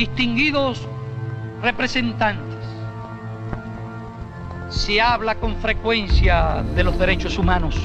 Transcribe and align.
distinguidos 0.00 0.86
representantes, 1.62 2.64
se 4.68 5.00
habla 5.00 5.36
con 5.36 5.56
frecuencia 5.56 6.62
de 6.74 6.84
los 6.84 6.98
derechos 6.98 7.38
humanos, 7.38 7.76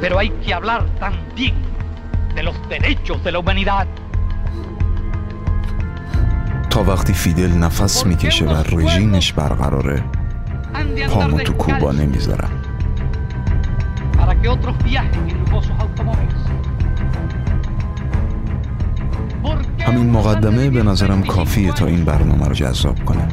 pero 0.00 0.18
hay 0.18 0.30
que 0.30 0.54
hablar 0.54 0.86
también 0.98 1.54
de 2.34 2.42
los 2.42 2.56
derechos 2.68 3.22
de 3.24 3.32
la 3.32 3.38
humanidad. 3.38 3.86
تا 6.70 6.80
وقتی 6.80 7.12
فیدل 7.12 7.58
نفس 7.58 8.06
میکشه 8.06 8.46
و 8.46 8.62
رژیمش 8.62 9.32
برقراره 9.32 10.04
پامو 11.10 11.40
تو 11.40 11.52
کوبا 11.52 11.92
نمیذارم 11.92 12.50
همین 19.85 20.09
مقدمه 20.09 20.69
به 20.69 20.83
نظرم 20.83 21.23
کافیه 21.23 21.71
تا 21.71 21.85
این 21.85 22.03
برنامه 22.03 22.47
رو 22.47 22.53
جذاب 22.53 23.05
کنه 23.05 23.27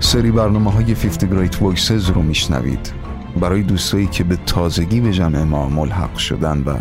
سری 0.00 0.30
برنامه 0.30 0.72
های 0.72 0.94
50 0.94 1.46
Great 1.46 1.52
Voices 1.52 2.10
رو 2.14 2.22
میشنوید. 2.22 2.92
برای 3.40 3.62
دوستایی 3.62 4.06
که 4.06 4.24
به 4.24 4.36
تازگی 4.46 5.00
به 5.00 5.12
جمع 5.12 5.42
ما 5.42 5.68
ملحق 5.68 6.16
شدن 6.16 6.62
و 6.66 6.76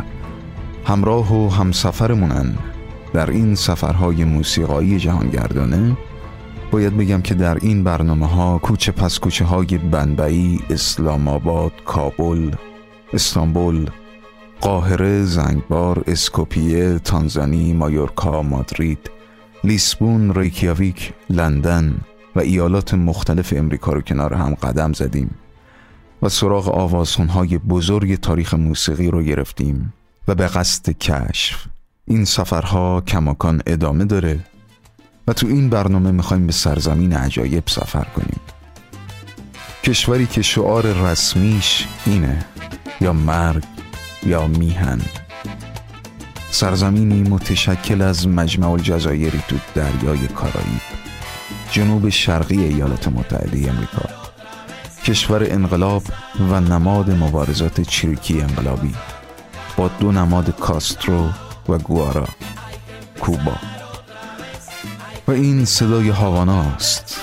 همراه 0.86 1.34
و 1.34 1.50
همسفرمونن 1.50 2.55
در 3.14 3.30
این 3.30 3.55
سفرهای 3.55 4.23
موسیقایی 4.23 4.97
جهانگردانه 4.97 5.97
باید 6.72 6.97
بگم 6.97 7.22
که 7.22 7.34
در 7.34 7.58
این 7.62 7.84
برنامه 7.84 8.28
ها 8.28 8.58
کوچه 8.58 8.91
پس 8.91 9.19
کوچه 9.19 9.45
های 9.45 9.78
بنبعی، 9.91 10.59
اسلام 10.69 11.28
آباد، 11.28 11.72
کابل، 11.86 12.52
استانبول، 13.14 13.89
قاهره، 14.66 15.23
زنگبار، 15.23 16.03
اسکوپیه، 16.08 16.99
تانزانی، 16.99 17.73
مایورکا، 17.73 18.41
مادرید، 18.41 19.11
لیسبون، 19.63 20.33
ریکیاویک، 20.35 21.13
لندن 21.30 21.97
و 22.35 22.39
ایالات 22.39 22.94
مختلف 22.94 23.53
امریکا 23.57 23.94
رو 23.94 24.02
کنار 24.02 24.33
هم 24.33 24.55
قدم 24.55 24.94
زدیم 24.94 25.35
و 26.22 26.30
سراغ 26.30 26.69
آوازخونهای 26.69 27.57
بزرگ 27.57 28.16
تاریخ 28.16 28.53
موسیقی 28.53 29.11
رو 29.11 29.23
گرفتیم 29.23 29.94
و 30.27 30.35
به 30.35 30.47
قصد 30.47 30.89
کشف 30.89 31.66
این 32.07 32.25
سفرها 32.25 33.02
کماکان 33.02 33.61
ادامه 33.67 34.05
داره 34.05 34.39
و 35.27 35.33
تو 35.33 35.47
این 35.47 35.69
برنامه 35.69 36.11
می‌خوایم 36.11 36.47
به 36.47 36.53
سرزمین 36.53 37.13
عجایب 37.13 37.63
سفر 37.67 38.05
کنیم. 38.16 38.39
کشوری 39.83 40.25
که 40.25 40.41
شعار 40.41 40.83
رسمیش 40.83 41.88
اینه 42.05 42.45
یا 43.02 43.13
مرگ 43.13 43.63
یا 44.26 44.48
میهن. 44.48 45.02
سرزمینی 46.56 47.30
متشکل 47.30 48.02
از 48.02 48.28
مجمع 48.28 48.72
الجزایری 48.72 49.42
تو 49.48 49.56
دریای 49.76 50.28
کارائیب 50.28 50.81
جنوب 51.72 52.09
شرقی 52.09 52.64
ایالات 52.64 53.08
متحده 53.08 53.72
امریکا 53.72 54.09
کشور 55.06 55.44
انقلاب 55.44 56.03
و 56.52 56.59
نماد 56.59 57.12
مبارزات 57.12 57.81
چریکی 57.81 58.42
انقلابی 58.42 58.96
با 59.78 59.88
دو 60.00 60.12
نماد 60.12 60.59
کاسترو 60.59 61.30
و 61.70 61.78
گوارا 61.78 62.28
کوبا. 63.20 63.56
و 65.28 65.31
این 65.31 65.66
صدای 65.66 66.09
هاواناست 66.09 67.22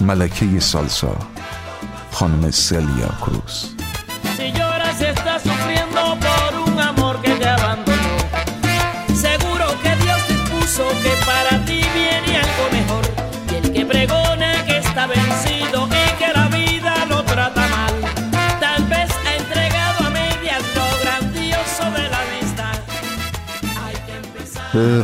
ملکه 0.00 0.60
سالسا 0.60 1.16
خانم 2.12 2.50
سلیا 2.50 3.08
کروز 3.20 3.77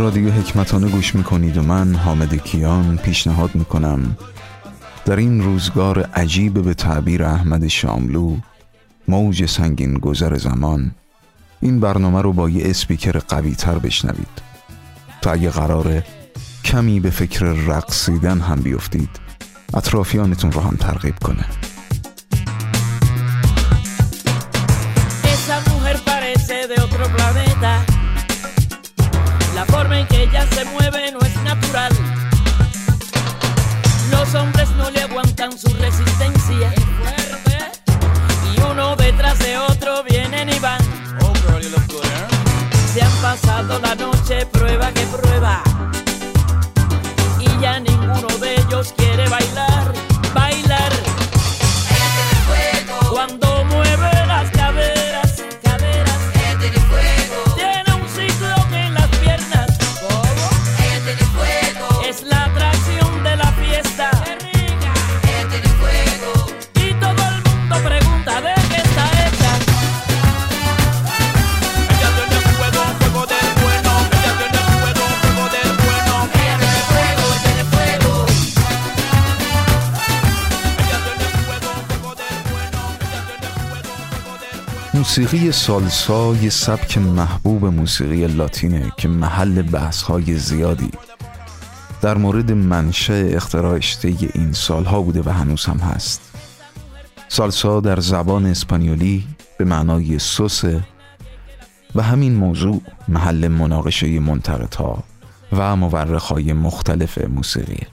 رادیو 0.04 0.30
حکمتانه 0.30 0.88
گوش 0.88 1.14
می‌کنید 1.14 1.56
و 1.56 1.62
من 1.62 1.94
حامد 1.94 2.34
کیان 2.34 2.96
پیشنهاد 2.96 3.54
می‌کنم. 3.54 4.16
در 5.04 5.16
این 5.16 5.42
روزگار 5.42 6.00
عجیب 6.00 6.62
به 6.62 6.74
تعبیر 6.74 7.24
احمد 7.24 7.68
شاملو 7.68 8.36
موج 9.08 9.46
سنگین 9.46 9.94
گذر 9.94 10.36
زمان 10.36 10.90
این 11.60 11.80
برنامه 11.80 12.22
رو 12.22 12.32
با 12.32 12.50
یه 12.50 12.70
اسپیکر 12.70 13.18
قوی 13.18 13.54
تر 13.54 13.78
بشنوید. 13.78 14.53
تا 15.24 15.32
اگه 15.32 15.50
قراره 15.50 16.04
کمی 16.64 17.00
به 17.00 17.10
فکر 17.10 17.44
رقصیدن 17.44 18.40
هم 18.40 18.60
بیفتید 18.60 19.08
اطرافیانتون 19.74 20.52
رو 20.52 20.60
هم 20.60 20.76
ترغیب 20.76 21.14
کنه. 21.18 21.44
La 29.58 29.64
forma 29.74 29.94
en 30.00 30.06
que 30.10 30.18
ella 30.24 30.44
se 30.54 30.62
mueve 30.72 31.03
موسیقی 85.18 85.52
سالسا 85.52 86.34
یه 86.34 86.50
سبک 86.50 86.98
محبوب 86.98 87.64
موسیقی 87.64 88.26
لاتینه 88.26 88.92
که 88.96 89.08
محل 89.08 89.62
بحث‌های 89.62 90.34
زیادی 90.34 90.90
در 92.02 92.16
مورد 92.16 92.52
منشأ 92.52 93.14
اختراعش 93.14 93.98
طی 93.98 94.30
این 94.34 94.52
سالها 94.52 95.02
بوده 95.02 95.22
و 95.22 95.30
هنوز 95.30 95.64
هم 95.64 95.78
هست. 95.78 96.20
سالسا 97.28 97.80
در 97.80 98.00
زبان 98.00 98.46
اسپانیولی 98.46 99.26
به 99.58 99.64
معنای 99.64 100.18
سوسه 100.18 100.84
و 101.94 102.02
همین 102.02 102.34
موضوع 102.34 102.82
محل 103.08 103.48
مناقشه 103.48 104.20
منتقدها 104.20 105.04
و 105.52 105.76
مورخهای 105.76 106.52
مختلف 106.52 107.18
موسیقی. 107.18 107.86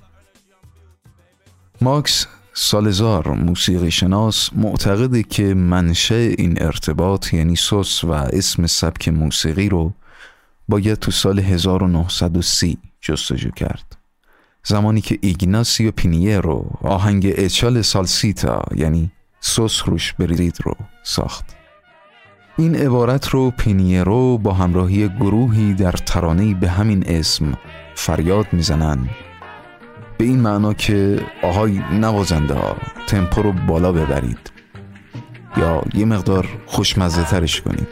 ماکس 1.81 2.27
سالزار 2.53 3.27
موسیقی 3.27 3.91
شناس 3.91 4.49
معتقده 4.53 5.23
که 5.23 5.53
منشأ 5.53 6.15
این 6.15 6.63
ارتباط 6.63 7.33
یعنی 7.33 7.55
سوس 7.55 8.03
و 8.03 8.11
اسم 8.11 8.67
سبک 8.67 9.09
موسیقی 9.09 9.69
رو 9.69 9.93
باید 10.67 10.97
تو 10.97 11.11
سال 11.11 11.39
1930 11.39 12.77
جستجو 13.01 13.51
کرد. 13.51 13.97
زمانی 14.63 15.01
که 15.01 15.17
ایگناسیو 15.21 15.91
پینیرو 15.91 16.65
آهنگ 16.81 17.33
اچال 17.35 17.81
سالسیتا 17.81 18.63
یعنی 18.75 19.11
سوس 19.39 19.81
روش 19.85 20.13
بریدید 20.13 20.57
رو 20.63 20.75
ساخت. 21.03 21.45
این 22.57 22.75
عبارت 22.75 23.27
رو 23.27 23.51
پینیرو 23.51 24.37
با 24.37 24.53
همراهی 24.53 25.09
گروهی 25.09 25.73
در 25.73 25.91
ترانه‌ای 25.91 26.53
به 26.53 26.69
همین 26.69 27.03
اسم 27.07 27.57
فریاد 27.95 28.45
می‌زنن. 28.51 29.09
به 30.21 30.27
این 30.27 30.39
معنا 30.39 30.73
که 30.73 31.25
آهای 31.43 31.81
نوازنده 31.91 32.53
ها 32.53 32.75
تمپو 33.07 33.41
رو 33.41 33.51
بالا 33.51 33.91
ببرید. 33.91 34.51
یا 35.57 35.83
یه 35.93 36.05
مقدار 36.05 36.47
خوشمزه 36.65 37.23
ترش 37.23 37.61
کنید. 37.61 37.87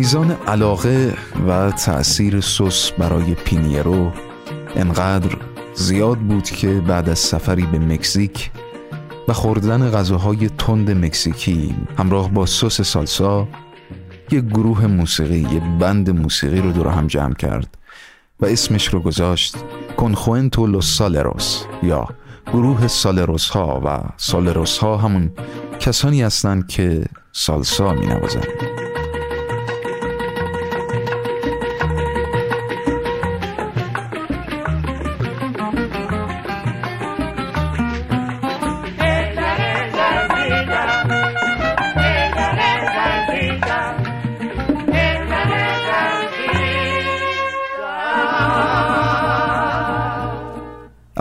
میزان 0.00 0.30
علاقه 0.30 1.14
و 1.48 1.70
تأثیر 1.70 2.40
سوس 2.40 2.90
برای 2.90 3.34
پینیرو 3.34 4.12
انقدر 4.76 5.36
زیاد 5.74 6.18
بود 6.18 6.44
که 6.44 6.68
بعد 6.68 7.08
از 7.08 7.18
سفری 7.18 7.66
به 7.66 7.78
مکزیک 7.78 8.50
و 9.28 9.32
خوردن 9.32 9.90
غذاهای 9.90 10.48
تند 10.48 10.90
مکزیکی 10.90 11.74
همراه 11.98 12.30
با 12.30 12.46
سس 12.46 12.80
سالسا 12.80 13.48
یک 14.30 14.44
گروه 14.44 14.86
موسیقی 14.86 15.38
یک 15.38 15.62
بند 15.80 16.10
موسیقی 16.10 16.60
رو 16.60 16.72
دور 16.72 16.88
هم 16.88 17.06
جمع 17.06 17.34
کرد 17.34 17.78
و 18.40 18.46
اسمش 18.46 18.88
رو 18.88 19.00
گذاشت 19.00 19.56
کنخوئنتو 19.96 20.66
لوس 20.66 20.96
سالروس 20.96 21.64
یا 21.82 22.08
گروه 22.46 22.88
سالروس 22.88 23.48
ها 23.48 23.82
و 23.84 24.00
سالروس 24.16 24.78
ها 24.78 24.96
همون 24.96 25.30
کسانی 25.80 26.22
هستند 26.22 26.68
که 26.68 27.04
سالسا 27.32 27.92
می 27.92 28.06
نوازند 28.06 28.79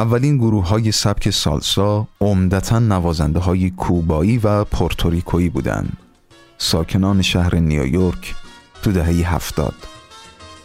اولین 0.10 0.38
گروه 0.38 0.68
های 0.68 0.92
سبک 0.92 1.30
سالسا 1.30 2.08
عمدتا 2.22 2.80
نوازنده 2.80 3.40
های 3.40 3.70
کوبایی 3.70 4.38
و 4.38 4.64
پورتوریکویی 4.64 5.50
بودند. 5.50 5.98
ساکنان 6.58 7.22
شهر 7.22 7.56
نیویورک 7.56 8.36
تو 8.82 8.92
دهه 8.92 9.36
هفتاد 9.36 9.74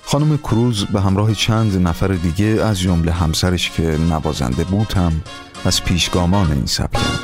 خانم 0.04 0.36
کروز 0.36 0.84
به 0.84 1.00
همراه 1.00 1.34
چند 1.34 1.86
نفر 1.86 2.08
دیگه 2.08 2.46
از 2.46 2.80
جمله 2.80 3.12
همسرش 3.12 3.70
که 3.70 3.82
نوازنده 3.82 4.64
بود 4.64 4.92
هم 4.92 5.12
از 5.64 5.84
پیشگامان 5.84 6.52
این 6.52 6.66
سبک 6.66 7.23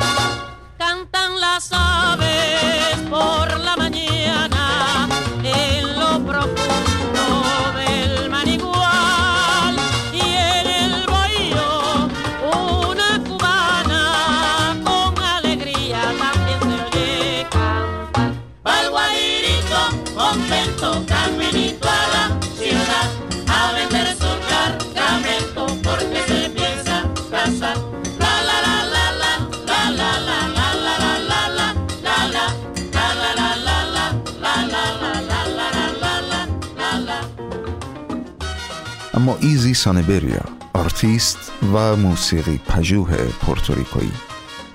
اما 39.20 39.36
ایزی 39.40 39.74
سانبریا 39.74 40.44
آرتیست 40.72 41.52
و 41.74 41.96
موسیقی 41.96 42.60
پژوه 42.68 43.16
پورتوریکویی 43.16 44.12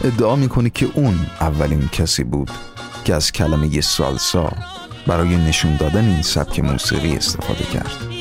ادعا 0.03 0.35
می‌کنه 0.35 0.69
که 0.69 0.87
اون 0.93 1.19
اولین 1.41 1.87
کسی 1.87 2.23
بود 2.23 2.51
که 3.05 3.15
از 3.15 3.31
کلمه 3.31 3.81
سالسا 3.81 4.51
برای 5.07 5.37
نشون 5.37 5.77
دادن 5.77 6.05
این 6.05 6.21
سبک 6.21 6.59
موسیقی 6.59 7.15
استفاده 7.15 7.63
کرد. 7.63 8.14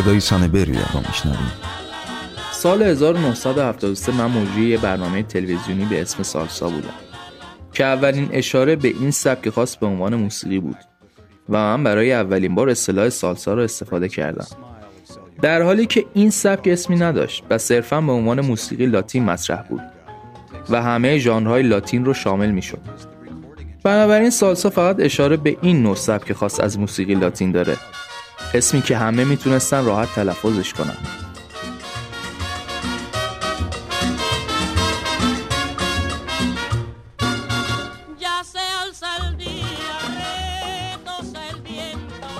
صدای 0.00 0.20
سانبریا 0.20 0.80
رو 0.94 1.00
میشنویم. 1.08 1.52
سال 2.52 2.82
1973 2.82 4.12
من 4.12 4.30
مجری 4.30 4.76
برنامه 4.76 5.22
تلویزیونی 5.22 5.84
به 5.84 6.02
اسم 6.02 6.22
سالسا 6.22 6.68
بودم 6.68 6.94
که 7.72 7.84
اولین 7.84 8.28
اشاره 8.32 8.76
به 8.76 8.88
این 8.88 9.10
سبک 9.10 9.50
خاص 9.50 9.76
به 9.76 9.86
عنوان 9.86 10.14
موسیقی 10.14 10.58
بود 10.58 10.76
و 11.48 11.56
من 11.56 11.84
برای 11.84 12.12
اولین 12.12 12.54
بار 12.54 12.70
اصطلاح 12.70 13.08
سالسا 13.08 13.54
را 13.54 13.64
استفاده 13.64 14.08
کردم. 14.08 14.46
در 15.42 15.62
حالی 15.62 15.86
که 15.86 16.04
این 16.14 16.30
سبک 16.30 16.68
اسمی 16.68 16.96
نداشت 16.96 17.44
و 17.50 17.58
صرفا 17.58 18.00
به 18.00 18.12
عنوان 18.12 18.40
موسیقی 18.40 18.86
لاتین 18.86 19.24
مطرح 19.24 19.62
بود 19.62 19.82
و 20.70 20.82
همه 20.82 21.18
ژانرهای 21.18 21.62
لاتین 21.62 22.04
رو 22.04 22.14
شامل 22.14 22.50
می‌شد. 22.50 22.80
بنابراین 23.84 24.30
سالسا 24.30 24.70
فقط 24.70 24.96
اشاره 25.00 25.36
به 25.36 25.56
این 25.62 25.82
نوع 25.82 25.96
سبک 25.96 26.32
خاص 26.32 26.60
از 26.60 26.78
موسیقی 26.78 27.14
لاتین 27.14 27.52
داره. 27.52 27.76
اسمی 28.54 28.82
که 28.82 28.96
همه 28.96 29.24
می‌تونستن 29.24 29.84
راحت 29.84 30.14
تلفظش 30.14 30.72
کنن. 30.72 30.96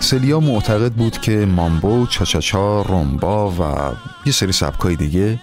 سلیا 0.00 0.40
معتقد 0.40 0.93
بود 0.93 1.21
که 1.21 1.47
مامبو، 1.47 2.07
چاچاچا، 2.07 2.83
رومبا 2.83 3.50
و 3.50 3.93
یه 4.26 4.33
سری 4.33 4.52
سبکای 4.52 4.97
دیگه 4.97 5.40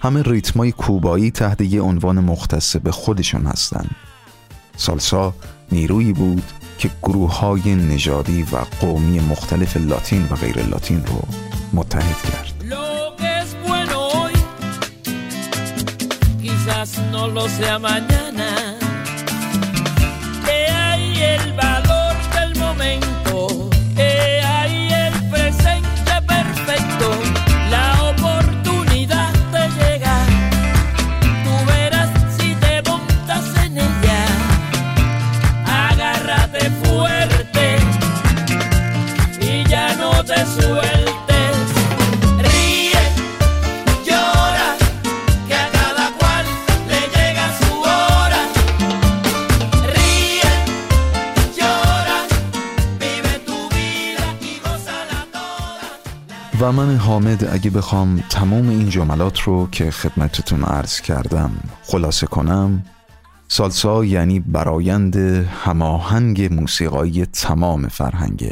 همه 0.00 0.22
ریتمای 0.22 0.72
کوبایی 0.72 1.30
تحت 1.30 1.60
یه 1.60 1.80
عنوان 1.80 2.18
مختص 2.18 2.76
به 2.76 2.92
خودشون 2.92 3.46
هستن. 3.46 3.90
سالسا 4.76 5.34
نیرویی 5.72 6.12
بود 6.12 6.42
که 6.80 6.90
گروه 7.02 7.38
های 7.38 7.74
نژادی 7.74 8.42
و 8.42 8.56
قومی 8.80 9.20
مختلف 9.20 9.76
لاتین 9.76 10.26
و 10.30 10.34
غیر 10.34 10.66
لاتین 10.66 11.06
رو 11.06 11.22
متحد 11.72 12.22
کرد. 12.22 12.54
و 56.60 56.72
من 56.72 56.96
حامد 56.96 57.44
اگه 57.44 57.70
بخوام 57.70 58.24
تمام 58.30 58.68
این 58.68 58.88
جملات 58.88 59.40
رو 59.40 59.68
که 59.72 59.90
خدمتتون 59.90 60.62
عرض 60.62 61.00
کردم 61.00 61.50
خلاصه 61.82 62.26
کنم 62.26 62.84
سالسا 63.48 64.04
یعنی 64.04 64.40
برایند 64.40 65.16
هماهنگ 65.64 66.54
موسیقایی 66.54 67.26
تمام 67.26 67.88
فرهنگ 67.88 68.50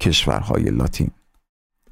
کشورهای 0.00 0.62
لاتین. 0.62 1.10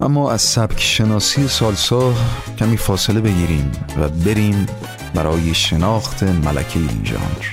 اما 0.00 0.32
از 0.32 0.42
سبک 0.42 0.80
شناسی 0.80 1.48
سالسا 1.48 2.14
کمی 2.58 2.76
فاصله 2.76 3.20
بگیریم 3.20 3.72
و 3.98 4.08
بریم 4.08 4.66
برای 5.14 5.54
شناخت 5.54 6.22
ملکه 6.22 6.78
این 6.78 7.04
ژانر. 7.04 7.46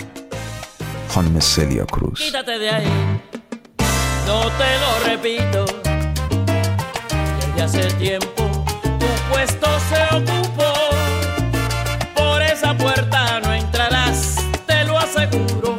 خانم 1.07 1.39
سلیا 1.39 1.85
کروز. 1.85 2.21
Hace 7.61 7.85
tiempo 8.05 8.43
tu 9.01 9.09
puesto 9.29 9.67
se 9.89 10.01
ocupó. 10.17 10.71
Por 12.15 12.41
esa 12.41 12.71
puerta 12.83 13.39
no 13.43 13.53
entrarás, 13.53 14.19
te 14.69 14.83
lo 14.85 14.97
aseguro. 14.97 15.69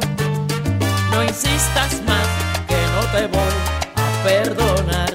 No 1.11 1.23
insistas 1.23 1.91
más, 2.07 2.27
que 2.69 2.79
no 2.95 3.01
te 3.13 3.21
voy 3.35 3.55
a 4.03 4.07
perdonar. 4.27 5.13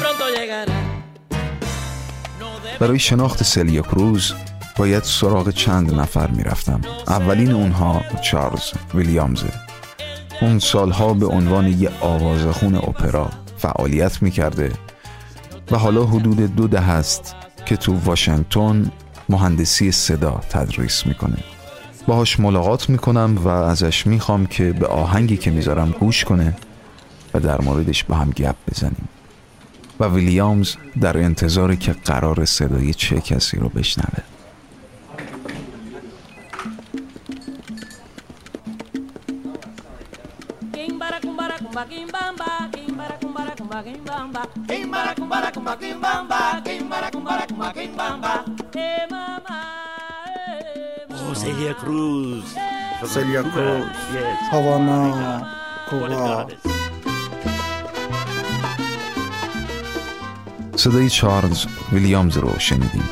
Pronto 0.00 0.24
llegará. 0.36 0.78
برای 2.80 2.98
شناخت 2.98 3.42
سلیا 3.42 3.82
کروز 3.82 4.34
باید 4.76 5.02
سراغ 5.02 5.50
چند 5.50 5.94
نفر 5.94 6.30
می‌رفتم 6.30 6.80
اولین 7.08 7.52
اونها 7.52 8.02
چارلز 8.22 8.72
ویلیامزه 8.94 9.52
اون 10.40 10.58
سالها 10.58 11.14
به 11.14 11.26
عنوان 11.26 11.66
یه 11.66 11.90
آوازخون 12.00 12.74
اپرا 12.74 13.30
فعالیت 13.58 14.22
می‌کرده 14.22 14.72
و 15.70 15.78
حالا 15.78 16.04
حدود 16.04 16.56
دو 16.56 16.68
ده 16.68 16.90
است 16.90 17.34
که 17.66 17.76
تو 17.76 17.94
واشنگتن 18.04 18.90
مهندسی 19.28 19.92
صدا 19.92 20.40
تدریس 20.50 21.06
می‌کنه. 21.06 21.36
باهاش 22.06 22.40
ملاقات 22.40 22.88
می‌کنم 22.88 23.38
و 23.44 23.48
ازش 23.48 24.06
می‌خوام 24.06 24.46
که 24.46 24.72
به 24.72 24.86
آهنگی 24.86 25.36
که 25.36 25.50
می‌ذارم 25.50 25.90
گوش 25.90 26.24
کنه 26.24 26.56
و 27.34 27.40
در 27.40 27.60
موردش 27.60 28.04
با 28.04 28.14
هم 28.14 28.30
گپ 28.30 28.56
بزنیم. 28.70 29.08
و 30.00 30.04
ویلیامز 30.04 30.76
در 31.00 31.18
انتظار 31.18 31.74
که 31.74 31.92
قرار 31.92 32.44
صدای 32.44 32.94
چه 32.94 33.20
کسی 33.20 33.56
رو 33.56 33.68
بشنوه. 33.68 34.22
Celia 51.40 51.74
Cruz. 51.82 52.46
Celia 53.12 53.42
Cruz. 53.52 53.96
Havana, 54.52 55.00
کوبا 55.90 56.46
صدای 60.76 61.08
چارلز 61.10 61.66
ویلیامز 61.92 62.36
رو 62.36 62.58
شنیدیم. 62.58 63.08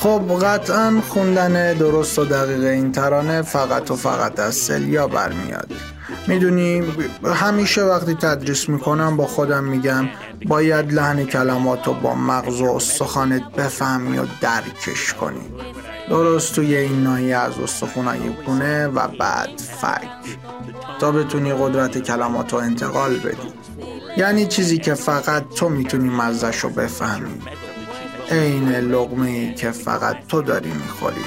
خب 0.00 0.44
قطعا 0.44 1.02
خوندن 1.08 1.74
درست 1.74 2.18
و 2.18 2.24
دقیق 2.24 2.64
این 2.64 2.92
ترانه 2.92 3.42
فقط 3.42 3.90
و 3.90 3.96
فقط 3.96 4.38
از 4.38 4.54
سلیا 4.54 5.08
برمیاد. 5.08 5.72
می‌دونی 6.26 6.82
همیشه 7.34 7.82
وقتی 7.82 8.14
تدریس 8.14 8.68
می‌کنم 8.68 9.16
با 9.16 9.26
خودم 9.26 9.64
میگم 9.64 10.08
باید 10.46 10.92
لحن 10.92 11.24
کلمات 11.24 11.86
رو 11.86 11.94
با 11.94 12.14
مغز 12.14 12.60
و 12.60 12.64
استخوانت 12.64 13.42
بفهمی 13.52 14.18
و 14.18 14.26
درکش 14.40 15.14
کنی. 15.14 15.40
درست 16.08 16.54
توی 16.54 16.76
این 16.76 17.02
ناحیه 17.02 17.36
از 17.36 17.58
استخونای 17.58 18.18
پونه 18.18 18.86
و 18.86 19.08
بعد 19.08 19.60
فک. 19.80 20.38
تا 21.00 21.12
بتونی 21.12 21.52
قدرت 21.52 21.98
کلمات 21.98 22.52
رو 22.52 22.58
انتقال 22.58 23.16
بدی. 23.16 23.52
یعنی 24.16 24.46
چیزی 24.46 24.78
که 24.78 24.94
فقط 24.94 25.48
تو 25.48 25.68
می‌تونی 25.68 26.08
مزدش 26.08 26.58
رو 26.58 26.70
بفهمی. 26.70 27.42
عین 28.30 28.68
لغمه 28.68 29.54
که 29.54 29.70
فقط 29.70 30.16
تو 30.28 30.42
داری 30.42 30.70
می‌خوری. 30.70 31.24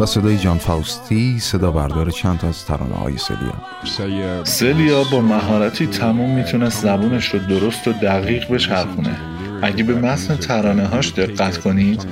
و 0.00 0.06
صدای 0.06 0.38
جان 0.38 0.58
فاوستی 0.58 1.38
صدا 1.38 1.70
بردار 1.70 2.10
چند 2.10 2.38
تا 2.38 2.48
از 2.48 2.64
ترانه 2.64 2.94
های 2.94 3.18
سلیا. 3.18 4.44
سلیا 4.44 5.04
با 5.04 5.20
مهارتی 5.20 5.86
تموم 5.86 6.34
می‌تونست 6.34 6.82
زبونش 6.82 7.28
رو 7.28 7.38
درست 7.38 7.88
و 7.88 7.92
دقیق 7.92 8.48
بچرخونه 8.48 9.16
اگه 9.62 9.84
به 9.84 9.94
متن 9.94 10.36
ترانه 10.36 10.86
هاش 10.86 11.12
دقت 11.12 11.58
کنید 11.58 12.06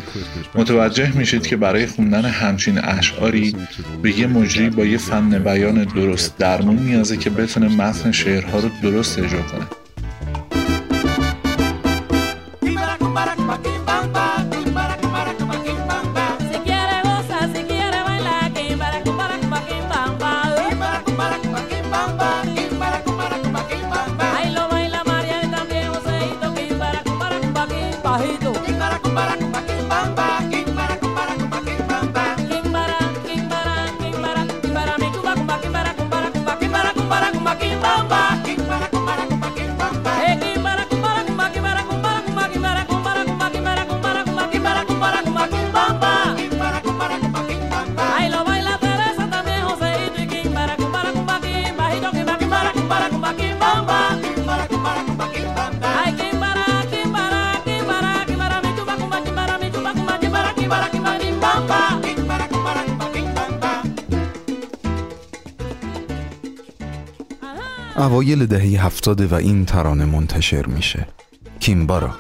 متوجه 0.55 1.17
میشید 1.17 1.47
که 1.47 1.57
برای 1.57 1.87
خوندن 1.87 2.25
همچین 2.25 2.79
اشعاری 2.85 3.57
به 4.03 4.19
یه 4.19 4.27
مجری 4.27 4.71
با 4.71 4.85
یه 4.85 4.99
فن 4.99 5.39
بیان 5.39 5.85
درست 5.85 6.39
درمون 6.39 6.77
نیازه 6.77 7.17
که 7.17 7.31
بتونه 7.31 7.69
متن 7.69 8.13
شعرها 8.13 8.59
رو 8.59 8.69
درست 8.83 9.19
اجرا 9.19 9.43
کنه. 9.43 9.86
اوایل 68.17 68.47
دهه 68.47 68.87
هفتاده 68.87 69.27
و 69.27 69.35
این 69.35 69.65
ترانه 69.65 70.05
منتشر 70.05 70.67
میشه. 70.67 71.07
کیمبارا 71.61 72.15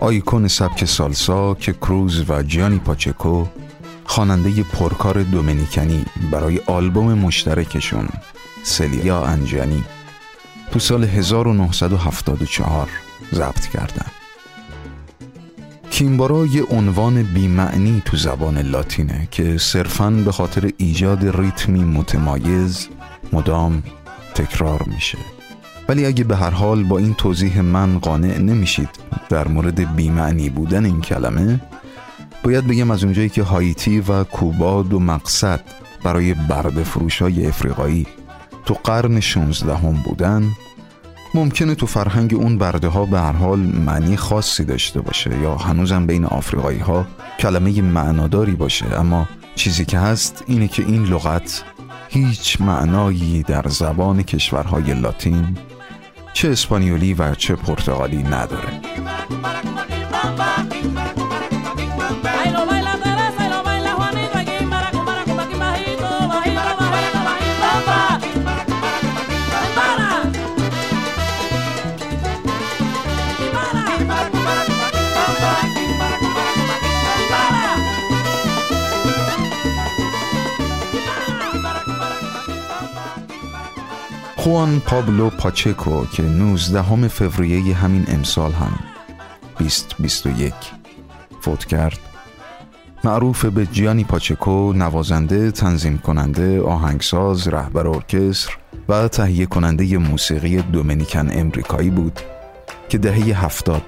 آیکون 0.00 0.48
سبک 0.48 0.84
سالسا 0.84 1.54
که 1.54 1.72
کروز 1.72 2.30
و 2.30 2.42
جانی 2.42 2.78
پاچکو 2.78 3.46
خواننده 4.04 4.62
پرکار 4.62 5.22
دومینیکنی 5.22 6.04
برای 6.32 6.60
آلبوم 6.66 7.14
مشترکشون 7.14 8.08
سلیا 8.62 9.24
انجانی 9.24 9.84
تو 10.70 10.78
سال 10.78 11.04
1974 11.04 12.88
ضبط 13.32 13.66
کردن. 13.66 14.06
کیمبارا 15.90 16.46
یه 16.46 16.62
عنوان 16.62 17.22
بیمعنی 17.22 18.02
تو 18.04 18.16
زبان 18.16 18.58
لاتینه 18.58 19.28
که 19.30 19.58
صرفاً 19.58 20.10
به 20.10 20.32
خاطر 20.32 20.70
ایجاد 20.76 21.40
ریتمی 21.40 21.84
متمایز 21.84 22.88
مدام 23.32 23.82
تکرار 24.34 24.82
میشه. 24.86 25.18
ولی 25.88 26.06
اگه 26.06 26.24
به 26.24 26.36
هر 26.36 26.50
حال 26.50 26.84
با 26.84 26.98
این 26.98 27.14
توضیح 27.14 27.60
من 27.60 27.98
قانع 27.98 28.38
نمیشید 28.38 28.88
در 29.28 29.48
مورد 29.48 29.96
بیمعنی 29.96 30.50
بودن 30.50 30.84
این 30.84 31.00
کلمه 31.00 31.60
باید 32.42 32.66
بگم 32.66 32.90
از 32.90 33.04
اونجایی 33.04 33.28
که 33.28 33.42
هایتی 33.42 34.00
و 34.00 34.24
کوبا 34.24 34.82
دو 34.82 34.98
مقصد 34.98 35.60
برای 36.04 36.34
برد 36.34 36.82
فروش 36.82 37.22
های 37.22 37.46
افریقایی 37.46 38.06
تو 38.64 38.74
قرن 38.84 39.20
16 39.20 39.76
هم 39.76 39.92
بودن 39.92 40.50
ممکنه 41.34 41.74
تو 41.74 41.86
فرهنگ 41.86 42.34
اون 42.34 42.58
برده 42.58 42.88
ها 42.88 43.06
به 43.06 43.20
هر 43.20 43.32
حال 43.32 43.58
معنی 43.58 44.16
خاصی 44.16 44.64
داشته 44.64 45.00
باشه 45.00 45.38
یا 45.38 45.56
هنوزم 45.56 46.06
بین 46.06 46.24
آفریقایی 46.24 46.78
ها 46.78 47.06
کلمه 47.38 47.82
معناداری 47.82 48.52
باشه 48.52 49.00
اما 49.00 49.28
چیزی 49.54 49.84
که 49.84 49.98
هست 49.98 50.44
اینه 50.46 50.68
که 50.68 50.82
این 50.82 51.04
لغت 51.04 51.64
هیچ 52.12 52.60
معنایی 52.60 53.42
در 53.42 53.68
زبان 53.68 54.22
کشورهای 54.22 54.94
لاتین 54.94 55.58
چه 56.32 56.48
اسپانیولی 56.48 57.14
و 57.14 57.34
چه 57.34 57.56
پرتغالی 57.56 58.22
نداره. 58.22 58.80
خوان 84.40 84.80
پابلو 84.80 85.30
پاچکو 85.30 86.06
که 86.06 86.22
19 86.22 87.08
فوریه 87.08 87.74
همین 87.74 88.04
امسال 88.08 88.52
هم 88.52 88.78
2021 89.58 90.54
فوت 91.40 91.64
کرد. 91.64 91.98
معروف 93.04 93.44
به 93.44 93.66
جیانی 93.66 94.04
پاچکو 94.04 94.72
نوازنده 94.72 95.50
تنظیم 95.50 95.98
کننده 95.98 96.62
آهنگساز 96.62 97.48
رهبر 97.48 97.86
ارکستر 97.86 98.56
و 98.88 99.08
تهیه 99.08 99.46
کننده 99.46 99.98
موسیقی 99.98 100.62
دومینیکن 100.62 101.28
امریکایی 101.32 101.90
بود 101.90 102.20
که 102.88 102.98
دهه 102.98 103.44
هفتاد 103.44 103.82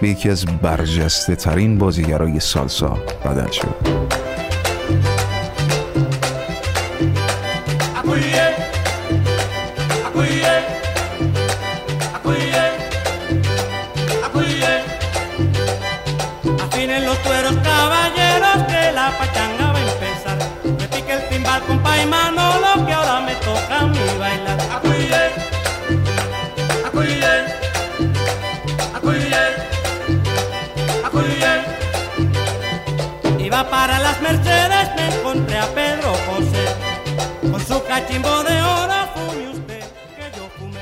به 0.00 0.08
یکی 0.08 0.30
از 0.30 0.44
برجسته 0.44 1.36
ترین 1.36 1.78
بازیگرای 1.78 2.40
سالسا 2.40 2.98
بدل 3.24 3.50
شد. 3.50 4.27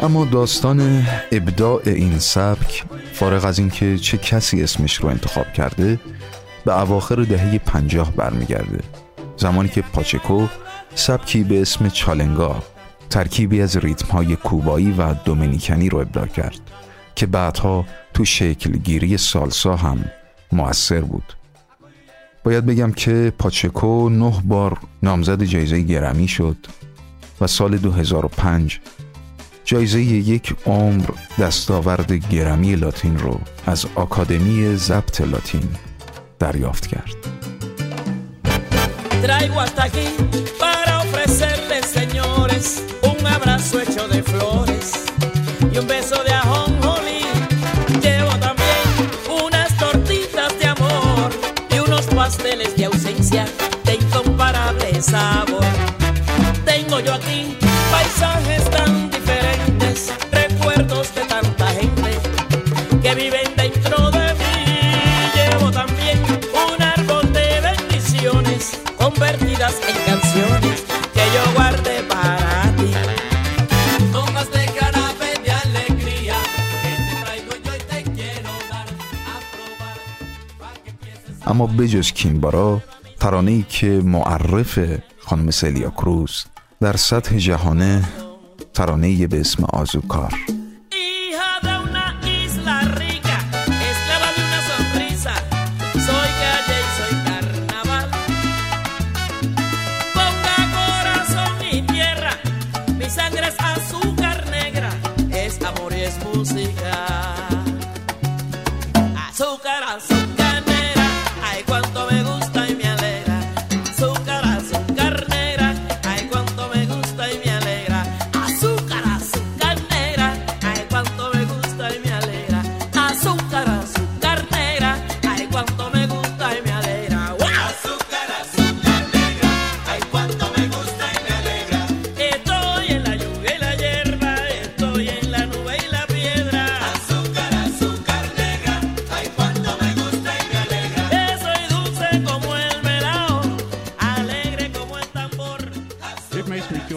اما 0.00 0.24
داستان 0.24 1.06
ابداع 1.32 1.82
این 1.86 2.18
سبک 2.18 2.84
فارغ 3.12 3.44
از 3.44 3.58
اینکه 3.58 3.98
چه 3.98 4.18
کسی 4.18 4.62
اسمش 4.62 4.94
رو 4.94 5.08
انتخاب 5.08 5.52
کرده 5.52 6.00
به 6.64 6.80
اواخر 6.80 7.16
دهه 7.16 7.58
پنجاه 7.58 8.12
برمیگرده. 8.12 8.78
زمانی 9.36 9.68
که 9.68 9.82
پاچکو 9.82 10.46
سبکی 10.94 11.44
به 11.44 11.60
اسم 11.60 11.88
چالنگا 11.88 12.62
ترکیبی 13.10 13.62
از 13.62 13.76
ریتم 13.76 14.08
های 14.08 14.36
کوبایی 14.36 14.92
و 14.92 15.14
دومینیکنی 15.14 15.88
رو 15.88 15.98
ابداع 15.98 16.26
کرد 16.26 16.60
که 17.14 17.26
بعدها 17.26 17.84
تو 18.14 18.24
شکل 18.24 18.70
گیری 18.70 19.16
سالسا 19.16 19.76
هم 19.76 20.04
موثر 20.52 21.00
بود. 21.00 21.32
باید 22.44 22.66
بگم 22.66 22.92
که 22.92 23.32
پاچکو 23.38 24.08
نه 24.08 24.32
بار 24.44 24.78
نامزد 25.02 25.42
جایزه 25.42 25.80
گرمی 25.80 26.28
شد. 26.28 26.56
و 27.40 27.46
سال 27.46 27.76
2005 27.78 28.80
جایزه 29.64 30.00
یک 30.00 30.56
عمر 30.66 31.04
دستاورد 31.38 32.12
گرمی 32.12 32.76
لاتین 32.76 33.18
رو 33.18 33.40
از 33.66 33.86
آکادمی 33.94 34.76
ضبط 34.76 35.20
لاتین 35.20 35.68
دریافت 36.38 36.86
کرد. 36.86 37.16
Traigo 39.22 39.58
hasta 39.60 39.82
aquí 39.88 40.08
para 40.60 40.92
ofrecerles, 41.00 41.84
señores, 41.98 42.64
un 43.10 43.26
abrazo 43.26 43.80
hecho 43.80 44.06
de 44.14 44.22
flores 44.22 44.86
y 45.72 45.78
un 45.78 45.86
beso 45.88 46.18
de 46.26 46.32
ajonjolí. 46.42 47.22
Llevo 48.04 48.34
también 48.46 48.86
unas 49.44 49.70
tortitas 49.82 50.52
de 50.60 50.66
amor 50.76 51.28
y 51.74 51.78
unos 51.86 52.06
pasteles 52.18 52.76
de 52.76 52.84
ausencia 52.84 53.44
de 53.86 53.94
incomparable 53.94 55.02
sabor. 55.02 55.75
Tengo 56.95 56.97
yo 57.05 57.13
aquí 57.19 57.57
paisajes 57.93 58.63
tan 58.75 58.91
diferentes, 59.15 59.97
recuerdos 60.31 61.13
de 61.15 61.21
tanta 61.33 61.67
gente 61.79 62.11
que 63.03 63.11
viven 63.21 63.49
dentro 63.63 63.97
de 64.17 64.27
mí. 64.41 64.55
Llevo 65.35 65.67
también 65.71 66.17
un 66.65 66.81
árbol 66.97 67.25
de 67.33 67.47
bendiciones 67.69 68.63
convertidas 68.97 69.75
en 69.89 69.97
canciones 70.11 70.77
que 71.15 71.23
yo 71.35 71.43
guardé 71.55 71.97
para 72.11 72.73
ti. 72.77 72.91
Hojas 74.19 74.47
de 74.55 74.63
jarabe 74.77 75.29
de 75.45 75.51
alegría 75.65 76.37
que 76.83 76.91
te 77.07 77.13
traigo 77.23 77.53
yo 77.65 77.71
y 77.79 77.83
te 77.91 77.99
quiero 78.15 78.51
dar 78.71 78.87
a 79.33 79.35
probar. 79.53 79.97
pa' 80.59 80.73
que 80.83 80.89
empieces 80.95 81.35
a- 81.45 81.49
اما 81.51 81.65
بجز 81.77 82.11
کینبارا 82.11 82.81
ترانه‌ای 83.19 83.65
که 83.69 84.01
معرف 84.05 84.79
خانم 85.19 85.51
سلیا 85.51 85.89
کروز 85.89 86.45
در 86.80 86.96
سطح 86.96 87.36
جهانه 87.36 88.04
ترانه‌ای 88.74 89.26
به 89.26 89.40
اسم 89.40 89.64
آزوکار. 89.64 90.55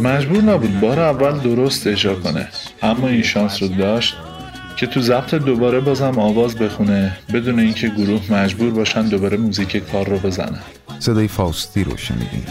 مجبور 0.01 0.43
نبود 0.43 0.79
بار 0.79 0.99
اول 0.99 1.39
درست 1.39 1.87
اجرا 1.87 2.15
کنه. 2.15 2.47
اما 2.81 3.07
این 3.07 3.23
شانس 3.23 3.61
رو 3.61 3.67
داشت 3.67 4.15
که 4.77 4.87
تو 4.87 5.01
ضبط 5.01 5.35
دوباره 5.35 5.79
بازم 5.79 6.19
آواز 6.19 6.55
بخونه 6.55 7.17
بدون 7.33 7.59
اینکه 7.59 7.89
گروه 7.89 8.33
مجبور 8.33 8.71
باشن 8.71 9.07
دوباره 9.07 9.37
موزیک 9.37 9.91
کار 9.91 10.09
رو 10.09 10.17
بزنن. 10.17 10.59
صدای 10.99 11.27
فاوستی 11.27 11.83
رو 11.83 11.97
شنیدیم. 11.97 12.45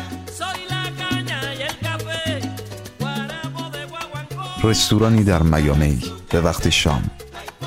رستورانی 4.64 5.24
در 5.24 5.42
میامی 5.42 6.02
به 6.30 6.40
وقت 6.40 6.70
شام. 6.70 7.10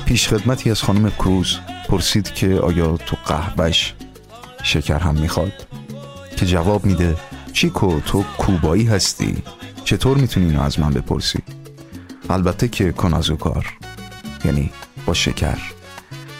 پیشخدمتی 0.04 0.70
از 0.70 0.82
خانم 0.82 1.10
کروز 1.10 1.58
پرسید 1.88 2.34
که 2.34 2.54
آیا 2.54 2.96
تو 2.96 3.16
قهوهش 3.26 3.94
شکر 4.62 4.98
هم 4.98 5.14
می‌خواد؟ 5.14 5.52
که 6.36 6.46
جواب 6.46 6.84
میده 6.84 7.16
چیکو 7.52 8.00
تو 8.00 8.24
کوبایی 8.38 8.86
هستی؟ 8.86 9.36
چطور 9.84 10.16
می‌تونی 10.16 10.46
اینو 10.46 10.62
از 10.62 10.80
من 10.80 10.90
بپرسی؟ 10.90 11.38
البته 12.30 12.68
که 12.68 12.92
کنازوکار 12.92 13.66
یعنی 14.44 14.70
با 15.06 15.14
شکر. 15.14 15.58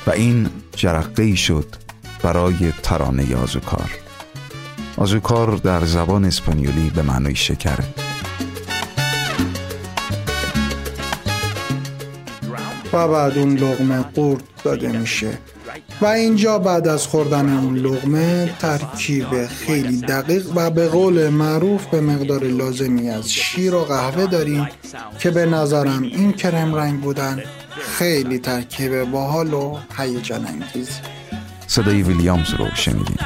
و 0.07 0.11
این 0.11 0.49
جرقه 0.77 1.23
ای 1.23 1.37
شد 1.37 1.75
برای 2.23 2.73
ترانه 2.83 3.37
آزوکار. 3.37 3.91
آزوکار 4.97 5.57
در 5.57 5.85
زبان 5.85 6.25
اسپانیولی 6.25 6.91
به 6.91 7.03
معنای 7.03 7.35
شکره 7.35 7.85
و 12.93 13.09
بعد 13.09 13.39
اون 13.39 13.55
لغمه 13.57 14.03
قورت 14.03 14.43
داده 14.65 14.93
میشه. 14.93 15.39
و 16.03 16.07
اینجا 16.07 16.59
بعد 16.59 16.89
از 16.89 17.07
خوردن 17.07 17.59
اون 17.59 17.77
لغمه 17.77 18.55
ترکیب 18.59 19.47
خیلی 19.47 20.01
دقیق 20.01 20.47
و 20.57 20.71
به 20.71 20.89
قول 20.89 21.29
معروف 21.29 21.87
به 21.87 22.01
مقدار 22.01 22.45
لازمی 22.45 23.11
از 23.11 23.33
شیر 23.33 23.75
و 23.75 23.85
قهوه 23.85 24.27
داریم 24.27 24.69
که 25.19 25.31
به 25.31 25.47
نظرم 25.47 26.03
این 26.03 26.33
کرم 26.33 26.75
رنگ 26.75 27.01
بودن 27.01 27.43
خیلی 27.81 28.39
ترکیب 28.39 29.05
باحال 29.05 29.55
و 29.55 29.79
هیجان 29.97 30.47
انگیز. 30.47 30.91
صدای 31.67 32.03
ویلیامز 32.03 32.55
رو 32.59 32.67
شنیدیم. 32.75 33.19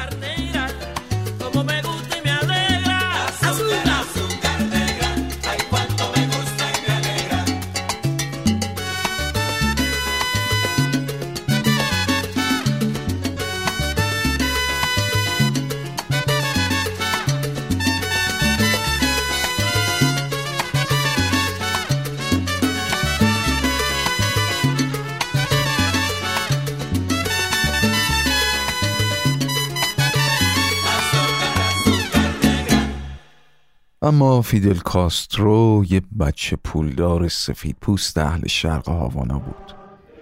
اما 34.07 34.41
فیدل 34.41 34.77
کاسترو 34.77 35.85
یه 35.89 36.01
بچه 36.19 36.55
پولدار 36.55 37.27
سفید 37.27 37.75
پوست 37.81 38.17
اهل 38.17 38.47
شرق 38.47 38.89
هاوانا 38.89 39.39
بود. 39.39 39.75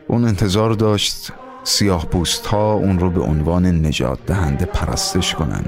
اون 0.07 0.25
انتظار 0.25 0.73
داشت 0.73 1.31
سیاه 1.63 2.05
پوست 2.05 2.45
ها 2.45 2.73
اون 2.73 2.99
رو 2.99 3.09
به 3.09 3.21
عنوان 3.21 3.65
نجات 3.85 4.25
دهنده 4.25 4.65
پرستش 4.65 5.35
کنن 5.35 5.63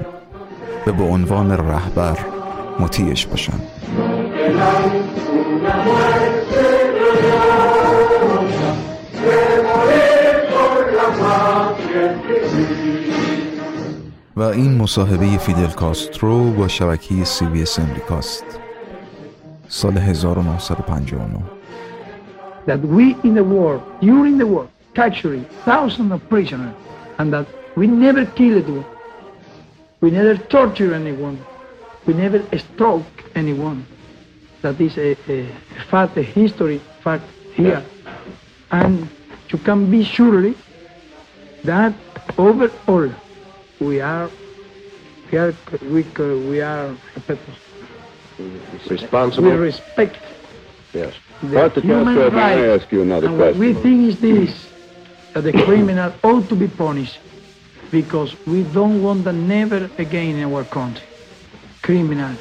و 0.86 0.92
به 0.92 1.04
عنوان 1.04 1.50
رهبر 1.50 2.18
مطیعش 2.80 3.26
باشن. 3.26 3.60
و 14.37 14.41
این 14.41 14.77
مصاحبه 14.77 15.37
فیدل 15.37 15.67
کاسترو 15.67 16.51
با 16.51 16.67
شبکه 16.67 17.23
سی 17.23 17.45
بی 17.45 17.61
اس 17.61 17.79
امریکاست 17.79 18.43
سال 19.67 19.97
1959 19.97 21.63
that 22.65 22.79
we 22.79 23.15
in 23.23 23.35
the 23.35 23.43
war, 23.43 23.83
during 24.01 24.37
the 24.37 24.47
war, 24.47 24.67
capturing 24.93 25.45
thousands 25.65 26.11
of 26.11 26.29
prisoners, 26.29 26.73
and 27.17 27.33
that 27.33 27.47
we 27.75 27.87
never 27.87 28.25
killed 28.25 28.67
one, 28.69 28.85
we 30.01 30.11
never 30.11 30.37
torture 30.37 30.93
anyone, 30.93 31.43
we 32.05 32.13
never 32.13 32.41
stroke 32.57 33.05
anyone. 33.35 33.85
That 34.61 34.79
is 34.79 34.97
a, 34.97 35.11
a 35.29 35.49
fact, 35.89 36.17
a 36.17 36.23
history 36.23 36.79
fact 37.03 37.25
here. 37.53 37.83
And 38.71 39.09
you 39.49 39.59
can 39.59 39.91
be 39.91 40.03
surely 40.03 40.55
that 41.63 41.93
overall 42.37 43.13
we 43.79 44.01
are 44.01 44.29
we 45.31 45.37
are 45.37 45.53
we, 45.81 46.01
we 46.51 46.61
are 46.61 46.95
responsible. 48.89 49.49
We 49.49 49.55
respect 49.57 50.17
Yes. 50.93 51.13
the 51.41 51.47
Dr. 51.55 51.81
human 51.81 52.15
Castro, 52.15 52.31
may 52.31 52.41
I 52.41 52.55
right. 52.67 52.79
ask 52.81 52.91
you 52.91 53.01
another 53.01 53.27
and 53.27 53.39
what 53.39 53.55
we 53.55 53.73
question? 53.73 53.83
think 53.83 53.99
is 54.11 54.19
this, 54.19 54.69
that 55.33 55.41
the 55.41 55.51
criminal 55.51 56.13
ought 56.23 56.47
to 56.49 56.55
be 56.55 56.67
punished 56.67 57.19
because 57.91 58.35
we 58.45 58.63
don't 58.77 59.01
want 59.01 59.23
that 59.23 59.33
never 59.33 59.89
again 59.97 60.35
in 60.37 60.43
our 60.53 60.63
country. 60.63 61.07
Criminal 61.81 62.35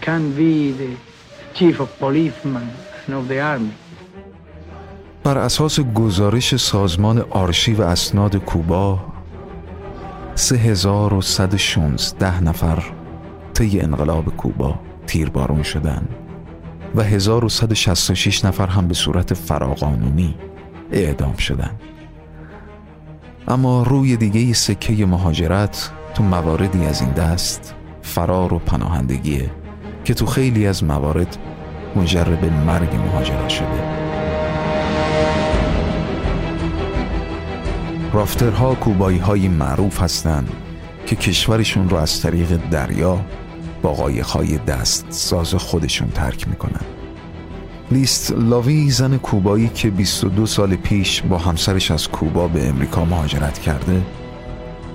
can 0.00 0.32
be 0.32 0.72
the 0.72 0.96
chief 1.54 1.78
of 1.80 1.88
policeman 1.98 2.68
and 3.06 3.14
of 3.14 3.28
the 3.28 3.38
army. 3.40 3.72
بر 5.24 5.38
اساس 5.38 5.80
گزارش 5.80 6.54
سازمان 6.54 7.18
آرشیو 7.34 7.82
اسناد 7.82 8.36
کوبا 8.36 9.05
3116 10.37 12.43
نفر 12.43 12.83
طی 13.53 13.79
انقلاب 13.79 14.35
کوبا 14.35 14.79
تیربارون 15.07 15.63
شدند 15.63 16.15
و 16.95 17.03
1166 17.03 18.45
نفر 18.45 18.67
هم 18.67 18.87
به 18.87 18.93
صورت 18.93 19.33
فراقانونی 19.33 20.35
اعدام 20.91 21.37
شدند. 21.37 21.79
اما 23.47 23.83
روی 23.83 24.17
دیگه 24.17 24.53
سکه 24.53 25.05
مهاجرت 25.05 25.91
تو 26.13 26.23
مواردی 26.23 26.85
از 26.85 27.01
این 27.01 27.11
دست 27.11 27.75
فرار 28.01 28.53
و 28.53 28.59
پناهندگیه 28.59 29.51
که 30.03 30.13
تو 30.13 30.25
خیلی 30.25 30.67
از 30.67 30.83
موارد 30.83 31.37
منجر 31.95 32.23
به 32.23 32.49
مرگ 32.49 32.95
مهاجرت 32.95 33.49
شده. 33.49 33.96
رافترها 38.13 38.75
کوبایی 38.75 39.17
های 39.17 39.47
معروف 39.47 40.01
هستند 40.01 40.49
که 41.05 41.15
کشورشون 41.15 41.89
رو 41.89 41.97
از 41.97 42.21
طریق 42.21 42.59
دریا 42.71 43.19
با 43.81 43.93
قایق‌های 43.93 44.57
دست 44.57 45.05
ساز 45.09 45.55
خودشون 45.55 46.09
ترک 46.09 46.47
می‌کنن. 46.47 46.81
لیست 47.91 48.31
لاوی 48.31 48.91
زن 48.91 49.17
کوبایی 49.17 49.67
که 49.67 49.89
22 49.89 50.45
سال 50.45 50.75
پیش 50.75 51.21
با 51.21 51.37
همسرش 51.37 51.91
از 51.91 52.07
کوبا 52.07 52.47
به 52.47 52.67
امریکا 52.67 53.05
مهاجرت 53.05 53.59
کرده 53.59 54.01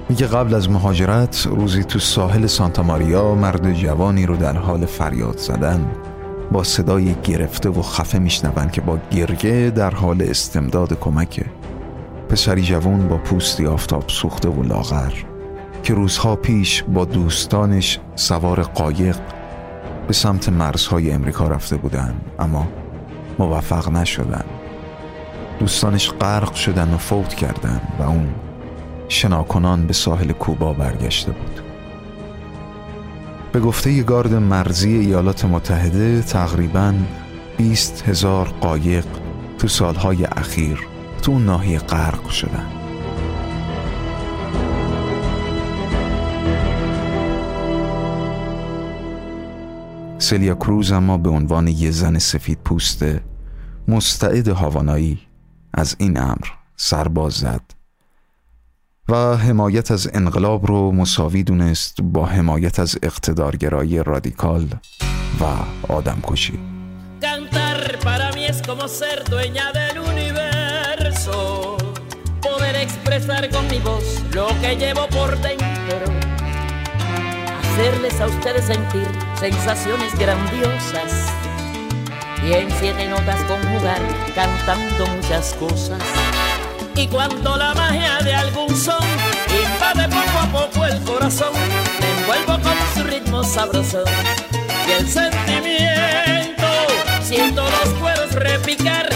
میگه 0.09 0.27
قبل 0.27 0.55
از 0.55 0.71
مهاجرت 0.71 1.47
روزی 1.51 1.85
تو 1.85 1.99
ساحل 1.99 2.47
سانتا 2.47 2.83
ماریا 2.83 3.35
مرد 3.35 3.73
جوانی 3.73 4.27
رو 4.27 4.37
در 4.37 4.57
حال 4.57 4.87
فریاد 4.87 5.39
زدن 5.39 5.93
با 6.53 6.65
صدای 6.65 7.15
گرفته 7.23 7.69
و 7.69 7.83
خفه 7.83 8.19
میشنون 8.19 8.69
که 8.69 8.81
با 8.81 8.99
گرگه 9.11 9.73
در 9.77 9.91
حال 9.91 10.23
استمداد 10.23 10.99
کمکه. 11.01 11.45
پسری 12.33 12.63
جوان 12.63 13.09
با 13.09 13.17
پوستی 13.17 13.67
آفتاب 13.67 14.09
سوخته 14.09 14.49
و 14.49 14.63
لاغر 14.63 15.13
که 15.83 15.95
روزها 15.95 16.37
پیش 16.37 16.83
با 16.83 17.05
دوستانش 17.05 17.99
سوار 18.15 18.63
قایق 18.63 19.17
به 20.07 20.13
سمت 20.13 20.49
مرزهای 20.49 21.11
امریکا 21.11 21.49
رفته 21.49 21.77
بودن 21.77 22.15
اما 22.39 22.69
موفق 23.39 23.91
نشدن. 23.91 24.45
دوستانش 25.59 26.11
غرق 26.11 26.55
شدن 26.55 26.95
و 26.95 26.99
فوت 26.99 27.35
کردن 27.35 27.81
و 27.99 28.03
اون 28.03 28.29
شناکنان 29.09 29.87
به 29.87 29.93
ساحل 29.93 30.33
کوبا 30.33 30.73
برگشته 30.73 31.33
بود. 31.33 31.61
به 33.53 33.61
گفته 33.61 33.93
ی 33.93 34.03
گارد 34.03 34.35
مرزی 34.35 34.97
ایالات 34.97 35.45
متحده 35.45 36.23
تقریبا 36.23 36.95
20 37.57 38.09
هزار 38.09 38.49
قایق 38.61 39.07
تو 39.59 39.69
سالهای 39.69 40.25
اخیر 40.25 40.92
تو 41.23 41.33
اون 41.33 41.45
ناحیه 41.45 41.79
غرق 41.79 42.29
شدن. 42.29 42.67
سلیا 50.19 50.55
کروز 50.55 50.93
اما 50.93 51.19
به 51.19 51.31
عنوان 51.31 51.69
یه 51.69 51.91
زن 51.91 52.19
سفید 52.19 52.59
پوسته 52.65 53.21
مستعد 53.89 54.49
هاوانایی 54.49 55.19
از 55.75 55.97
این 55.99 56.21
امر 56.21 56.47
سرباز 56.77 57.33
زد 57.33 57.61
و 59.09 59.37
حمایت 59.37 59.91
از 59.91 60.11
انقلاب 60.15 60.67
رو 60.67 60.93
مساوی 60.93 61.43
دونست 61.43 62.03
با 62.03 62.27
حمایت 62.27 62.79
از 62.79 62.99
اقتدارگرایی 63.03 64.03
رادیکال 64.03 64.69
و 65.41 65.45
آدم 65.93 66.19
کشی 66.23 66.59
expresar 73.13 73.51
con 73.51 73.67
mi 73.69 73.79
voz 73.79 74.23
lo 74.33 74.49
que 74.61 74.75
llevo 74.75 75.07
por 75.09 75.39
dentro. 75.41 76.07
Hacerles 77.61 78.19
a 78.21 78.27
ustedes 78.27 78.65
sentir 78.65 79.07
sensaciones 79.39 80.17
grandiosas. 80.19 81.31
Y 82.45 82.55
en 82.55 82.71
siete 82.79 83.07
notas 83.09 83.41
conjugar 83.43 84.01
cantando 84.35 85.07
muchas 85.07 85.53
cosas. 85.55 86.03
Y 86.95 87.07
cuando 87.07 87.57
la 87.57 87.75
magia 87.75 88.19
de 88.23 88.35
algún 88.35 88.75
son 88.75 89.05
invade 89.51 90.09
poco 90.09 90.39
a 90.39 90.67
poco 90.67 90.87
el 90.87 91.01
corazón, 91.03 91.53
me 92.01 92.21
envuelvo 92.21 92.63
con 92.63 92.77
su 92.95 93.05
ritmo 93.05 93.45
sabroso 93.45 94.05
y 94.89 94.91
el 94.91 95.09
sentimiento. 95.09 96.67
Siento 97.23 97.63
los 97.63 97.89
cueros 98.01 98.33
repicar 98.33 99.09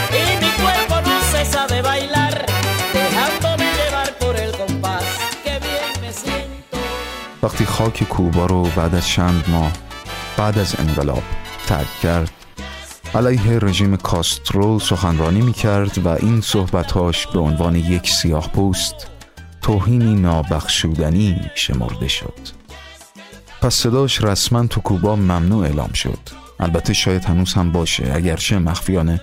وقتی 7.46 7.64
خاک 7.64 8.04
کوبا 8.04 8.46
رو 8.46 8.62
بعد 8.62 8.94
از 8.94 9.09
چند 9.09 9.44
ماه 9.48 9.72
بعد 10.37 10.59
از 10.59 10.74
انقلاب 10.78 11.22
ترک 11.66 12.00
کرد. 12.02 12.30
علیه 13.14 13.59
رژیم 13.59 13.96
کاسترو 13.96 14.78
سخنرانی 14.78 15.40
می 15.40 15.52
کرد 15.52 15.98
و 15.98 16.09
این 16.09 16.40
صحبتاش 16.40 17.26
به 17.26 17.38
عنوان 17.38 17.76
یک 17.76 18.11
سیاه 18.11 18.48
پوست 18.48 18.94
توهینی 19.62 20.14
نابخشودنی 20.14 21.40
شمرده 21.54 22.09
شد. 22.09 22.38
پس 23.61 23.74
صداش 23.74 24.24
رسما 24.24 24.66
تو 24.66 24.80
کوبا 24.80 25.16
ممنوع 25.16 25.64
اعلام 25.64 25.92
شد. 25.92 26.18
البته 26.61 26.92
شاید 26.92 27.24
هنوز 27.24 27.54
هم 27.54 27.72
باشه 27.72 28.12
اگرچه 28.14 28.59
مخفیانه 28.59 29.20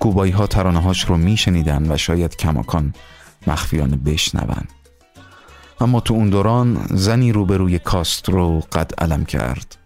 کوبایی 0.00 0.32
ها 0.32 0.46
ترانه 0.46 0.82
هاش 0.82 1.04
رو 1.04 1.16
می 1.16 1.36
شنیدن 1.36 1.92
و 1.92 1.96
شاید 1.96 2.36
کماکان 2.36 2.94
مخفیانه 3.46 3.96
بشنون. 3.96 4.81
اما 5.82 6.00
تو 6.00 6.14
اون 6.14 6.30
دوران 6.30 6.86
زنی 6.90 7.32
روبروی 7.32 7.78
کاسترو 7.78 8.60
قد 8.72 8.94
علم 8.98 9.24
کرد 9.24 9.76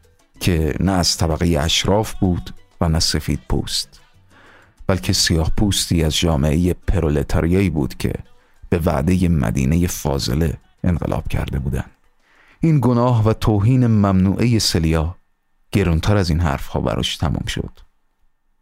که 0.41 0.75
نه 0.81 0.93
از 0.93 1.17
طبقه 1.17 1.59
اشراف 1.61 2.15
بود 2.15 2.55
و 2.81 2.89
نه 2.89 3.01
سفید 3.01 3.41
پوست 3.49 4.01
بلکه 4.87 5.13
سیاه 5.13 5.53
پوستی 5.57 6.05
از 6.05 6.17
جامعه 6.17 6.75
پرولتاریایی 6.75 7.71
بود 7.71 7.95
که 7.95 8.13
به 8.69 8.79
وعده 8.79 9.29
مدینه 9.29 9.87
فاضله 9.87 10.59
انقلاب 10.85 11.29
کرده 11.29 11.59
بودند. 11.59 11.91
این 12.61 12.79
گناه 12.83 13.29
و 13.29 13.33
توهین 13.33 13.87
ممنوعه 13.87 14.59
سلیا 14.59 15.17
گرونتر 15.73 16.17
از 16.17 16.31
این 16.31 16.41
حرفها 16.41 16.81
براش 16.81 17.17
تمام 17.17 17.45
شد 17.47 17.79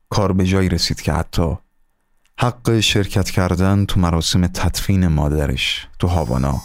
کار 0.09 0.33
به 0.33 0.45
جایی 0.45 0.69
رسید 0.69 1.01
که 1.01 1.13
حتی 1.13 1.57
حق 2.39 2.81
شرکت 2.81 3.31
کردن 3.31 3.85
تو 3.85 4.01
مراسم 4.01 4.47
تدفین 4.47 5.07
مادرش 5.09 5.89
تو 5.99 6.07
هاوانا 6.07 6.61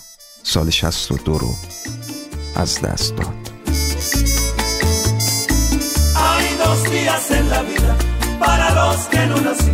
سال 0.49 0.71
62 0.71 1.39
رو 1.39 1.55
از 2.57 2.81
دست 2.81 3.17
داد 3.17 3.35
Hay 6.27 6.47
dos 6.65 6.81
días 6.91 7.31
en 7.39 7.51
la 7.55 7.63
vida 7.71 7.93
para 8.39 8.67
los 8.79 8.99
que 9.13 9.23
no 9.31 9.37
nací, 9.49 9.73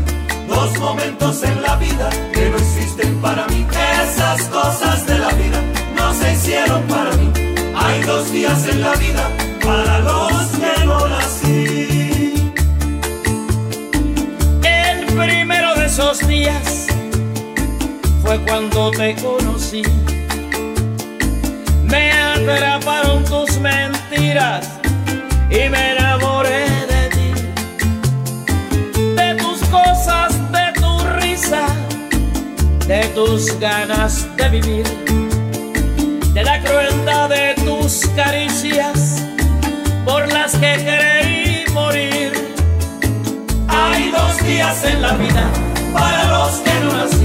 dos 0.48 0.70
momentos 0.78 1.42
en 1.42 1.56
la 1.62 1.74
vida 1.76 2.08
que 2.34 2.44
no 2.50 2.56
existen 2.56 3.10
para 3.20 3.46
mí. 3.48 3.60
Esas 4.02 4.40
cosas 4.48 5.06
de 5.06 5.18
la 5.18 5.30
vida 5.40 5.60
no 5.98 6.06
se 6.14 6.26
hicieron 6.34 6.82
para 6.94 7.12
mí. 7.20 7.28
Hay 7.74 8.02
dos 8.02 8.24
días 8.32 8.60
en 8.72 8.80
la 8.86 8.94
vida 9.04 9.24
para 9.64 9.98
los 10.00 10.42
que 10.60 10.84
no 10.84 10.98
nací. 11.08 12.52
El 14.64 14.98
primero 15.20 15.74
de 15.78 15.86
esos 15.86 16.18
días 16.26 16.86
fue 18.22 18.38
cuando 18.46 18.90
te 18.90 19.14
conocí. 19.16 19.82
Me 21.95 22.11
atraparon 22.11 23.23
tus 23.23 23.57
mentiras 23.57 24.67
y 25.49 25.69
me 25.69 25.91
enamoré 25.93 26.65
de 26.91 27.03
ti. 27.15 27.29
De 29.15 29.35
tus 29.35 29.59
cosas, 29.69 30.33
de 30.51 30.73
tu 30.81 30.99
risa, 31.21 31.65
de 32.85 33.01
tus 33.15 33.57
ganas 33.61 34.27
de 34.35 34.49
vivir, 34.49 34.85
de 36.33 36.43
la 36.43 36.59
crueldad 36.61 37.29
de 37.29 37.55
tus 37.63 38.05
caricias 38.13 39.23
por 40.03 40.27
las 40.33 40.51
que 40.57 40.73
creí 40.83 41.63
morir. 41.71 42.33
Hay 43.69 44.11
dos 44.11 44.37
días 44.45 44.83
en 44.83 45.01
la 45.01 45.13
vida 45.13 45.49
para 45.93 46.25
los 46.25 46.55
que 46.57 46.73
no 46.81 46.91
nací, 46.91 47.24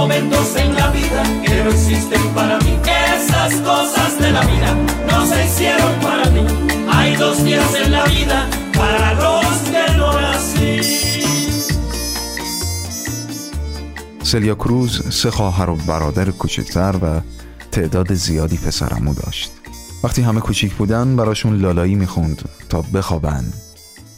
momentos 0.00 0.56
en 0.56 0.70
la 0.80 0.88
vida 0.98 1.20
que 1.44 1.54
no 1.64 1.70
existen 1.76 2.24
para 2.38 2.56
mí. 2.64 2.72
Esas 3.14 3.52
cosas 3.70 4.10
de 4.22 4.30
la 4.36 4.42
vida 4.52 4.70
no 5.10 5.18
se 5.30 5.38
hicieron 5.46 5.94
para 6.06 6.26
mí. 6.34 6.44
Hay 6.94 7.10
dos 7.24 7.36
días 7.48 7.70
en 7.82 7.88
la 7.96 8.04
vida 8.14 8.38
para 8.80 9.08
los 9.22 9.54
que 9.72 9.84
no 9.98 10.08
nací. 10.24 10.80
سلیا 14.22 14.54
کروز 14.54 15.02
سه 15.10 15.30
خواهر 15.30 15.70
و 15.70 15.76
برادر 15.76 16.30
کوچکتر 16.30 16.96
و 17.02 17.20
تعداد 17.72 18.14
زیادی 18.14 18.56
پسرمو 18.56 19.14
داشت 19.14 19.50
وقتی 20.02 20.22
همه 20.22 20.40
کوچیک 20.40 20.74
بودن 20.74 21.16
براشون 21.16 21.60
لالایی 21.60 21.94
می‌خوند 21.94 22.48
تا 22.68 22.82
بخوابن 22.82 23.44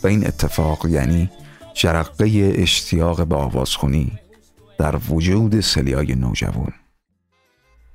و 0.02 0.06
این 0.06 0.26
اتفاق 0.26 0.86
یعنی 0.86 1.30
جرقه 1.74 2.54
اشتیاق 2.56 3.26
به 3.26 3.36
آوازخونی 3.36 4.21
در 4.82 4.96
وجود 5.08 5.60
سلیای 5.60 6.14
نوجوان 6.14 6.72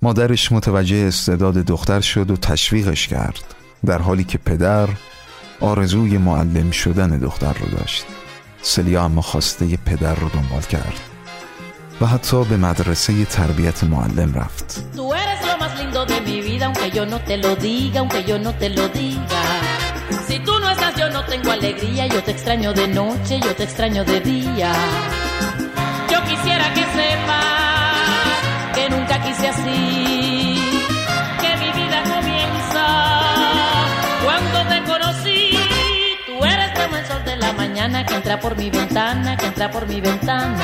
مادرش 0.01 0.51
متوجه 0.51 0.95
استعداد 0.95 1.53
دختر 1.53 2.01
شد 2.01 2.31
و 2.31 2.37
تشویقش 2.37 3.07
کرد 3.07 3.55
در 3.85 4.01
حالی 4.01 4.23
که 4.23 4.37
پدر 4.37 4.89
آرزوی 5.59 6.17
معلم 6.17 6.71
شدن 6.71 7.17
دختر 7.17 7.53
رو 7.53 7.77
داشت 7.77 8.05
سلیا 8.61 9.03
اما 9.03 9.21
خواسته 9.21 9.77
پدر 9.77 10.15
رو 10.15 10.29
دنبال 10.29 10.61
کرد 10.61 10.99
و 12.01 12.05
حتی 12.05 12.43
به 12.43 12.57
مدرسه 12.57 13.25
تربیت 13.25 13.83
معلم 13.83 14.33
رفت. 14.33 14.83
Si 20.29 20.37
tú 20.45 20.53
no 20.63 20.67
estás, 20.75 20.93
yo 21.01 21.07
no 21.15 21.21
tengo 21.31 21.49
alegría, 21.51 22.03
yo 22.13 22.19
te 22.25 22.31
extraño 22.35 22.69
de 22.81 22.87
noche, 22.99 23.33
yo 23.45 23.51
te 23.57 23.63
extraño 23.67 24.01
de 24.11 24.17
día. 24.31 24.71
Quise 29.37 29.49
así, 29.49 30.59
que 31.41 31.57
mi 31.57 31.71
vida 31.79 32.03
comienza 32.03 32.85
cuando 34.23 34.69
te 34.69 34.83
conocí. 34.91 35.57
Tú 36.25 36.43
eres 36.43 36.71
como 36.79 36.95
el 36.95 37.05
sol 37.05 37.23
de 37.25 37.37
la 37.37 37.53
mañana 37.53 38.05
que 38.05 38.15
entra 38.15 38.39
por 38.39 38.57
mi 38.57 38.69
ventana, 38.69 39.37
que 39.37 39.45
entra 39.45 39.69
por 39.69 39.87
mi 39.87 40.01
ventana. 40.01 40.57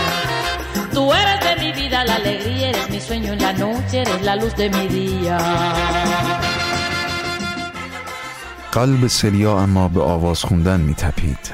Tú 0.94 1.14
eres 1.14 1.40
de 1.48 1.64
mi 1.64 1.72
vida 1.72 2.04
la 2.04 2.16
alegría, 2.16 2.70
eres 2.70 2.90
mi 2.90 3.00
sueño 3.00 3.34
en 3.34 3.42
la 3.42 3.54
noche, 3.54 4.02
eres 4.02 4.22
la 4.24 4.36
luz 4.36 4.56
de 4.56 4.70
mi 4.70 4.88
día. 4.88 5.38
قلب 8.72 9.08
سلیا 9.08 9.60
اما 9.60 9.88
به 9.88 10.02
آواز 10.02 10.44
خوندن 10.44 10.80
می 10.80 10.94
تپید 10.94 11.52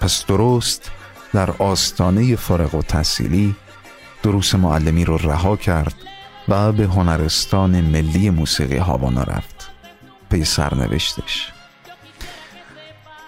پس 0.00 0.26
درست 0.26 0.90
در 1.32 1.50
آستانه 1.58 2.36
فارغ 2.36 2.74
و 2.74 2.82
تحصیلی 2.82 3.56
دروس 4.22 4.54
معلمی 4.54 5.04
رو 5.04 5.16
رها 5.16 5.56
کرد 5.56 6.05
و 6.48 6.72
به 6.72 6.84
هنرستان 6.84 7.80
ملی 7.80 8.30
موسیقی 8.30 8.76
هاوانا 8.76 9.22
رفت. 9.22 9.70
پی 10.30 10.44
سرنوشتش. 10.44 11.52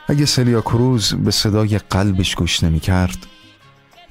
اگه 0.09 0.27
سلیا 0.27 0.61
کروز 0.61 1.15
به 1.15 1.31
صدای 1.31 1.79
قلبش 1.79 2.35
گوش 2.35 2.65
نمی 2.65 2.81
کرد 2.81 3.27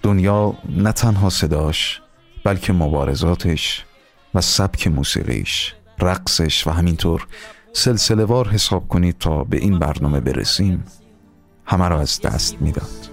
دنیا 0.03 0.53
نه 0.69 0.91
تنها 0.91 1.29
صداش 1.29 2.01
بلکه 2.43 2.73
مبارزاتش 2.73 3.85
و 4.33 4.41
سبک 4.41 4.87
موسیقیش 4.87 5.73
رقصش 5.99 6.67
و 6.67 6.71
همینطور 6.71 7.27
سلسله 7.73 8.25
وار 8.25 8.49
حساب 8.49 8.87
کنید 8.87 9.17
تا 9.17 9.43
به 9.43 9.57
این 9.57 9.79
برنامه 9.79 10.19
برسیم. 10.19 10.83
همه 11.65 11.87
را 11.87 11.99
از 11.99 12.21
دست 12.21 12.61
می‌داد. 12.61 13.09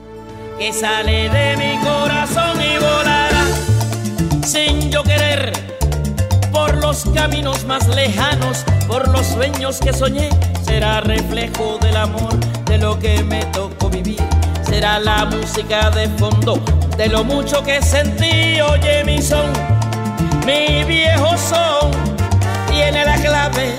Los 6.95 7.13
caminos 7.13 7.65
más 7.65 7.89
lejanos, 7.89 8.65
por 8.87 9.09
los 9.09 9.27
sueños 9.27 9.81
que 9.81 9.93
soñé. 9.93 10.29
Será 10.65 11.01
reflejo 11.01 11.77
del 11.81 11.97
amor 11.97 12.33
de 12.67 12.79
lo 12.79 12.97
que 13.01 13.25
me 13.25 13.45
tocó 13.47 13.91
vivir. 13.91 14.23
Será 14.63 15.01
la 15.01 15.25
música 15.25 15.91
de 15.91 16.09
fondo 16.11 16.55
de 16.97 17.09
lo 17.09 17.25
mucho 17.25 17.65
que 17.65 17.83
sentí. 17.83 18.61
Oye 18.61 19.03
mi 19.03 19.21
son, 19.21 19.51
mi 20.47 20.85
viejo 20.85 21.37
son 21.37 21.91
tiene 22.71 23.05
la 23.05 23.17
clave 23.17 23.75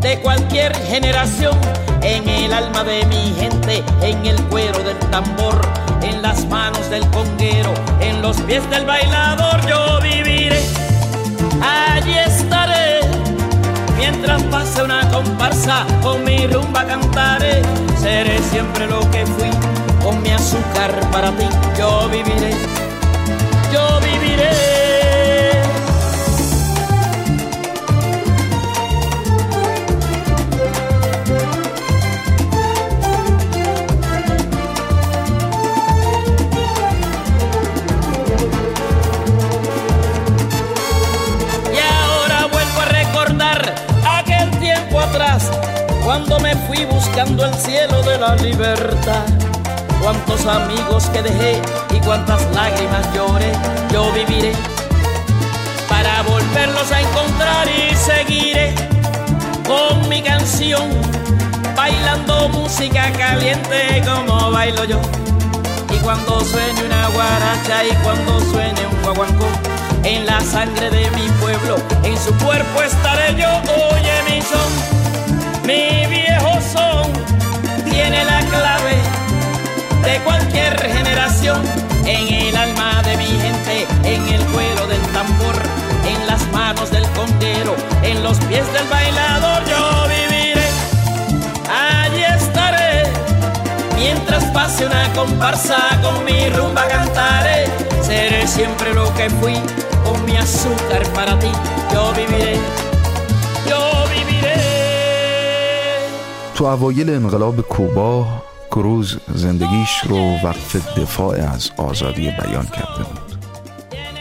de 0.00 0.20
cualquier 0.20 0.72
generación, 0.86 1.58
en 2.00 2.28
el 2.28 2.52
alma 2.52 2.84
de 2.84 3.04
mi 3.06 3.34
gente, 3.40 3.82
en 4.02 4.24
el 4.24 4.40
cuero 4.44 4.78
del 4.84 4.98
tambor, 5.10 5.60
en 6.00 6.22
las 6.22 6.46
manos 6.46 6.88
del 6.90 7.04
conguero, 7.08 7.74
en 8.00 8.22
los 8.22 8.40
pies 8.42 8.68
del 8.70 8.86
bailador, 8.86 9.66
yo 9.66 10.00
viviré, 10.00 10.60
allí 11.62 12.14
estaré, 12.18 13.00
mientras 13.96 14.42
pase 14.44 14.82
una 14.82 15.08
comparsa, 15.10 15.86
con 16.02 16.24
mi 16.24 16.46
rumba 16.46 16.84
cantaré, 16.86 17.62
seré 18.00 18.38
siempre 18.50 18.86
lo 18.86 19.00
que 19.10 19.26
fui, 19.26 19.50
con 20.02 20.20
mi 20.22 20.30
azúcar 20.30 20.92
para 21.10 21.30
ti, 21.32 21.46
yo 21.78 22.08
viviré, 22.08 22.54
yo 23.72 24.00
viviré. 24.00 24.73
Cuando 46.14 46.38
me 46.38 46.54
fui 46.54 46.84
buscando 46.84 47.44
el 47.44 47.52
cielo 47.54 48.00
de 48.02 48.16
la 48.16 48.36
libertad. 48.36 49.24
Cuántos 50.00 50.46
amigos 50.46 51.06
que 51.06 51.22
dejé 51.22 51.60
y 51.92 51.98
cuántas 52.06 52.40
lágrimas 52.54 53.12
lloré, 53.12 53.50
yo 53.92 54.12
viviré 54.12 54.52
para 55.88 56.22
volverlos 56.22 56.92
a 56.92 57.00
encontrar 57.00 57.66
y 57.66 57.96
seguiré 57.96 58.76
con 59.66 60.08
mi 60.08 60.22
canción, 60.22 60.88
bailando 61.74 62.48
música 62.50 63.10
caliente 63.18 64.00
como 64.06 64.52
bailo 64.52 64.84
yo. 64.84 65.00
Y 65.92 65.96
cuando 65.96 66.44
suene 66.44 66.80
una 66.84 67.08
guaracha 67.08 67.84
y 67.90 67.92
cuando 68.04 68.40
suene 68.52 68.86
un 68.86 69.02
guaguancó, 69.02 69.48
en 70.04 70.26
la 70.26 70.40
sangre 70.42 70.90
de 70.90 71.10
mi 71.10 71.28
pueblo, 71.40 71.76
en 72.04 72.16
su 72.16 72.32
cuerpo 72.34 72.82
estaré 72.84 73.34
yo. 73.34 73.48
Oye 73.90 74.22
mi 74.28 74.40
son, 74.42 75.03
mi 75.66 76.06
viejo 76.06 76.58
son, 76.60 77.10
tiene 77.90 78.24
la 78.24 78.40
clave 78.40 78.96
de 80.02 80.18
cualquier 80.22 80.78
generación, 80.80 81.62
en 82.04 82.34
el 82.34 82.56
alma 82.56 83.02
de 83.02 83.16
mi 83.16 83.24
gente, 83.24 83.86
en 84.04 84.26
el 84.28 84.44
cuero 84.46 84.86
del 84.86 85.00
tambor, 85.12 85.54
en 86.06 86.26
las 86.26 86.46
manos 86.52 86.90
del 86.90 87.06
conguero, 87.10 87.74
en 88.02 88.22
los 88.22 88.38
pies 88.40 88.70
del 88.74 88.86
bailador, 88.88 89.62
yo 89.64 90.08
viviré, 90.08 90.68
allí 91.70 92.24
estaré. 92.24 93.04
Mientras 93.96 94.44
pase 94.46 94.84
una 94.84 95.10
comparsa 95.14 95.78
con 96.02 96.24
mi 96.24 96.50
rumba 96.50 96.86
cantaré, 96.88 97.66
seré 98.02 98.46
siempre 98.46 98.92
lo 98.92 99.12
que 99.14 99.30
fui, 99.30 99.54
con 100.04 100.22
mi 100.26 100.36
azúcar 100.36 101.02
para 101.14 101.38
ti, 101.38 101.50
yo 101.92 102.12
viviré, 102.12 102.58
تو 106.54 106.64
اوایل 106.64 107.10
انقلاب 107.10 107.60
کوبا 107.60 108.26
کروز 108.70 109.18
زندگیش 109.34 110.00
رو 110.04 110.16
وقف 110.44 110.98
دفاع 110.98 111.34
از 111.34 111.70
آزادی 111.76 112.22
بیان 112.22 112.66
کرده 112.66 113.02
بود. 113.04 113.38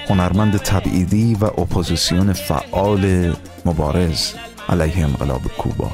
هنرمند 0.09 0.57
تبعیدی 0.57 1.37
و 1.41 1.45
اپوزیسیون 1.45 2.33
فعال 2.33 3.33
مبارز 3.65 4.33
علیه 4.69 5.03
انقلاب 5.03 5.41
کوبا. 5.57 5.91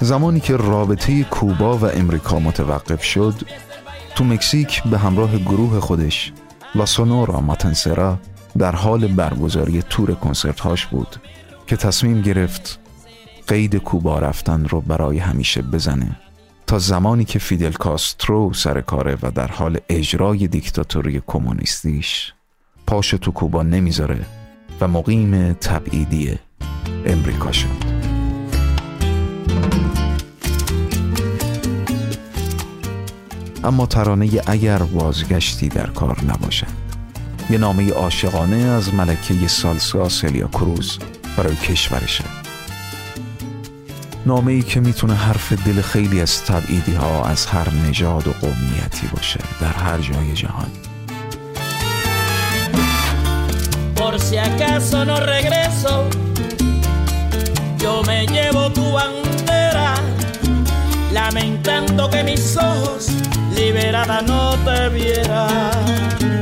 زمانی 0.00 0.40
که 0.40 0.56
رابطه 0.56 1.24
کوبا 1.24 1.78
و 1.78 1.84
امریکا 1.84 2.38
متوقف 2.38 3.04
شد 3.04 3.34
تو 4.14 4.24
مکزیک 4.24 4.82
به 4.82 4.98
همراه 4.98 5.38
گروه 5.38 5.80
خودش 5.80 6.32
لا 6.74 6.86
سونورا 6.86 7.40
ماتنسرا 7.40 8.18
در 8.58 8.72
حال 8.72 9.06
برگزاری 9.06 9.82
تور 9.82 10.14
کنسرت 10.14 10.60
هاش 10.60 10.86
بود 10.86 11.16
که 11.66 11.76
تصمیم 11.76 12.22
گرفت 12.22 12.78
قید 13.48 13.76
کوبا 13.76 14.18
رفتن 14.18 14.64
رو 14.64 14.80
برای 14.80 15.18
همیشه 15.18 15.62
بزنه. 15.62 16.16
تا 16.66 16.78
زمانی 16.78 17.24
که 17.24 17.38
فیدل 17.38 17.72
کاسترو 17.72 18.52
سر 18.52 18.80
کاره 18.80 19.18
و 19.22 19.30
در 19.30 19.46
حال 19.46 19.78
اجرای 19.88 20.46
دیکتاتوری 20.46 21.22
کمونیستیش 21.26 22.32
پاش 22.86 23.10
تو 23.10 23.30
کوبا 23.30 23.62
نمی‌ذاره 23.62 24.26
و 24.80 24.88
مقیم 24.88 25.52
تبعیدی 25.52 26.38
امریکا 27.06 27.52
شد. 27.52 27.98
اما 33.64 33.86
ترانه 33.86 34.30
اگر 34.46 34.78
بازگشتی 34.78 35.68
در 35.68 35.86
کار 35.86 36.24
نباشد. 36.24 36.88
یه 37.50 37.58
نامه 37.58 37.92
عاشقانه 37.92 38.56
از 38.56 38.94
ملکه 38.94 39.48
سالسا 39.48 40.08
سلیا 40.08 40.48
کروز 40.48 40.98
برای 41.36 41.56
کشورشه. 41.56 42.24
نامه 44.28 44.52
ای 44.52 44.62
که 44.62 44.80
می‌تونه 44.80 45.14
حرف 45.14 45.52
دل 45.52 45.82
خیلی 45.82 46.20
از 46.20 46.44
تبعیدی 46.44 46.94
ها 46.94 47.24
از 47.24 47.46
هر 47.46 47.70
نژاد 47.70 48.28
و 48.28 48.32
قومیتی 48.32 49.06
باشه 49.16 49.40
در 49.60 49.72
هر 49.72 49.98
جای 49.98 50.32
جهان 50.34 50.70
Por 53.96 54.14
si 54.26 54.36
acaso 54.48 54.96
no 55.10 55.16
regreso, 55.34 55.94
yo 57.82 57.94
me 58.08 58.18
llevo 58.34 58.62
tu 58.76 58.84
bandera, 58.96 59.90
lamentando 61.18 62.02
que 62.12 62.20
mis 62.28 62.44
ojos 62.70 63.02
liberada 63.58 64.18
no 64.30 64.42
te 64.64 64.78
vieran. 64.96 66.37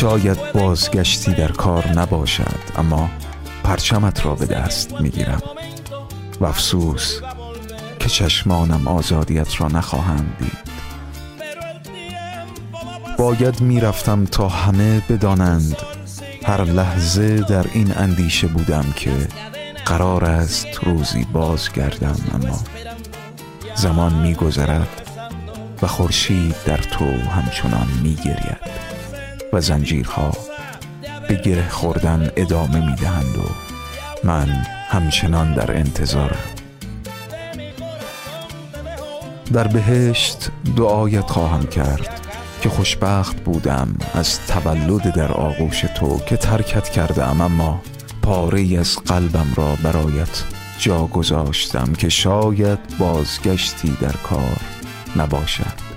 شاید 0.00 0.52
بازگشتی 0.52 1.34
در 1.34 1.52
کار 1.52 1.88
نباشد 1.88 2.60
اما 2.78 3.10
پرچمت 3.64 4.26
را 4.26 4.34
به 4.34 4.46
دست 4.46 5.00
می‌گیرم. 5.00 5.42
و 6.40 6.44
افسوس 6.44 7.20
که 8.00 8.08
چشمانم 8.08 8.88
آزادیت 8.88 9.60
را 9.60 9.68
نخواهند 9.68 10.36
دید. 10.38 10.58
باید 13.18 13.60
می‌رفتم 13.60 14.24
تا 14.24 14.48
همه 14.48 15.02
بدانند 15.08 15.76
هر 16.44 16.64
لحظه 16.64 17.36
در 17.36 17.66
این 17.72 17.92
اندیشه 17.96 18.46
بودم 18.46 18.84
که 18.96 19.12
قرار 19.86 20.24
است 20.24 20.66
روزی 20.82 21.24
بازگردم 21.32 22.16
اما 22.34 22.58
زمان 23.74 24.14
میگذرد 24.14 25.02
و 25.82 25.86
خورشید 25.86 26.54
در 26.66 26.78
تو 26.78 27.04
همچنان 27.04 27.88
میگرید. 28.02 28.95
و 29.56 29.60
زنجیرها 29.60 30.32
به 31.28 31.34
گره 31.34 31.68
خوردن 31.68 32.30
ادامه 32.36 32.90
می‌دهند 32.90 33.36
و 33.36 33.48
من 34.24 34.48
همچنان 34.88 35.54
در 35.54 35.76
انتظارم 35.76 36.44
در 39.52 39.68
بهشت 39.68 40.50
دعایت 40.76 41.30
خواهم 41.30 41.66
کرد 41.66 42.20
که 42.62 42.68
خوشبخت 42.68 43.36
بودم 43.36 43.96
از 44.14 44.46
تولد 44.46 45.14
در 45.14 45.32
آغوش 45.32 45.80
تو 45.80 46.18
که 46.18 46.36
ترکت 46.36 46.88
کردم 46.88 47.40
اما 47.40 47.80
پاره 48.22 48.78
از 48.78 48.96
قلبم 48.96 49.52
را 49.56 49.76
برایت 49.82 50.42
جا 50.78 51.06
گذاشتم 51.06 51.92
که 51.92 52.08
شاید 52.08 52.78
بازگشتی 52.98 53.96
در 54.00 54.16
کار 54.22 54.60
نباشد. 55.16 55.95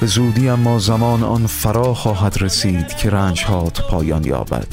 به 0.00 0.06
زودی 0.06 0.48
اما 0.48 0.78
زمان 0.78 1.22
آن 1.22 1.46
فرا 1.46 1.94
خواهد 1.94 2.42
رسید 2.42 2.96
که 2.96 3.10
رنج 3.10 3.44
هات 3.44 3.80
پایان 3.80 4.24
یابد 4.24 4.68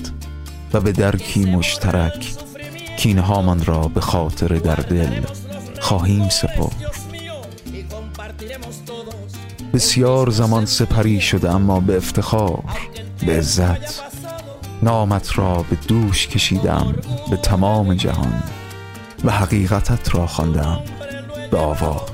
و 0.73 0.81
به 0.81 0.91
درکی 0.91 1.45
مشترک 1.45 2.33
کینهامان 2.97 3.65
را 3.65 3.81
به 3.87 4.01
خاطر 4.01 4.47
در 4.47 4.75
دل 4.75 5.21
خواهیم 5.79 6.29
سپرد. 6.29 6.75
بسیار 9.73 10.29
زمان 10.29 10.65
سپری 10.65 11.21
شده 11.21 11.51
اما 11.51 11.79
به 11.79 11.97
افتخار 11.97 12.63
به 13.25 13.37
عزت 13.37 14.01
نامت 14.83 15.37
را 15.37 15.65
به 15.69 15.75
دوش 15.87 16.27
کشیدم 16.27 16.95
به 17.29 17.37
تمام 17.37 17.93
جهان 17.93 18.43
و 19.23 19.31
حقیقتت 19.31 20.15
را 20.15 20.27
خواندم 20.27 20.79
به 21.51 21.57
آواز 21.57 22.12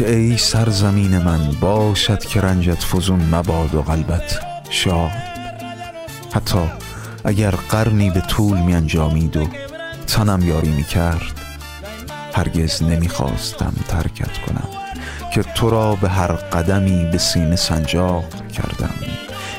که 0.00 0.10
ای 0.10 0.36
سرزمین 0.36 1.18
من 1.18 1.52
باشد 1.60 2.18
که 2.18 2.40
رنجت 2.40 2.84
فزون 2.84 3.20
مباد 3.34 3.74
و 3.74 3.82
قلبت 3.82 4.40
شاد. 4.70 5.10
حتی 6.32 6.58
اگر 7.24 7.50
قرنی 7.50 8.10
به 8.10 8.20
طول 8.20 8.58
می 8.58 8.74
انجامید 8.74 9.36
و 9.36 9.48
تنم 10.06 10.48
یاری 10.48 10.70
می 10.70 10.84
کرد 10.84 11.40
هرگز 12.34 12.82
نمی 12.82 13.08
خواستم 13.08 13.72
ترکت 13.88 14.38
کنم 14.38 14.68
که 15.34 15.42
تو 15.42 15.70
را 15.70 15.94
به 15.94 16.08
هر 16.08 16.32
قدمی 16.32 17.04
به 17.12 17.18
سینه 17.18 17.56
سنجاق 17.56 18.24
کردم 18.52 18.94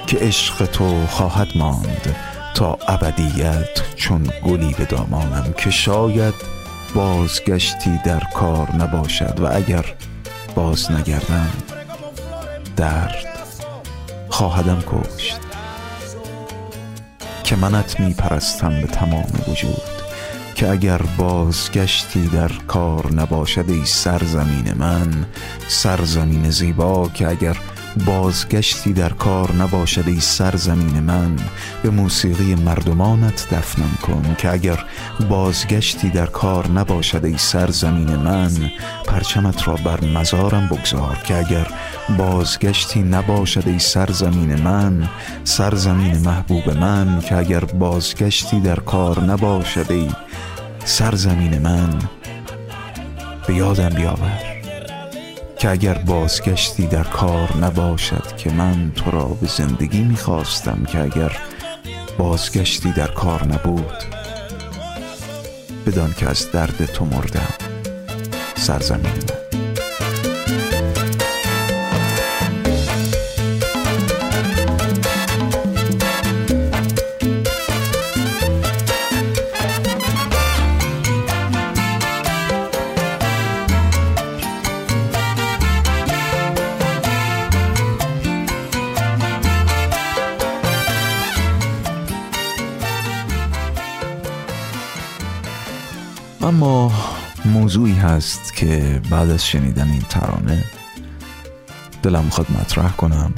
که 0.07 0.17
عشق 0.17 0.65
تو 0.65 1.05
خواهد 1.07 1.47
ماند 1.55 2.15
تا 2.55 2.77
ابدیت 2.87 3.95
چون 3.95 4.29
گلی 4.45 4.75
به 4.77 4.85
دامانم 4.85 5.53
که 5.57 5.71
شاید 5.71 6.33
بازگشتی 6.95 7.99
در 8.05 8.21
کار 8.33 8.75
نباشد 8.75 9.39
و 9.39 9.55
اگر 9.55 9.85
باز 10.55 10.91
نگردم. 10.91 11.51
درد 12.77 13.47
خواهدم 14.29 14.83
کشت. 14.87 15.39
که 17.43 17.55
منت 17.55 17.99
می 17.99 18.13
پرستم 18.13 18.81
به 18.81 18.87
تمام 18.87 19.31
وجود. 19.47 19.81
که 20.55 20.69
اگر 20.69 21.01
بازگشتی 21.17 22.27
در 22.27 22.51
کار 22.67 23.13
نباشد 23.13 23.69
ای 23.69 23.85
سرزمین 23.85 24.73
من 24.73 25.25
سرزمین 25.67 26.49
زیبا 26.49 27.09
که 27.13 27.27
اگر 27.27 27.57
بازگشتی 28.05 28.93
در 28.93 29.09
کار 29.09 29.51
نباشد 29.55 30.07
ای 30.07 30.19
سرزمین 30.19 30.99
من. 30.99 31.35
به 31.83 31.89
موسیقی 31.89 32.55
مردمانت 32.55 33.47
دفنم 33.53 33.97
کن 34.01 34.35
که 34.37 34.51
اگر 34.51 34.85
بازگشتی 35.29 36.09
در 36.09 36.25
کار 36.25 36.67
نباشد 36.67 37.25
ای 37.25 37.37
سرزمین 37.37 38.15
من 38.15 38.51
پرچمت 39.07 39.67
را 39.67 39.75
بر 39.75 40.03
مزارم 40.05 40.67
بگذار 40.67 41.17
که 41.25 41.37
اگر 41.37 41.67
بازگشتی 42.17 43.03
نباشد 43.03 43.67
ای 43.67 43.79
سرزمین 43.79 44.55
من 44.55 45.09
سرزمین 45.43 46.17
محبوب 46.17 46.69
من 46.69 47.19
که 47.19 47.35
اگر 47.35 47.59
بازگشتی 47.59 48.59
در 48.59 48.79
کار 48.79 49.23
نباشد 49.23 49.91
ای 49.91 50.09
سرزمین 50.85 51.57
من. 51.57 51.99
به 53.47 53.53
یادم 53.53 53.89
بیاور. 53.89 54.50
که 55.61 55.69
اگر 55.69 55.93
بازگشتی 55.93 56.87
در 56.87 57.03
کار 57.03 57.57
نباشد 57.57 58.35
که 58.37 58.51
من 58.51 58.91
تو 58.95 59.11
را 59.11 59.25
به 59.25 59.47
زندگی 59.47 60.03
می‌خواستم 60.03 60.83
که 60.87 60.99
اگر 60.99 61.37
بازگشتی 62.17 62.91
در 62.91 63.07
کار 63.07 63.47
نبود 63.47 64.03
بدان 65.85 66.13
که 66.13 66.29
از 66.29 66.51
درد 66.51 66.85
تو 66.85 67.05
مردم 67.05 67.53
سرزمین 68.55 69.01
من. 69.01 69.60
اما 96.51 96.91
موضوعی 97.45 97.93
هست 97.93 98.53
که 98.53 99.01
بعد 99.09 99.29
از 99.29 99.47
شنیدن 99.47 99.91
این 99.91 100.01
ترانه 100.09 100.63
دلم 102.03 102.29
خود 102.29 102.51
مطرح 102.51 102.95
کنم. 102.95 103.33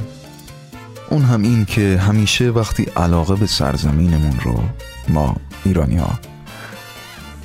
اون 1.10 1.22
هم 1.22 1.42
این 1.42 1.64
که 1.64 2.00
همیشه 2.06 2.50
وقتی 2.50 2.82
علاقه 2.96 3.34
به 3.34 3.46
سرزمینمون 3.46 4.40
رو 4.40 4.60
ما 5.08 5.36
ایرانی 5.64 5.96
ها 5.96 6.18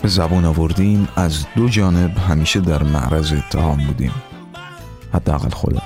به 0.02 0.08
زبون 0.08 0.46
آوردیم 0.46 1.08
از 1.16 1.46
دو 1.56 1.70
جانب 1.70 2.18
همیشه 2.18 2.60
در 2.60 2.84
معرض 2.84 3.34
اتهام 3.34 3.88
بودیم. 3.88 4.14
حداقل 5.14 5.50
خودم. 5.50 5.84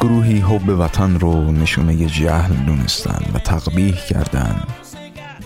گروهی 0.00 0.38
حب 0.38 0.68
وطن 0.68 1.18
رو 1.18 1.52
نشونه 1.52 2.06
جهل 2.06 2.54
دونستن 2.54 3.24
و 3.34 3.38
تقبیح 3.38 3.94
کردن 3.94 4.62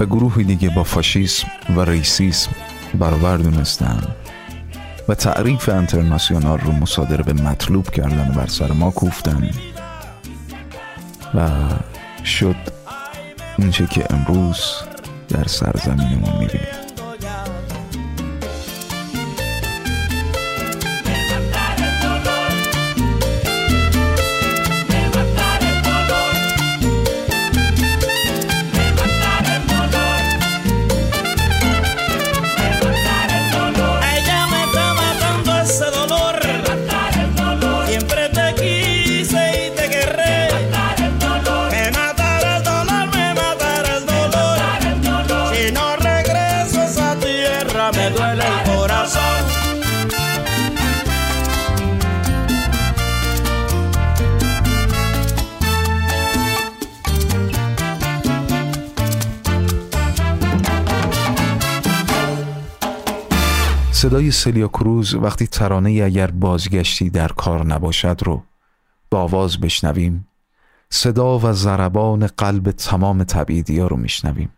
و 0.01 0.07
گروهی 0.07 0.45
دیگه 0.45 0.71
با 0.71 0.85
فاشیسم 0.85 1.49
و 1.77 1.81
ریسیسم 1.81 2.51
برابر 2.97 3.37
دونستن 3.37 4.03
و 5.09 5.15
تعریف 5.15 5.69
انترناسیونال 5.69 6.59
رو 6.59 6.73
مصادره 6.73 7.23
به 7.23 7.33
مطلوب 7.33 7.91
کردن 7.91 8.31
و 8.31 8.33
بر 8.33 8.47
سر 8.47 8.73
ما 8.73 8.91
کوفتن. 8.91 9.51
و 11.35 11.49
شد 12.25 12.57
اونچه 13.59 13.87
که 13.87 14.07
امروز 14.11 14.61
در 15.29 15.45
سرزمینمون 15.45 16.33
می‌بینیم. 16.39 16.86
سلیا 64.31 64.69
کروز 64.69 65.15
وقتی 65.15 65.47
ترانه 65.47 65.91
اگر 65.91 66.31
بازگشتی 66.31 67.11
در 67.11 67.29
کار 67.29 67.67
نباشد 67.67 68.21
رو 68.25 68.43
با 69.11 69.21
آواز 69.21 69.61
بشنویم. 69.61 70.29
صدا 70.91 71.39
و 71.39 71.53
ضربان 71.53 72.27
قلب 72.27 72.71
تمام 72.71 73.25
تبعیدی 73.25 73.79
ها 73.79 73.87
رو 73.87 73.97
میشنویم. 73.97 74.51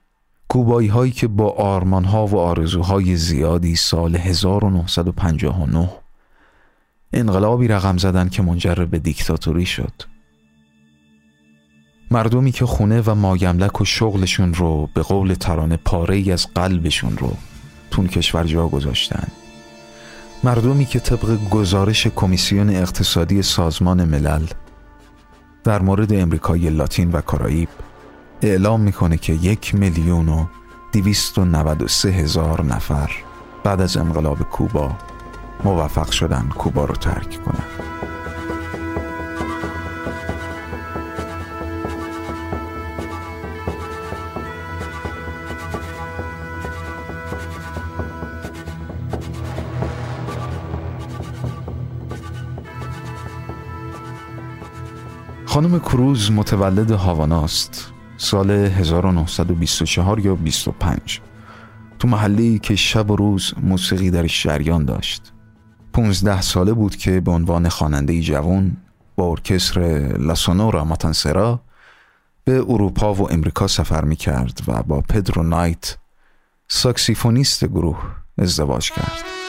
کوبایی 0.49 0.89
هایی 0.89 1.13
که 1.13 1.29
با 1.29 1.51
آرمان 1.51 2.05
ها 2.05 2.27
و 2.27 2.39
آرزوهای 2.39 3.17
زیادی 3.17 3.77
سال 3.77 4.17
1959 4.17 5.91
انقلابی 7.13 7.69
رقم 7.69 7.97
زدن 7.99 8.29
که 8.29 8.43
منجر 8.43 8.75
به 8.75 8.99
دیکتاتوری 8.99 9.67
شد. 9.67 9.93
مردمی 12.11 12.53
که 12.53 12.67
خونه 12.67 13.03
و 13.07 13.15
ماگملک 13.15 13.81
و 13.81 13.85
شغلشون 13.85 14.55
رو 14.55 14.89
به 14.95 15.03
قول 15.03 15.35
ترانه 15.35 15.77
پاره 15.77 16.17
ای 16.17 16.33
از 16.33 16.47
قلبشون 16.55 17.19
رو 17.19 17.37
تون 17.91 18.07
کشور 18.07 18.45
جا 18.45 18.69
گذاشتن. 18.69 19.29
مردمی 20.45 20.85
که 20.85 21.01
طبق 21.01 21.49
گزارش 21.51 22.07
کمیسیون 22.07 22.71
اقتصادی 22.71 23.43
سازمان 23.43 24.05
ملل 24.05 24.47
در 25.65 25.83
مورد 25.83 26.13
امریکای 26.13 26.71
لاتین 26.71 27.13
و 27.13 27.21
کارائیب 27.21 27.69
اعلام 28.43 28.81
می‌کنه 28.81 29.17
که 29.17 29.33
یک 29.33 29.75
میلیون 29.75 30.29
و 30.29 30.47
دیویست 30.93 31.39
هزار 32.07 32.65
نفر 32.65 33.11
بعد 33.65 33.81
از 33.81 33.97
انقلاب 33.97 34.43
کوبا 34.43 34.97
موفق 35.65 36.11
شدن 36.11 36.49
کوبا 36.59 36.85
رو 36.85 36.95
ترک 36.95 37.45
کنند. 37.45 37.88
خانم 55.59 55.79
کروز 55.79 56.33
متولد 56.33 56.91
هاواناست 56.91 57.93
سال 58.17 58.51
1924 58.51 60.19
یا 60.19 60.35
25 60.35 61.21
تو 61.99 62.09
محلی 62.09 62.59
که 62.59 62.77
شب 62.77 63.11
و 63.11 63.17
روز 63.17 63.55
موسیقی 63.63 64.11
در 64.11 64.27
شریان 64.27 64.85
داشت. 64.85 65.33
15 65.93 66.41
ساله 66.41 66.73
بود 66.73 66.97
که 66.97 67.21
به 67.21 67.31
عنوان 67.31 67.69
خواننده 67.69 68.21
جوان 68.21 68.77
با 69.17 69.31
ارکستر 69.31 69.81
لاسونورا 70.19 70.85
ماتانسرا 70.85 71.61
به 72.45 72.65
اروپا 72.69 73.15
و 73.15 73.33
امریکا 73.33 73.67
سفر 73.67 74.05
می 74.05 74.17
کرد 74.17 74.61
و 74.69 74.83
با 74.83 75.01
پدرو 75.01 75.43
نایت 75.43 75.97
ساکسیفونیست 76.69 77.65
گروه 77.65 78.03
ازدواج 78.39 78.91
کرد. 78.91 79.48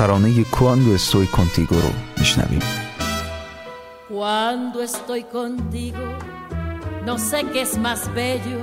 ترانه 0.00 0.44
کواندو 0.44 0.92
استوی 0.92 1.26
کنتیگو 1.26 1.74
رو 1.74 1.88
میشنویم 2.18 2.62
Cuando 4.10 4.78
estoy 4.88 5.22
contigo, 5.38 6.06
no 7.08 7.14
sé 7.28 7.38
qué 7.52 7.60
es 7.66 7.74
más 7.86 8.00
bello, 8.14 8.60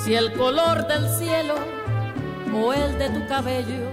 si 0.00 0.10
el 0.14 0.28
color 0.40 0.76
del 0.90 1.04
cielo 1.18 1.56
o 2.60 2.72
el 2.82 2.90
de 3.00 3.08
tu 3.14 3.22
cabello. 3.32 3.84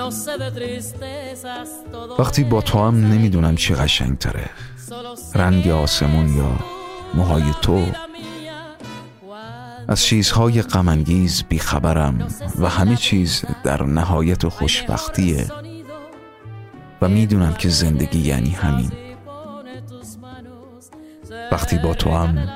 No 0.00 0.06
sé 0.10 0.32
de 0.38 0.50
tristezas, 0.50 1.68
todo 1.92 2.18
وقتی 2.18 2.44
با 2.44 2.62
تو 2.62 2.78
هم 2.78 2.94
نمی‌دونم 2.94 3.56
چی 3.56 3.74
قشنگ 3.74 4.18
تره 4.18 4.50
رنگ 5.34 5.68
آسمون 5.68 6.36
یا 6.36 6.50
موهای 7.14 7.44
تو 7.62 7.86
از 9.88 10.02
چیزهای 10.02 10.62
غمانگیز 10.62 11.44
بیخبرم 11.48 12.28
و 12.58 12.68
همه 12.68 12.96
چیز 12.96 13.44
در 13.64 13.82
نهایت 13.82 14.48
خوشبختیه 14.48 15.46
و 17.02 17.08
می‌دونم 17.08 17.54
که 17.54 17.68
زندگی 17.68 18.18
یعنی 18.18 18.50
همین. 18.50 18.92
وقتی 21.52 21.78
با 21.78 21.94
تو 21.94 22.10
هم 22.10 22.48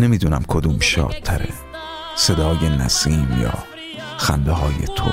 نمی‌دونم 0.00 0.44
کدوم 0.48 0.80
شادتره. 0.80 1.48
صدای 2.16 2.68
نسیم 2.68 3.38
یا 3.42 3.54
خنده 4.16 4.52
های 4.52 4.84
تو 4.96 5.10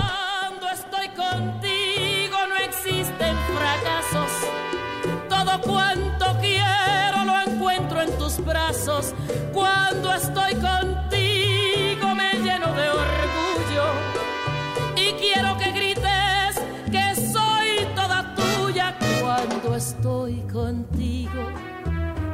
Cuando 9.53 10.13
estoy 10.13 10.53
contigo 10.55 12.15
me 12.15 12.33
lleno 12.43 12.73
de 12.73 12.89
orgullo 12.89 13.85
y 14.95 15.11
quiero 15.13 15.57
que 15.57 15.71
grites 15.71 16.61
que 16.91 17.15
soy 17.15 17.87
toda 17.95 18.35
tuya. 18.35 18.95
Cuando 19.21 19.75
estoy 19.75 20.41
contigo, 20.51 21.49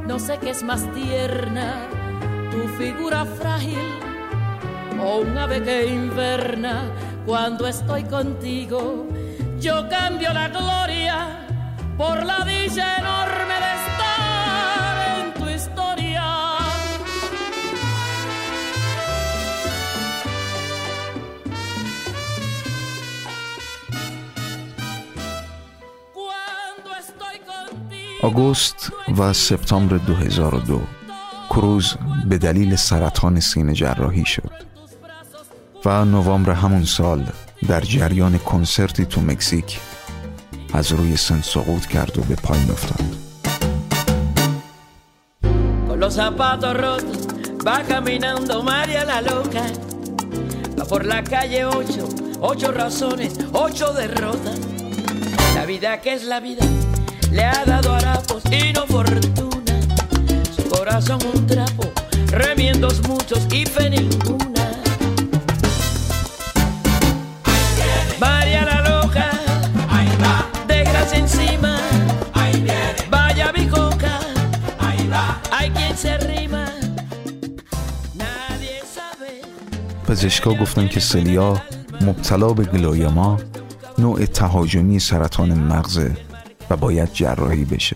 no 0.05 0.19
sé 0.19 0.37
qué 0.39 0.49
es 0.49 0.63
más 0.63 0.91
tierna, 0.93 1.87
tu 2.51 2.67
figura 2.77 3.25
frágil 3.25 3.77
o 5.01 5.19
un 5.19 5.37
ave 5.37 5.63
que 5.63 5.87
inverna. 5.87 6.83
Cuando 7.25 7.67
estoy 7.67 8.03
contigo, 8.03 9.07
yo 9.59 9.87
cambio 9.89 10.33
la 10.33 10.49
gloria 10.49 11.47
por 11.97 12.25
la 12.25 12.43
dicha 12.45 12.97
enorme 12.97 13.50
آگوست 28.21 28.91
و 29.17 29.33
سپتامبر 29.33 29.97
2002 29.97 30.81
کروز 31.49 31.95
به 32.25 32.37
دلیل 32.37 32.75
سرطان 32.75 33.39
سینه 33.39 33.73
جراحی 33.73 34.25
شد 34.25 34.51
و 35.85 36.05
نوامبر 36.05 36.53
همون 36.53 36.85
سال 36.85 37.25
در 37.67 37.81
جریان 37.81 38.37
کنسرتی 38.37 39.05
تو 39.05 39.21
مکزیک 39.21 39.79
از 40.73 40.91
روی 40.91 41.17
سن 41.17 41.41
سقوط 41.41 41.85
کرد 41.85 42.17
و 42.17 42.21
به 42.21 42.35
پایین 42.35 42.71
افتاد. 42.71 43.05
La 55.55 55.65
vida 55.65 55.91
que 56.01 56.13
es 56.13 56.23
la 56.23 56.39
vida. 56.39 56.65
Le 57.31 57.43
ha 57.45 57.65
dado 57.65 57.93
harapos 57.95 58.43
y 58.51 58.73
no 58.73 58.85
fortuna. 58.85 59.75
Su 60.55 60.63
corazón 60.69 61.19
un 61.33 61.47
trapo, 61.47 61.85
remiendos 62.27 63.01
muchos 63.07 63.47
y 63.51 63.65
fe 63.65 63.89
ninguna. 63.89 64.65
María 68.19 68.65
la 68.65 68.81
loca, 68.89 69.29
dejas 70.67 71.13
encima. 71.13 71.79
Vaya 73.09 73.51
bicoca, 73.51 74.19
hay 75.51 75.69
quien 75.71 75.97
se 75.97 76.17
rima. 76.17 76.65
Nadie 78.15 78.77
sabe. 78.95 79.31
پزشکا 80.07 80.53
گفتن 80.53 80.87
که 80.87 80.99
سلیا 80.99 81.61
مبتلا 82.01 82.53
به 82.53 82.63
گلویما 82.63 83.37
نوع 83.97 84.25
تهاجمی 84.25 84.99
سرطان 84.99 85.53
مغزه 85.53 86.30
و 86.71 86.75
باید 86.75 87.13
جراحی 87.13 87.65
بشه 87.65 87.95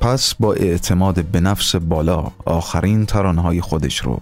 پس 0.00 0.34
با 0.34 0.54
اعتماد 0.54 1.24
به 1.24 1.40
نفس 1.40 1.76
بالا 1.76 2.30
آخرین 2.44 3.06
ترانهای 3.06 3.60
خودش 3.60 3.98
رو 3.98 4.20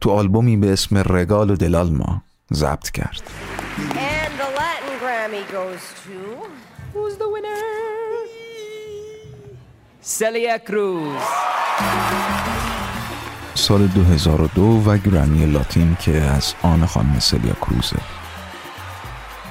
تو 0.00 0.10
آلبومی 0.10 0.56
به 0.56 0.72
اسم 0.72 0.98
رگال 0.98 1.50
و 1.50 1.56
دلالما 1.56 2.22
ضبط 2.52 2.90
کرد 2.90 3.22
And 3.22 4.32
the 4.42 4.50
Latin 4.60 4.94
Grammy 5.02 5.44
goes 5.56 5.84
to. 6.02 6.18
Who's 6.94 7.14
the 7.22 7.28
winner? 7.34 7.62
سلیا 10.00 10.58
کروز 10.58 11.22
سال 13.54 13.86
2002 13.86 14.82
و 14.86 14.96
گرمی 14.98 15.46
لاتین 15.46 15.96
که 16.00 16.12
از 16.12 16.54
آن 16.62 16.86
خانم 16.86 17.18
سلیا 17.18 17.52
کروزه 17.52 18.21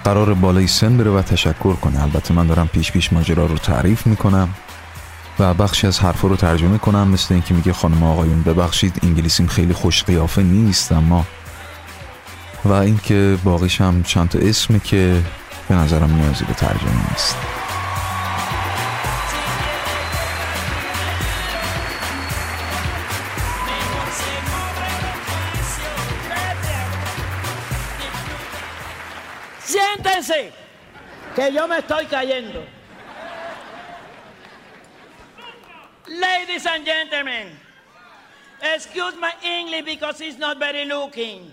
قرار 0.04 0.34
بالای 0.34 0.68
سن 0.68 0.98
بره 0.98 1.12
و 1.12 1.22
تشکر 1.22 1.74
کنه. 1.74 2.04
البته 2.04 2.34
من 2.34 2.48
دارم 2.48 2.68
پیش 2.68 2.92
پیش 2.92 3.14
ماجرا 3.14 3.46
رو 3.46 3.58
تعریف 3.58 4.08
می‌کنم 4.08 4.50
و 5.40 5.54
بخشی 5.54 5.88
از 5.88 6.00
حرفا 6.00 6.28
رو 6.28 6.36
ترجمه 6.36 6.78
کنم. 6.78 7.08
مثل 7.08 7.34
اینکه 7.34 7.54
میگه 7.54 7.74
خانم 7.74 8.04
آقایون 8.04 8.44
ببخشید 8.44 9.00
انگلیسیم 9.04 9.48
خیلی 9.48 9.74
خوش 9.74 10.04
قیافه 10.04 10.44
نیست 10.44 10.92
اما 10.92 11.26
و 12.66 12.72
اینکه 12.72 13.38
باقیش 13.44 13.82
هم 13.82 14.04
چند 14.04 14.30
تا 14.30 14.40
اسمه 14.40 14.80
که 14.80 15.22
به 15.70 15.76
نظرم 15.76 16.16
نیازی 16.16 16.46
به 16.46 16.54
ترجمه 16.54 17.10
نیست. 17.12 17.36
Que 31.36 31.52
yo 31.52 31.68
me 31.68 31.78
estoy 31.78 32.06
cayendo. 32.08 32.64
Ladies 36.08 36.66
and 36.66 36.86
gentlemen, 36.86 37.48
excuse 38.62 39.16
my 39.16 39.34
English 39.44 39.86
because 39.86 40.20
it's 40.22 40.38
not 40.38 40.60
very 40.60 40.86
looking, 40.86 41.52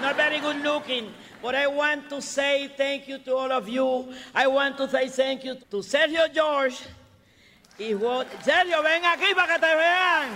not 0.00 0.16
very 0.16 0.40
good 0.40 0.62
looking. 0.62 1.12
But 1.42 1.54
I 1.54 1.66
want 1.66 2.08
to 2.10 2.20
say 2.20 2.68
thank 2.76 3.08
you 3.08 3.18
to 3.18 3.34
all 3.34 3.52
of 3.52 3.68
you. 3.68 4.12
I 4.34 4.46
want 4.46 4.76
to 4.78 4.88
say 4.88 5.08
thank 5.08 5.44
you 5.44 5.54
to 5.54 5.76
Sergio 5.78 6.32
George. 6.32 6.76
Sergio, 7.78 8.82
ven 8.82 9.02
aquí 9.04 9.34
para 9.34 9.54
que 9.54 9.58
te 9.58 9.74
vean. 9.74 10.28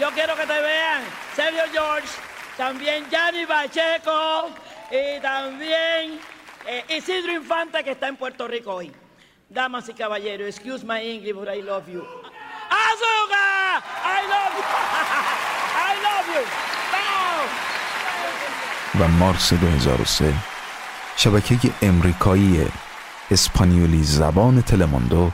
Yo 0.00 0.10
quiero 0.10 0.34
que 0.34 0.46
te 0.46 0.60
vean. 0.60 1.02
Sergio 1.34 1.64
George, 1.72 2.08
también 2.56 3.08
Gianni 3.08 3.46
Pacheco 3.46 4.50
y 4.90 5.20
también 5.20 6.18
eh, 6.66 6.96
Isidro 6.96 7.32
Infante 7.32 7.84
que 7.84 7.90
está 7.90 8.08
en 8.08 8.16
Puerto 8.16 8.48
Rico 8.48 8.74
hoy. 8.74 8.92
Damas 9.48 9.88
y 9.88 9.94
caballeros, 9.94 10.48
excuse 10.48 10.84
my 10.84 11.00
English, 11.00 11.34
but 11.34 11.48
I 11.48 11.62
love 11.62 11.88
you. 11.88 12.02
Azúcar! 12.70 13.82
I 14.04 14.20
love 14.32 14.54
you! 14.58 14.64
I 15.88 15.90
love 16.06 16.26
you! 16.34 16.42
Bow! 16.92 19.00
و 19.00 19.08
مارس 19.08 19.52
2003 19.52 20.34
شبکه 21.16 21.58
امریکایی 21.82 22.66
اسپانیولی 23.30 24.02
زبان 24.02 24.62
تلماندو 24.62 25.30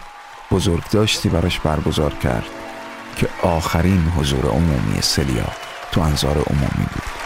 بزرگداشتی 0.50 1.28
براش 1.28 1.60
برگزار 1.60 2.14
کرد 2.14 2.46
که 3.16 3.28
آخرین 3.42 4.12
حضور 4.16 4.46
عمومی 4.46 5.02
سلیا 5.02 5.44
تو 5.92 6.00
انظار 6.00 6.38
عمومی 6.38 6.86
بود 6.94 7.17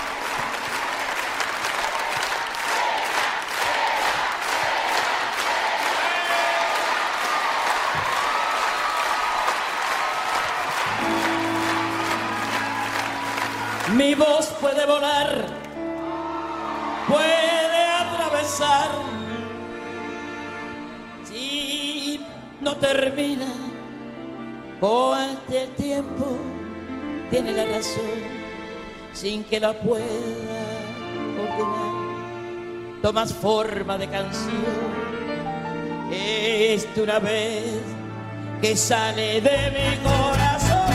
no 22.63 22.77
termina, 22.77 23.53
o 24.81 25.13
ante 25.13 25.65
el 25.65 25.71
tiempo 25.71 26.39
tiene 27.31 27.53
la 27.53 27.65
razón, 27.65 28.21
sin 29.13 29.43
que 29.45 29.59
la 29.59 29.73
pueda 29.73 30.05
ordenar. 31.41 31.93
Tomas 33.03 33.33
forma 33.35 33.99
de 33.99 34.07
canción, 34.09 34.63
es 36.11 36.87
una 36.97 37.19
vez 37.19 37.83
que 38.61 38.77
sale 38.77 39.41
de 39.41 39.71
mi 39.73 39.97
corazón. 40.05 40.93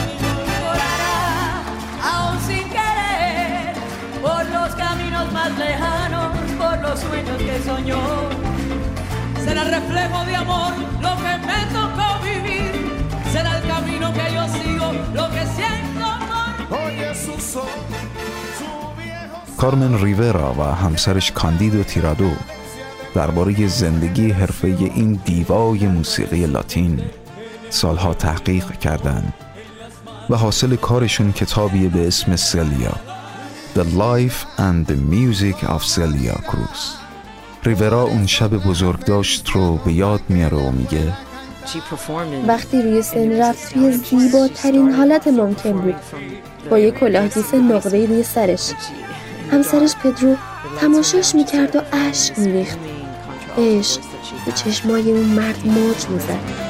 Volará, 0.64 1.64
aún 2.02 2.40
sin 2.48 2.64
querer, 2.70 3.74
por 4.22 4.46
los 4.46 4.74
caminos 4.76 5.34
más 5.34 5.58
lejanos, 5.58 6.38
por 6.58 6.80
los 6.80 7.00
sueños 7.02 7.38
que 7.38 7.60
soñó. 7.62 8.00
Será 9.44 9.64
reflejo 9.66 10.26
de 10.26 10.36
amor 10.36 10.74
lo 11.02 11.18
que 11.18 11.27
me 11.50 11.60
tocó 11.78 12.08
vivir. 12.30 12.72
Será 13.34 13.52
el 13.58 13.64
camino 13.74 14.08
que 14.18 14.26
yo 14.36 14.44
sigo, 14.58 14.88
lo 15.20 15.26
que 15.36 15.44
siento 15.58 16.08
por 16.70 16.80
Oye 16.86 17.10
su 17.24 17.36
son, 17.52 17.78
کارمن 19.58 20.04
ریورا 20.04 20.56
و 20.58 20.62
همسرش 20.62 21.32
کاندیدو 21.32 21.84
تیرادو 21.84 22.32
درباره 23.16 23.68
زندگی 23.68 24.32
حرفه 24.32 24.68
این 24.68 25.20
دیوای 25.26 25.88
موسیقی 25.88 26.46
لاتین 26.46 27.02
سالها 27.70 28.14
تحقیق 28.14 28.80
کردند 28.80 29.34
و 30.30 30.36
حاصل 30.36 30.76
کارشون 30.76 31.32
کتابی 31.32 31.88
به 31.88 32.08
اسم 32.08 32.36
سلیا 32.36 32.96
The 33.76 33.80
Life 33.80 34.60
and 34.60 34.92
the 34.92 34.98
Music 35.14 35.66
of 35.66 35.84
Celia 35.96 36.38
Cruz 36.50 37.08
ریورا 37.64 38.02
اون 38.02 38.28
شب 38.28 38.50
بزرگداشت 38.50 39.50
رو 39.50 39.78
به 39.78 39.94
یاد 39.94 40.22
میاره 40.30 40.58
و 40.58 40.72
میگه 40.72 41.14
وقتی 42.48 42.82
روی 42.82 43.02
سن 43.02 43.42
رفت 43.42 43.74
توی 43.74 43.92
زیباترین 43.92 44.92
حالت 44.92 45.28
ممکن 45.28 45.72
بود. 45.72 45.96
با 46.70 46.80
یه 46.80 46.92
کلاهگیس 46.92 47.54
نقره 47.54 48.06
روی 48.06 48.24
سرش. 48.24 48.72
همسرش 49.52 49.96
پدرو 49.96 50.36
تماشاش 50.82 51.36
می‌کرد 51.36 51.76
و 51.76 51.82
اشک 52.10 52.40
میریخت. 52.40 52.78
عشق 53.58 54.02
به 54.46 54.52
چشمای 54.52 55.12
اون 55.12 55.26
مرد 55.26 55.68
موج 55.68 56.06
می‌زد. 56.10 56.67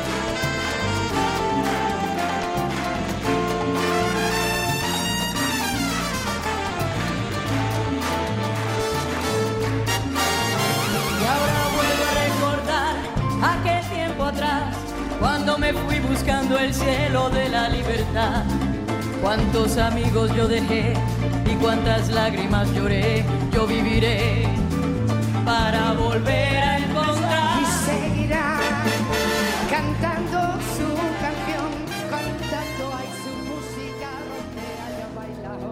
Amigos 20.08 20.34
yo 20.38 20.47
dejé 20.47 20.93
y 21.51 21.55
cuántas 21.55 22.10
lágrimas 22.10 22.74
lloré, 22.74 23.26
yo 23.53 23.68
viviré 23.68 24.43
para 25.43 25.93
volver 25.93 26.58
a 26.58 26.78
encontrar. 26.78 27.62
Y 27.62 27.66
seguirá 27.88 28.60
cantando 29.70 30.39
su 30.76 30.88
canción, 31.24 31.70
cantando 32.14 32.84
ahí 32.97 33.12
su 33.24 33.34
música 33.51 34.10
donde 34.32 34.66
haya 34.86 35.08
bailado. 35.18 35.70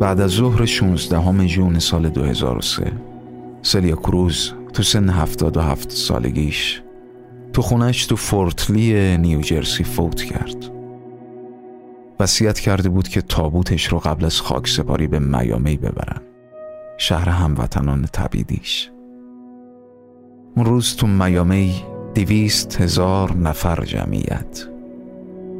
بعد 0.00 0.20
از 0.20 0.32
ظهر 0.36 0.64
16 0.64 1.46
ژون 1.48 1.78
سال 1.78 2.08
2003 2.08 2.92
سلیا 3.62 3.96
کروز 3.96 4.52
تو 4.72 4.82
سن 4.82 5.10
77 5.10 5.90
سالگیش 5.90 6.82
تو 7.52 7.62
خونش 7.62 8.06
تو 8.06 8.16
فورتلی 8.16 9.16
نیوجرسی 9.16 9.84
فوت 9.84 10.22
کرد. 10.22 10.70
وصیت 12.20 12.60
کرده 12.60 12.88
بود 12.88 13.08
که 13.08 13.22
تابوتش 13.22 13.86
رو 13.86 13.98
قبل 13.98 14.24
از 14.24 14.40
خاک 14.40 14.68
سپاری 14.68 15.06
به 15.06 15.18
میامی 15.18 15.76
ببرن. 15.76 16.20
شهر 16.98 17.28
هموطنان 17.28 18.08
تبیدیش 18.12 18.90
اون 20.56 20.66
روز 20.66 20.96
تو 20.96 21.06
میامی 21.06 21.84
دویست 22.14 22.80
هزار 22.80 23.36
نفر 23.36 23.84
جمعیت. 23.84 24.68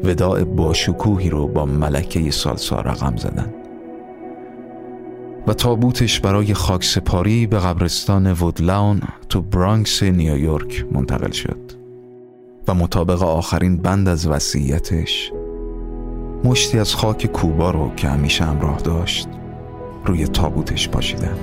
وداع 0.05 0.45
باشکوهی 0.45 1.31
رو 1.31 1.49
با 1.49 1.67
ملکه 1.67 2.31
سالسا 2.31 2.81
رقم 2.81 3.17
زدن. 3.17 3.55
و 5.47 5.53
تابوتش 5.53 6.21
برای 6.21 6.55
خاک 6.55 6.85
سپاری 6.85 7.47
به 7.47 7.59
قبرستان 7.59 8.33
وودلاون 8.33 9.01
تو 9.29 9.43
برانکس 9.43 10.03
نیویورک 10.03 10.87
منتقل 10.93 11.31
شد. 11.31 11.82
و 12.69 12.75
مطابق 12.75 13.23
آخرین 13.23 13.77
بند 13.77 14.09
از 14.09 14.27
وصیتش 14.27 15.33
مشتی 16.45 16.79
از 16.79 16.95
خاک 16.95 17.27
کوبا 17.27 17.71
رو 17.71 17.95
که 17.95 18.09
همیشه 18.09 18.45
همراه 18.45 18.77
داشت 18.77 19.29
روی 20.05 20.27
تابوتش 20.27 20.89
پاشیدم 20.89 21.37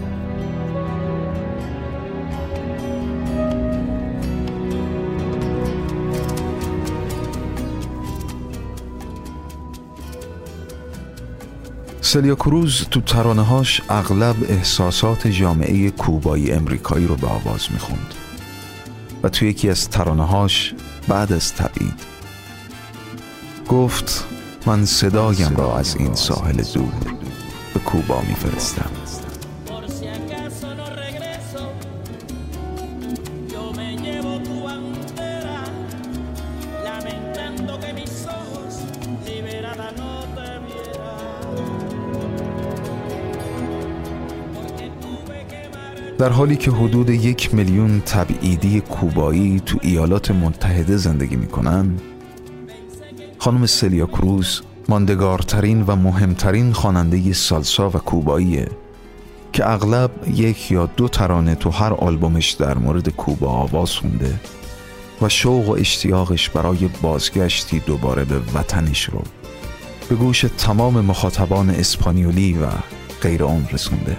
سلیا 12.02 12.36
کروز 12.36 12.86
تو 12.92 13.02
ترانه‌هاش 13.02 13.82
اغلب 13.90 14.36
احساسات 14.50 15.28
جامعه 15.28 15.90
کوبایی 15.90 16.52
امریکایی 16.52 17.08
رو 17.08 17.16
به 17.16 17.28
آواز 17.28 17.68
می‌خوند. 17.72 18.14
و 19.24 19.30
تو 19.30 19.46
یکی 19.46 19.70
از 19.70 19.90
ترانه‌هاش 19.90 20.74
بعد 21.10 21.34
از 21.34 21.54
تبعید 21.54 22.02
گفت 23.70 24.26
من 24.66 24.86
صدایم 24.86 25.56
را 25.56 25.78
از 25.78 25.96
این 25.96 26.16
ساحل 26.16 26.64
دور 26.74 26.94
به 27.74 27.80
کوبا 27.80 28.22
میفرستم. 28.22 28.92
در 46.20 46.30
حالی 46.30 46.56
که 46.56 46.72
حدود 46.72 47.10
یک 47.10 47.54
میلیون 47.54 48.02
تبعیدی 48.02 48.82
کوبایی 48.82 49.60
تو 49.66 49.80
ایالات 49.82 50.32
متحده 50.32 50.98
زندگی 50.98 51.36
می‌کنن 51.36 51.98
خانم 53.38 53.66
سلیا 53.66 54.06
کروز 54.06 54.62
ماندگارترین 54.90 55.82
و 55.82 55.96
مهمترین 55.96 56.74
خواننده 56.74 57.34
سالسا 57.34 57.90
و 57.90 57.92
کوباییه 57.92 58.68
که 59.54 59.70
اغلب 59.70 60.12
یک 60.34 60.72
یا 60.72 60.86
دو 60.86 61.08
ترانه 61.08 61.56
تو 61.56 61.70
هر 61.70 61.94
آلبومش 61.94 62.52
در 62.52 62.78
مورد 62.78 63.10
کوبا 63.10 63.48
آواز 63.48 63.92
خونده 63.92 64.40
و 65.22 65.30
شوق 65.30 65.70
و 65.70 65.72
اشتیاقش 65.72 66.50
برای 66.50 66.90
بازگشتی 67.02 67.80
دوباره 67.80 68.26
به 68.26 68.40
وطنش 68.54 69.04
رو 69.04 69.22
به 70.10 70.16
گوش 70.16 70.46
تمام 70.58 71.06
مخاطبان 71.06 71.70
اسپانیولی 71.70 72.54
و 72.54 72.68
غیر 73.22 73.44
اون 73.44 73.68
رسونده. 73.72 74.18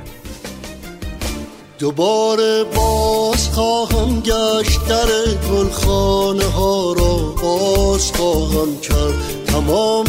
دوباره 1.80 2.64
باز 2.64 3.48
خواهم 3.48 4.20
گشت 4.20 4.84
در 4.88 5.06
گلخانه 5.50 6.44
ها 6.44 6.92
را. 6.92 7.16
باز 7.42 8.12
خواهم 8.12 8.80
کرد 8.80 9.44
تمام 9.46 10.06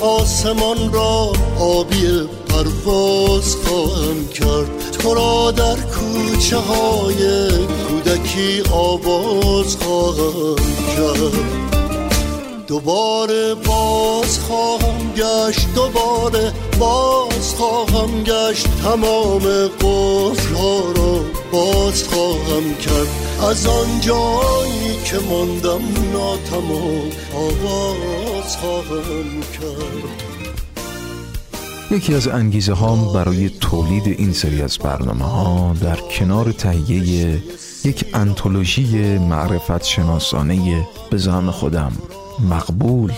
آسمان 0.00 0.92
را. 0.92 1.32
آبی 1.60 2.28
پرواز 2.48 3.56
خواهم 3.56 4.28
کرد. 4.28 4.92
تو 4.92 5.14
را 5.14 5.50
در 5.50 5.76
کوچه 5.76 6.56
های 6.56 7.48
کودکی 7.88 8.62
آواز 8.72 9.76
خواهم 9.76 10.56
کرد. 10.96 11.85
دوباره 12.66 13.54
باز 13.54 14.38
خواهم 14.38 15.12
گشت 15.16 15.74
دوباره 15.74 16.52
باز 16.78 17.54
خواهم 17.54 18.22
گشت. 18.24 18.66
تمام 18.82 19.42
قفل 19.68 20.54
ها 20.54 20.80
را 20.96 21.20
باز 21.52 22.04
خواهم 22.04 22.74
کرد. 22.74 23.08
از 23.50 23.66
آن 23.66 24.00
جایی 24.00 25.02
که 25.04 25.18
ماندم 25.18 26.12
ناتمام 26.12 27.10
آواز 27.34 28.56
خواهم 28.56 29.40
کرد. 29.40 30.26
یکی 31.90 32.14
از 32.14 32.28
انگیزه 32.28 32.72
هام 32.72 33.12
برای 33.12 33.50
تولید 33.60 34.06
این 34.06 34.32
سری 34.32 34.62
از 34.62 34.78
برنامه 34.78 35.24
ها 35.24 35.74
در 35.82 35.96
کنار 35.96 36.52
تهیه 36.52 37.42
یک 37.84 38.04
انتولوژی 38.14 39.18
معرفت 39.18 39.84
شناسانه 39.84 40.86
به 41.10 41.16
زعم 41.16 41.50
خودم. 41.50 41.92
مقبول 42.40 43.12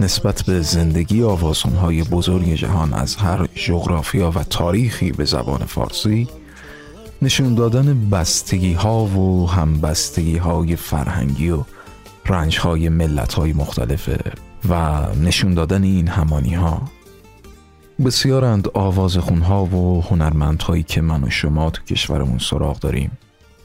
نسبت 0.00 0.42
به 0.42 0.60
زندگی 0.60 1.22
آوازونهای 1.22 2.02
بزرگ 2.02 2.54
جهان 2.54 2.92
از 2.92 3.16
هر 3.16 3.48
جغرافیا 3.54 4.30
و 4.30 4.44
تاریخی 4.44 5.12
به 5.12 5.24
زبان 5.24 5.58
فارسی 5.58 6.28
نشون 7.22 7.54
دادن 7.54 8.10
بستگی 8.10 8.72
ها 8.72 9.04
و 9.04 9.50
همبستگی 9.50 10.36
های 10.36 10.76
فرهنگی 10.76 11.50
و 11.50 11.64
رنج 12.26 12.58
های 12.58 12.88
ملت 12.88 13.34
های 13.34 13.52
مختلفه 13.52 14.32
و 14.68 15.00
نشون 15.14 15.54
دادن 15.54 15.82
این 15.82 16.08
همانی 16.08 16.54
ها 16.54 16.82
بسیارند 18.04 18.68
آواز 18.74 19.16
خونها 19.16 19.64
و 19.64 20.02
هنرمندهایی 20.02 20.82
که 20.82 21.00
من 21.00 21.24
و 21.24 21.30
شما 21.30 21.70
تو 21.70 21.82
کشورمون 21.82 22.38
سراغ 22.38 22.78
داریم 22.78 23.10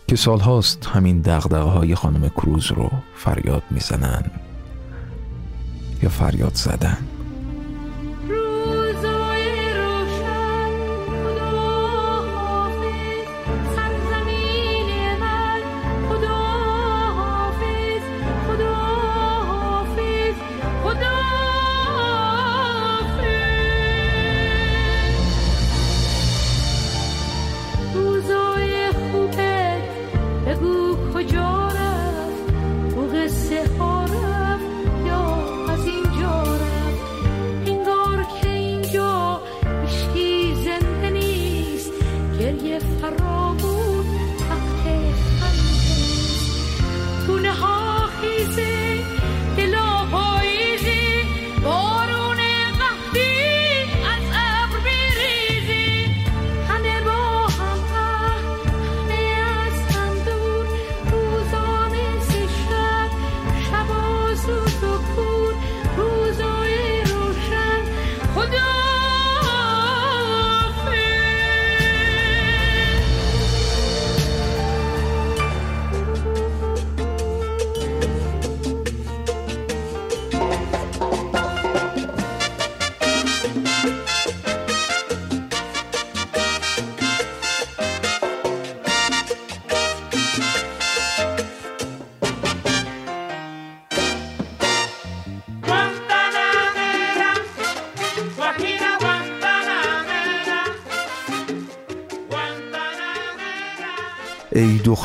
که 0.08 0.16
سالهاست 0.16 0.86
همین 0.86 1.22
دقدقه 1.22 1.60
های 1.60 1.96
خانم 1.96 2.30
کروز 2.30 2.72
رو 2.72 2.90
فریاد 3.16 3.64
می‌زنن. 3.72 4.24
یا 6.04 6.10
فریاد 6.10 6.56
زدن. 6.56 7.11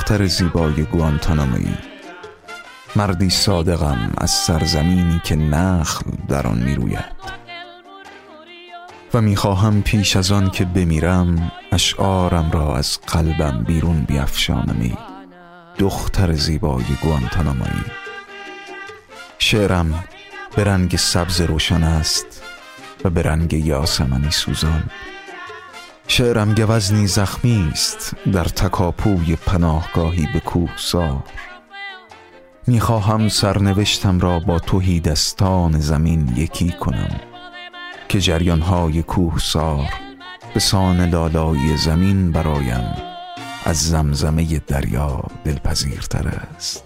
دختر 0.06 0.26
زیبای 0.26 0.82
گوانتانامویی 0.84 1.78
مردی 2.96 3.30
صادقم 3.30 4.12
از 4.18 4.30
سرزمینی 4.30 5.20
که 5.24 5.36
نخل 5.36 6.10
در 6.28 6.46
آن 6.46 6.58
می‌روید. 6.58 7.04
و 9.14 9.20
می‌خواهم 9.20 9.82
پیش 9.82 10.16
از 10.16 10.32
آن 10.32 10.50
که 10.50 10.64
بمیرم 10.64 11.52
اشعارم 11.72 12.50
را 12.50 12.76
از 12.76 12.98
قلبم 13.06 13.64
بیرون 13.64 14.04
بیافشانمی 14.04 14.96
دختر 15.78 16.32
زیبای 16.32 16.84
گوانتانامویی 17.02 17.84
شعرم 19.38 20.04
به 20.56 20.64
رنگ 20.64 20.96
سبز 20.96 21.40
روشن 21.40 21.82
است 21.82 22.42
و 23.04 23.10
به 23.10 23.22
رنگ 23.22 23.52
یاسمنی 23.52 24.30
سوزان. 24.30 24.82
شعرم 26.16 26.54
گوزنی 26.54 27.06
زخمی 27.06 27.68
است 27.72 28.16
در 28.32 28.44
تکاپوی 28.44 29.36
پناهگاهی 29.36 30.28
به 30.32 30.40
کوهسار. 30.40 31.22
می‌خواهم 32.66 33.28
سرنوشتم 33.28 34.20
را 34.20 34.40
با 34.40 34.58
توهی 34.58 35.00
دستان 35.00 35.80
زمین 35.80 36.32
یکی 36.36 36.72
کنم 36.72 37.20
که 38.08 38.20
جریانهای 38.20 39.02
کوه 39.02 39.38
سار 39.38 39.88
به 40.54 40.60
سان 40.60 41.10
لالایی 41.10 41.76
زمین 41.76 42.32
برایم 42.32 42.94
از 43.64 43.82
زمزمه 43.82 44.58
دریا 44.58 45.24
دلپذیرتر 45.44 46.28
است. 46.28 46.84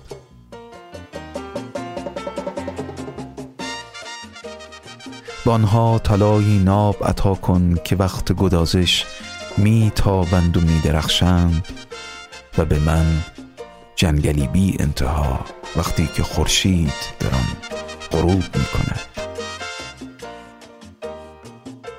بانها 5.45 5.99
طلایی 5.99 6.59
ناب 6.59 6.97
عطا 7.05 7.35
کن 7.35 7.75
که 7.85 7.97
وقت 7.97 8.33
گدازش 8.33 9.05
می 9.61 9.93
تابند 9.95 10.57
و 10.57 10.61
می 10.61 10.81
درخشند 10.81 11.69
و 12.59 12.65
به 12.65 12.79
من 12.79 13.07
جنگلی 13.97 14.47
بی 14.47 14.77
انتها 14.79 15.41
وقتی 15.77 16.07
که 16.15 16.23
خورشید 16.23 16.93
در 17.21 17.35
آن 17.35 17.47
غروب 18.13 18.43
می 18.57 18.65
کند 18.65 19.01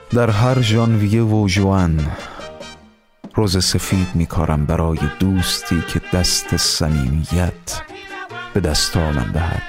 در 0.10 0.30
هر 0.30 0.62
ژانویه 0.62 1.24
و 1.24 1.48
جوان 1.48 2.12
روز 3.36 3.66
سفید 3.66 4.08
میکارم 4.16 4.66
برای 4.66 5.00
دوستی 5.20 5.84
که 5.94 6.02
دست 6.14 6.58
صمیمیت 6.58 7.82
به 8.54 8.60
دستانم 8.60 9.32
دهد 9.34 9.64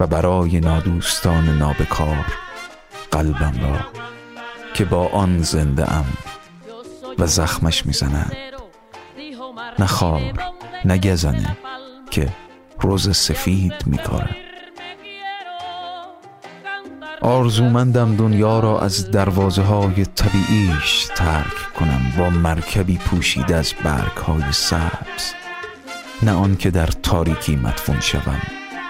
و 0.00 0.06
برای 0.06 0.60
نادوستان 0.60 1.58
نابکار 1.58 2.26
قلبم 3.10 3.54
را 3.62 3.78
که 4.74 4.84
با 4.84 5.08
آن 5.08 5.42
زنده 5.42 5.92
ام 5.92 6.06
و 7.18 7.26
زخمش 7.26 7.86
می‌زنند 7.86 8.36
نه 9.78 9.86
خار 9.86 10.32
نه 10.84 10.98
گزنه 10.98 11.56
که 12.10 12.28
روز 12.80 13.16
سفید 13.16 13.74
میکارم 13.86 14.36
آرزومندم 17.24 18.16
دنیا 18.16 18.60
را 18.60 18.80
از 18.80 19.10
دروازه 19.10 19.62
های 19.62 20.04
طبیعیش 20.04 21.08
ترک 21.14 21.72
کنم 21.78 22.12
با 22.18 22.30
مرکبی 22.30 22.98
پوشیده 22.98 23.56
از 23.56 23.74
برگ 23.84 24.16
های 24.16 24.52
سبز. 24.52 25.32
نه 26.22 26.32
آن 26.32 26.56
که 26.56 26.70
در 26.70 26.86
تاریکی 26.86 27.56
مدفون 27.56 28.00
شوم 28.00 28.42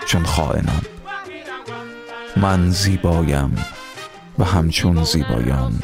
چون 0.06 0.24
خائنان. 0.24 0.82
من 2.36 2.70
زیبایم 2.70 3.64
و 4.38 4.44
همچون 4.44 5.04
زیبایان. 5.04 5.82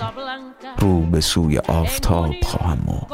رو 0.80 1.00
به 1.02 1.20
سوی 1.20 1.58
آفتاب 1.58 2.34
خواهم 2.42 2.78
مرد. 2.86 3.06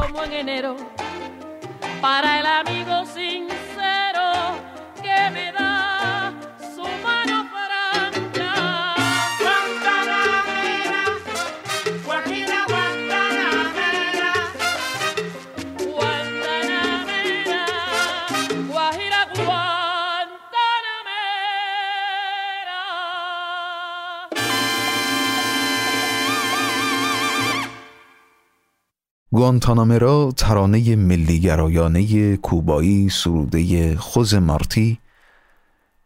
گوانتانامرا 29.36 30.32
ترانه 30.36 30.96
ملیگرایانه 30.96 32.36
کوبایی 32.36 33.08
سروده 33.08 33.96
خوز 33.96 34.34
مارتی 34.34 34.98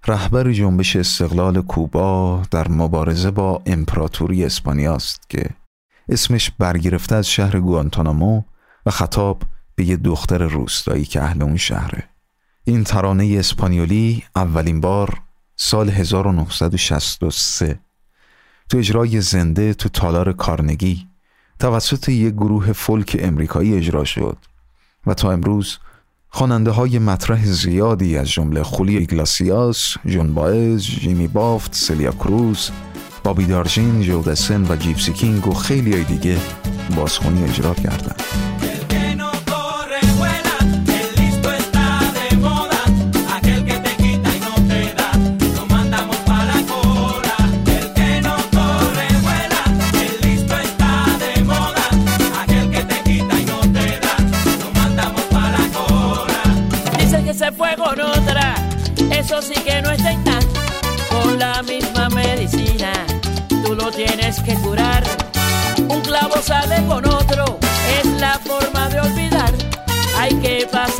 رهبر 0.06 0.52
جنبش 0.52 0.96
استقلال 0.96 1.62
کوبا 1.62 2.42
در 2.50 2.68
مبارزه 2.68 3.30
با 3.30 3.62
امپراتوری 3.66 4.44
اسپانیا 4.44 4.94
است 4.94 5.30
که 5.30 5.50
اسمش 6.08 6.50
برگرفته 6.58 7.14
از 7.14 7.28
شهر 7.28 7.60
گوانتانامو 7.60 8.42
و 8.86 8.90
خطاب 8.90 9.42
به 9.74 9.84
یه 9.84 9.96
دختر 9.96 10.38
روستایی 10.38 11.04
که 11.04 11.22
اهل 11.22 11.42
اون 11.42 11.56
شهره. 11.56 12.04
این 12.64 12.84
ترانه 12.84 13.36
اسپانیولی 13.38 14.24
اولین 14.36 14.80
بار 14.80 15.20
سال 15.56 15.88
1963 15.88 17.80
تو 18.68 18.78
اجرای 18.78 19.20
زنده 19.20 19.74
تو 19.74 19.88
تالار 19.88 20.32
کارنگی. 20.32 21.09
توسط 21.60 22.08
یک 22.08 22.34
گروه 22.34 22.72
فولک 22.72 23.16
امریکایی 23.20 23.74
اجرا 23.74 24.04
شد 24.04 24.36
و 25.06 25.14
تا 25.14 25.32
امروز 25.32 25.78
خواننده 26.28 26.70
های 26.70 26.98
مطرح 26.98 27.44
زیادی 27.44 28.16
از 28.16 28.30
جمله 28.30 28.62
خولی 28.62 28.96
ایگلاسیاس، 28.96 29.94
جون 30.06 30.34
باز، 30.34 30.84
جیمی 30.84 31.28
بافت، 31.28 31.74
سلیا 31.74 32.12
کروز، 32.12 32.70
بابی 33.24 33.46
دارجین، 33.46 34.02
جودسن 34.02 34.66
و 34.72 34.76
جیپسی 34.76 35.12
کینگ 35.12 35.46
و 35.46 35.54
خیلی 35.54 36.04
دیگه 36.04 36.36
بازخونی 36.96 37.44
اجرا 37.44 37.74
کردند. 37.74 38.22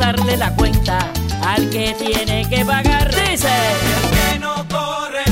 pasarle 0.00 0.36
la 0.36 0.54
cuenta 0.54 0.98
al 1.42 1.68
que 1.70 1.94
tiene 1.98 2.48
que 2.48 2.64
pagar. 2.64 3.08
Dice. 3.14 3.48
que 4.12 4.38
no 4.38 4.54
corre 4.68 5.24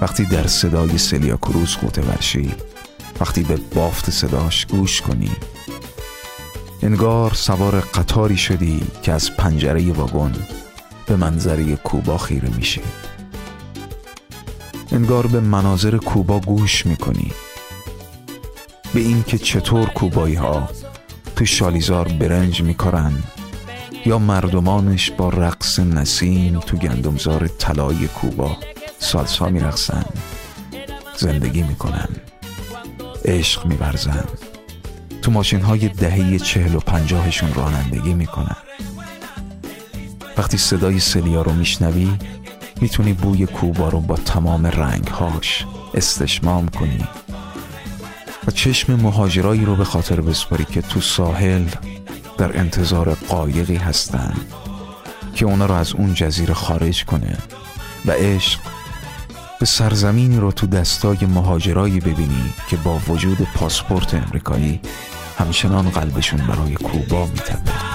وقتی 0.00 0.24
در 0.24 0.46
صدای 0.46 0.98
سلیا 0.98 1.36
کروز 1.36 1.76
قوت 1.76 1.98
ورشی 1.98 2.54
وقتی 3.19 3.43
به 3.43 3.57
بافت 3.75 4.09
صداش 4.09 4.65
گوش 4.65 5.01
کنی. 5.01 5.31
انگار 6.81 7.33
سوار 7.33 7.79
قطاری 7.79 8.37
شدی 8.37 8.81
که 9.03 9.11
از 9.11 9.35
پنجره 9.37 9.91
واگن 9.91 10.31
به 11.05 11.15
منظره 11.15 11.75
کوبا 11.75 12.17
خیره 12.17 12.49
میشی 12.49 12.81
انگار 14.91 15.27
به 15.27 15.39
مناظر 15.39 15.97
کوبا 15.97 16.39
گوش 16.39 16.85
می‌کنی. 16.85 17.31
به 18.93 18.99
اینکه 18.99 19.37
چطور 19.37 19.85
کوبایی 19.85 20.35
ها 20.35 20.69
تو 21.35 21.45
شالیزار 21.45 22.07
برنج 22.07 22.61
میکارن 22.61 23.23
یا 24.05 24.19
مردمانش 24.19 25.11
با 25.11 25.29
رقص 25.29 25.79
نسیم 25.79 26.59
تو 26.59 26.77
گندمزار 26.77 27.47
طلای 27.47 28.07
کوبا 28.07 28.57
سالسا 28.99 29.49
میرقصن. 29.49 30.05
زندگی 31.17 31.61
می‌کنن. 31.63 32.09
عشق 33.29 33.65
میورزن 33.65 34.23
تو 35.21 35.31
ماشین 35.31 35.61
های 35.61 35.87
دهی 35.87 36.39
چهل 36.39 36.75
و 36.75 36.79
پنجاهشون 36.79 37.53
رانندگی 37.53 38.13
می‌کنن. 38.13 38.55
وقتی 40.37 40.57
صدای 40.57 40.99
سلیا 40.99 41.41
رو 41.41 41.53
میشنوی 41.53 42.17
می‌تونی 42.81 43.13
بوی 43.13 43.45
کوبا 43.45 43.89
رو 43.89 43.99
با 43.99 44.15
تمام 44.15 44.65
رنگهاش 44.65 45.65
استشمام 45.93 46.67
کنی. 46.67 47.07
و 48.47 48.51
چشم 48.51 48.95
مهاجرایی 48.95 49.65
رو 49.65 49.75
به 49.75 49.85
خاطر 49.85 50.21
بسپاری 50.21 50.65
که 50.65 50.81
تو 50.81 51.01
ساحل 51.01 51.65
در 52.37 52.57
انتظار 52.57 53.13
قایقی 53.13 53.75
هستن 53.75 54.33
که 55.35 55.45
اونا 55.45 55.65
رو 55.65 55.75
از 55.75 55.93
اون 55.93 56.13
جزیره 56.13 56.53
خارج 56.53 57.05
کنه. 57.05 57.37
و 58.05 58.11
عشق 58.11 58.59
به 59.59 59.65
سرزمینی 59.65 60.37
رو 60.37 60.51
تو 60.51 60.67
دستای 60.67 61.17
مهاجرایی 61.17 61.99
ببینی 61.99 62.53
که 62.69 62.77
با 62.77 62.99
وجود 63.07 63.37
پاسپورت 63.55 64.13
امریکایی 64.13 64.79
همچنان 65.37 65.89
قلبشون 65.89 66.47
برای 66.47 66.73
کوبا 66.73 67.25
میتپه. 67.25 67.88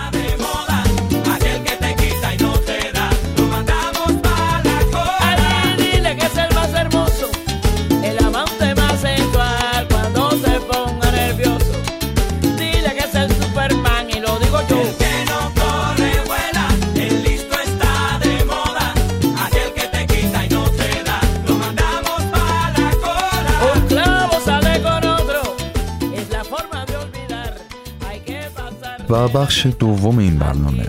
بخش 29.29 29.67
دوم 29.79 30.19
این 30.19 30.39
برنامه. 30.39 30.87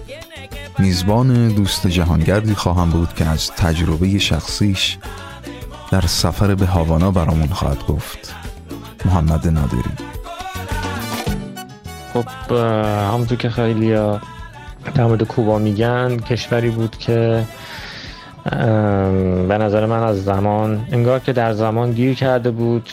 میزبان 0.79 1.47
دوست 1.47 1.87
جهانگردی 1.87 2.55
خواهم 2.55 2.89
بود 2.89 3.13
که 3.13 3.25
از 3.25 3.51
تجربه 3.51 4.19
شخصیش 4.19 4.97
در 5.91 6.01
سفر 6.01 6.55
به 6.55 6.65
هاوانا 6.65 7.11
برامون 7.11 7.47
خواهد 7.47 7.85
گفت. 7.87 8.35
محمد 9.05 9.47
نادری. 9.47 9.91
خب 12.13 12.51
همونطور 13.11 13.37
که 13.37 13.49
خیلی 13.49 13.93
در 14.95 15.05
مورد 15.05 15.23
کوبا 15.23 15.57
میگن 15.59 16.17
کشوری 16.17 16.69
بود 16.69 16.97
که 16.97 17.45
به 19.47 19.57
نظر 19.57 19.85
من 19.85 20.03
از 20.03 20.23
زمان 20.23 20.87
انگار 20.91 21.19
که 21.19 21.33
در 21.33 21.53
زمان 21.53 21.91
گیر 21.91 22.13
کرده 22.13 22.51
بود. 22.51 22.89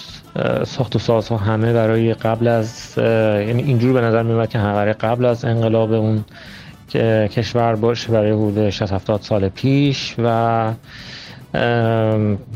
ساخت 0.64 0.97
و 0.97 0.99
سازها 0.99 1.37
همه 1.37 1.72
برای 1.72 2.14
قبل 2.14 2.49
از 2.49 2.95
یعنی 2.99 3.62
اینجور 3.62 3.93
به 3.93 4.01
نظر 4.01 4.22
میومد 4.22 4.49
که 4.49 4.59
همه 4.59 4.93
قبل 4.93 5.24
از 5.24 5.45
انقلاب 5.45 5.93
اون 5.93 6.24
کشور 7.28 7.76
باشه 7.76 8.12
برای 8.12 8.30
حدود 8.30 8.70
60 8.70 8.93
70 8.93 9.20
سال 9.20 9.49
پیش 9.49 10.14
و 10.18 10.72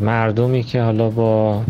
مردمی 0.01 0.63
که 0.63 0.83
حالا 0.83 1.11
با 1.11 1.63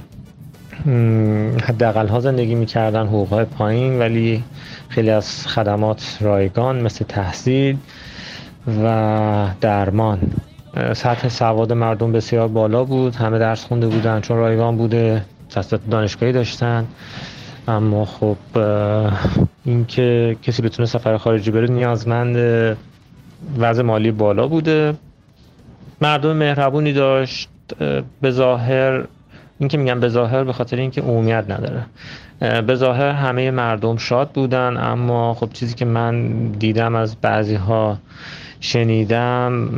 حداقل 1.62 2.08
ها 2.08 2.20
زندگی 2.20 2.54
می‌کردن 2.54 3.06
حقوق 3.06 3.28
های 3.28 3.44
پایین 3.44 3.98
ولی 3.98 4.44
خیلی 4.88 5.10
از 5.10 5.46
خدمات 5.46 6.18
رایگان 6.20 6.80
مثل 6.80 7.04
تحصیل 7.04 7.76
و 8.84 9.48
درمان. 9.60 10.18
سطح 10.92 11.28
سواد 11.28 11.72
مردم 11.72 12.12
بسیار 12.12 12.48
بالا 12.48 12.84
بود 12.84 13.14
همه 13.14 13.38
درس 13.38 13.64
خونده 13.64 13.86
بودن 13.86 14.20
چون 14.20 14.36
رایگان 14.36 14.76
بوده. 14.76 15.22
تحصیلات 15.56 15.90
دانشگاهی 15.90 16.32
داشتن. 16.32 16.86
اما 17.68 18.04
خب 18.04 18.36
اینکه 19.64 20.36
کسی 20.42 20.62
بتونه 20.62 20.86
سفر 20.86 21.16
خارجی 21.16 21.50
بره 21.50 21.66
نیازمند 21.66 22.36
وضع 23.58 23.82
مالی 23.82 24.10
بالا 24.10 24.48
بوده. 24.48 24.94
مردم 26.00 26.36
مهربونی 26.36 26.92
داشت. 26.92 27.48
به 28.20 28.30
ظاهر 28.30 29.04
این 29.58 29.68
که 29.68 29.78
میگم 29.78 30.00
به 30.00 30.08
ظاهر 30.08 30.44
به 30.44 30.52
خاطر 30.52 30.76
اینکه 30.76 31.00
عمومیت 31.00 31.44
نداره. 31.48 31.86
به 32.62 32.74
ظاهر 32.74 33.08
همه 33.08 33.50
مردم 33.50 33.96
شاد 33.96 34.30
بودن 34.30 34.76
اما 34.76 35.34
خب 35.34 35.48
چیزی 35.52 35.74
که 35.74 35.84
من 35.84 36.46
دیدم 36.48 36.94
از 36.94 37.16
بعضی 37.16 37.54
ها 37.54 37.98
شنیدم 38.60 39.70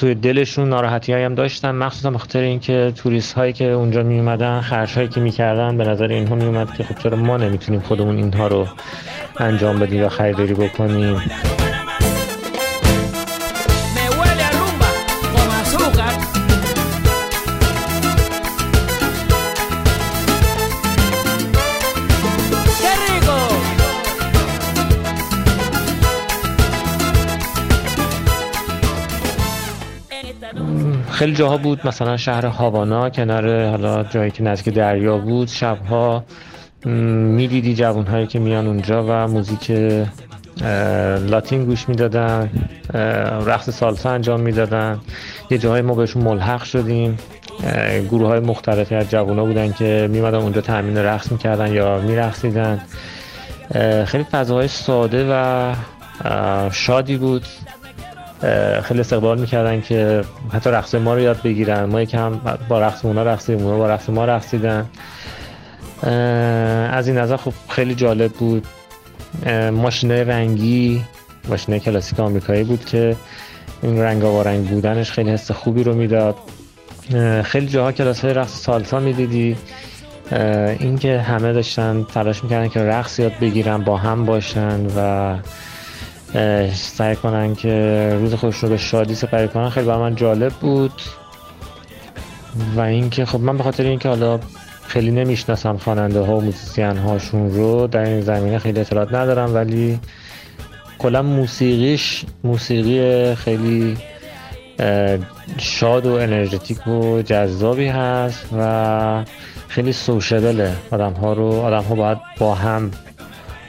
توی 0.00 0.14
دلشون 0.14 0.68
ناراحتی 0.68 1.12
هم 1.12 1.34
داشتن 1.34 1.70
مخصوصا 1.70 2.10
به 2.10 2.18
خاطر 2.18 2.40
اینکه 2.40 2.92
توریست 2.96 3.32
هایی 3.32 3.52
که 3.52 3.64
اونجا 3.64 4.02
می 4.02 4.18
اومدن 4.18 4.60
خرج 4.60 4.94
هایی 4.94 5.08
که 5.08 5.20
می‌کردن 5.20 5.76
به 5.76 5.84
نظر 5.84 6.08
اینها 6.08 6.34
می 6.34 6.44
اومد 6.44 6.74
که 6.74 6.84
خب 6.84 6.98
چرا 6.98 7.16
ما 7.16 7.36
نمی‌تونیم 7.36 7.80
خودمون 7.80 8.16
اینها 8.16 8.46
رو 8.46 8.66
انجام 9.38 9.78
بدیم 9.78 10.00
یا 10.00 10.08
خریداری 10.08 10.54
بکنیم. 10.54 11.20
خیلی 31.20 31.32
جاها 31.32 31.56
بود 31.56 31.86
مثلا 31.86 32.16
شهر 32.16 32.46
هاوانا 32.46 33.10
کنار 33.10 33.68
حالا 33.68 34.02
جایی 34.02 34.30
که 34.30 34.42
نزدیک 34.42 34.74
دریا 34.74 35.18
بود 35.18 35.48
شبها 35.48 36.24
می‌دیدی 36.84 37.74
جوان 37.74 38.06
هایی 38.06 38.26
که 38.26 38.38
میان 38.38 38.66
اونجا 38.66 39.04
و 39.08 39.28
موزیک 39.28 39.70
لاتین 41.30 41.64
گوش 41.64 41.88
می‌دادن 41.88 42.50
رقص 43.46 43.70
سالسا 43.70 44.10
انجام 44.10 44.40
می‌دادن. 44.40 45.00
یه 45.50 45.58
جاهای 45.58 45.82
ما 45.82 45.94
بهشون 45.94 46.22
ملحق 46.22 46.62
شدیم. 46.62 47.18
گروه 48.10 48.28
های 48.28 48.40
مختلفی 48.40 48.94
از 48.94 49.14
ها 49.14 49.24
بودن 49.24 49.72
که 49.72 50.08
میمدن 50.10 50.38
اونجا 50.38 50.60
تامین 50.60 50.96
رقص 50.96 51.32
می‌کردن 51.32 51.72
یا 51.72 51.98
میرقصیدن. 51.98 52.80
خیلی 54.04 54.24
فضاهای 54.24 54.68
ساده 54.68 55.26
و 55.30 55.74
شادی 56.70 57.16
بود. 57.16 57.42
خیلی 58.82 59.00
استقبال 59.00 59.40
می‌کردن 59.40 59.80
که 59.80 60.24
حتی 60.52 60.70
رقص 60.70 60.94
ما 60.94 61.14
رو 61.14 61.20
یاد 61.20 61.42
بگیرن. 61.42 61.84
ما 61.84 62.02
یکم 62.02 62.40
با 62.68 62.80
رقص 62.80 63.04
اونا 63.04 63.22
رقصیدیم 63.22 63.66
اونا 63.66 63.78
با 63.78 63.88
رقص 63.88 64.08
ما 64.08 64.24
رقصیدن. 64.24 64.86
از 66.92 67.08
این 67.08 67.18
نظر 67.18 67.36
خب 67.36 67.52
خیلی 67.68 67.94
جالب 67.94 68.32
بود. 68.32 68.66
ماشینه 69.72 70.24
رنگی 70.24 71.04
ماشینه 71.48 71.78
کلاسیک 71.78 72.20
آمریکایی 72.20 72.64
بود 72.64 72.84
که 72.84 73.16
این 73.82 74.00
رنگ 74.00 74.22
رنگ 74.44 74.68
بودنش 74.68 75.10
خیلی 75.10 75.30
حس 75.30 75.50
خوبی 75.50 75.84
رو 75.84 75.94
می‌داد. 75.94 76.36
خیلی 77.42 77.66
جاها 77.66 77.92
کلاس 77.92 78.24
های 78.24 78.34
رقص 78.34 78.62
سالسا 78.62 79.00
می‌دیدی. 79.00 79.56
اینکه 80.78 81.20
همه 81.20 81.52
داشتن 81.52 82.06
تلاش 82.14 82.44
می‌کردن 82.44 82.68
که 82.68 82.80
رقص 82.80 83.18
یاد 83.18 83.32
بگیرن 83.40 83.78
با 83.78 83.96
هم 83.96 84.26
باشن 84.26 84.86
و 84.96 85.36
سعی 86.74 87.16
کنن 87.16 87.54
که 87.54 88.16
روز 88.20 88.34
خوش 88.34 88.56
رو 88.56 88.68
به 88.68 88.76
شادی 88.76 89.14
سپری 89.14 89.48
کنن. 89.48 89.70
خیلی 89.70 89.86
برای 89.86 90.00
من 90.00 90.14
جالب 90.14 90.52
بود. 90.52 91.02
و 92.76 92.80
اینکه 92.80 93.24
خب 93.24 93.40
من 93.40 93.56
به 93.56 93.62
خاطر 93.62 93.84
اینکه 93.84 94.08
حالا 94.08 94.40
خیلی 94.86 95.10
نمی‌شناسم 95.10 95.76
خواننده 95.76 96.20
ها 96.20 96.36
و 96.36 96.40
موسیقین 96.40 96.96
هاشون 96.96 97.50
رو 97.50 97.86
در 97.86 98.00
این 98.00 98.20
زمینه 98.20 98.58
خیلی 98.58 98.80
اطلاعات 98.80 99.14
ندارم. 99.14 99.54
ولی 99.54 100.00
کلا 100.98 101.22
موسیقیش 101.22 102.24
موسیقی 102.44 103.34
خیلی 103.34 103.96
شاد 105.58 106.06
و 106.06 106.12
انرژتیک 106.12 106.86
و 106.86 107.22
جذابی 107.22 107.88
هست 107.88 108.46
و 108.58 109.24
خیلی 109.68 109.92
سوشبله. 109.92 110.72
آدم 110.90 111.12
ها 111.12 111.32
رو 111.32 111.52
آدم 111.52 111.82
ها 111.82 111.94
باید 111.94 112.18
با 112.38 112.54
هم 112.54 112.90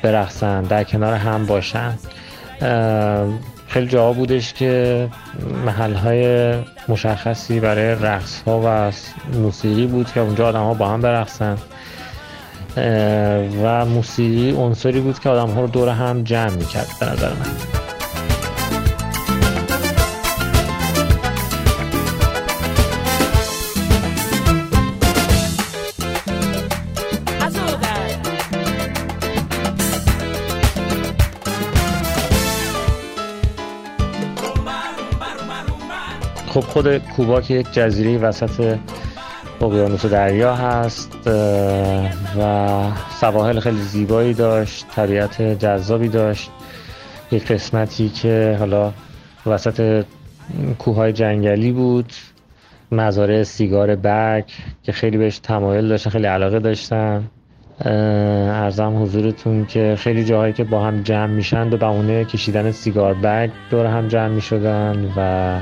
برقصن 0.01 0.61
در 0.61 0.83
کنار 0.83 1.13
هم 1.13 1.45
باشن. 1.45 1.93
خیلی 3.67 3.87
جا 3.87 4.13
بودش 4.13 4.53
که 4.53 5.07
محل 5.65 5.93
های 5.93 6.53
مشخصی 6.87 7.59
برای 7.59 7.95
رقص 7.95 8.41
ها 8.41 8.61
و 8.65 8.91
موسیقی 9.37 9.87
بود 9.87 10.11
که 10.11 10.19
اونجا 10.19 10.47
آدم 10.47 10.63
ها 10.63 10.73
با 10.73 10.89
هم 10.89 11.01
برقصن. 11.01 11.57
و 13.63 13.85
موسیقی 13.85 14.51
عنصری 14.51 14.99
بود 14.99 15.19
که 15.19 15.29
آدم 15.29 15.53
ها 15.53 15.61
رو 15.61 15.67
دور 15.67 15.89
هم 15.89 16.23
جمع 16.23 16.49
می‌کرد 16.49 16.87
به 16.99 17.05
نظر 17.05 17.29
من. 17.29 18.00
خب 36.51 36.59
خود 36.59 36.97
کوبا 36.97 37.41
که 37.41 37.53
یک 37.53 37.71
جزیره 37.71 38.17
وسط 38.17 38.77
اقیانوس 39.61 40.05
دریا 40.05 40.55
هست 40.55 41.27
و 42.39 42.83
سواحل 43.19 43.59
خیلی 43.59 43.81
زیبایی 43.81 44.33
داشت 44.33 44.85
طبیعت 44.95 45.41
جذابی 45.41 46.07
داشت. 46.07 46.51
یک 47.31 47.51
قسمتی 47.51 48.09
که 48.09 48.55
حالا 48.59 48.93
وسط 49.45 50.05
کوههای 50.79 51.13
جنگلی 51.13 51.71
بود 51.71 52.13
مزارع 52.91 53.43
سیگار 53.43 53.95
برگ 53.95 54.45
که 54.83 54.91
خیلی 54.91 55.17
بهش 55.17 55.39
تمایل 55.39 55.87
داشتن 55.87 56.09
خیلی 56.09 56.27
علاقه 56.27 56.59
داشتن. 56.59 57.23
ارزم 57.85 59.03
حضورتون 59.03 59.65
که 59.65 59.95
خیلی 59.99 60.25
جاهایی 60.25 60.53
که 60.53 60.63
با 60.63 60.83
هم 60.83 61.01
جمع 61.01 61.33
میشن 61.33 61.69
به 61.69 61.77
بهونه 61.77 62.25
کشیدن 62.25 62.71
سیگار 62.71 63.13
برگ 63.13 63.51
دور 63.69 63.85
هم 63.85 64.07
جمع 64.07 64.27
می‌شدن 64.27 65.13
و 65.17 65.59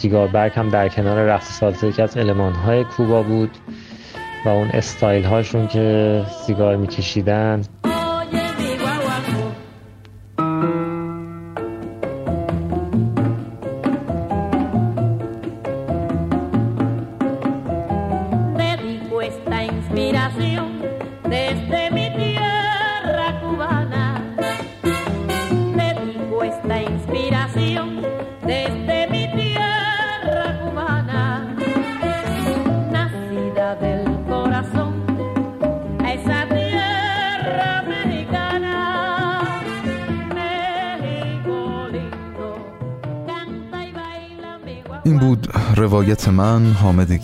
سیگار 0.00 0.28
برگ 0.28 0.52
هم 0.54 0.68
در 0.68 0.88
کنار 0.88 1.26
رقص 1.26 1.58
سالسه 1.58 1.86
یکی 1.86 2.02
از 2.02 2.16
علمان 2.16 2.52
های 2.52 2.84
کوبا 2.84 3.22
بود 3.22 3.50
و 4.44 4.48
اون 4.48 4.68
استایل 4.68 5.24
هاشون 5.24 5.68
که 5.68 6.24
سیگار 6.46 6.76
میکشیدن. 6.76 7.62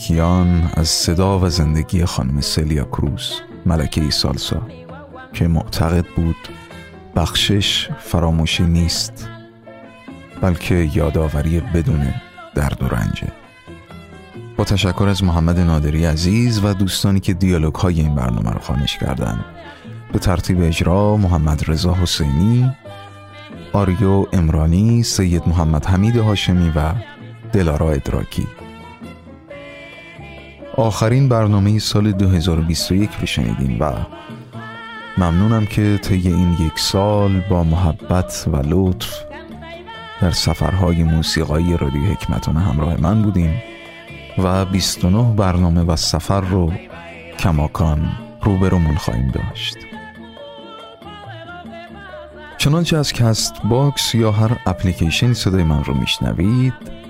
کیان 0.06 0.70
از 0.74 0.88
صدا 0.88 1.38
و 1.38 1.48
زندگی 1.48 2.04
خانم 2.04 2.40
سلیا 2.40 2.84
کروز 2.84 3.32
ملکه 3.66 4.10
سالسا 4.10 4.62
که 5.32 5.48
معتقد 5.48 6.04
بود 6.16 6.36
بخشش 7.16 7.88
فراموشی 7.98 8.62
نیست 8.62 9.28
بلکه 10.40 10.74
یادآوری 10.74 11.60
بدون 11.60 12.14
درد 12.54 12.82
و 12.82 12.88
رنجه 12.88 13.32
با 14.56 14.64
تشکر 14.64 15.08
از 15.08 15.24
محمد 15.24 15.60
نادری 15.60 16.04
عزیز 16.04 16.64
و 16.64 16.74
دوستانی 16.74 17.20
که 17.20 17.34
دیالوگ 17.34 17.74
های 17.74 18.00
این 18.00 18.14
برنامه 18.14 18.50
رو 18.50 18.60
خانش 18.60 18.98
کردند. 18.98 19.44
به 20.12 20.18
ترتیب 20.18 20.62
اجرا 20.62 21.16
محمد 21.16 21.70
رضا 21.70 21.94
حسینی 21.94 22.72
آریو 23.72 24.26
امرانی 24.32 25.02
سید 25.02 25.48
محمد 25.48 25.86
حمید 25.86 26.16
هاشمی 26.16 26.72
و 26.76 26.92
دلارا 27.52 27.90
ادراکی. 27.90 28.46
آخرین 30.76 31.28
برنامه 31.28 31.78
سال 31.78 32.12
2021 32.12 33.10
رو 33.20 33.78
و 33.80 33.92
ممنونم 35.18 35.66
که 35.66 35.98
طی 36.02 36.28
این 36.28 36.52
یک 36.52 36.78
سال 36.78 37.40
با 37.40 37.64
محبت 37.64 38.44
و 38.52 38.56
لطف 38.56 39.14
در 40.20 40.30
سفرهای 40.30 41.02
موسیقایی 41.02 41.76
رادیو 41.76 42.02
حکمتانه 42.02 42.60
همراه 42.60 43.00
من 43.00 43.22
بودیم 43.22 43.62
و 44.38 44.64
29 44.64 45.34
برنامه 45.36 45.82
و 45.82 45.96
سفر 45.96 46.40
رو 46.40 46.72
کماکان 47.38 48.08
روبرومون 48.42 48.96
خواهیم 48.96 49.30
داشت. 49.30 49.76
چنانچه 52.58 52.96
از 52.96 53.12
Castbox 53.12 54.14
یا 54.14 54.32
هر 54.32 54.58
اپلیکیشن 54.66 55.32
صدای 55.32 55.62
من 55.62 55.84
رو 55.84 55.94
میشنوید 55.94 57.05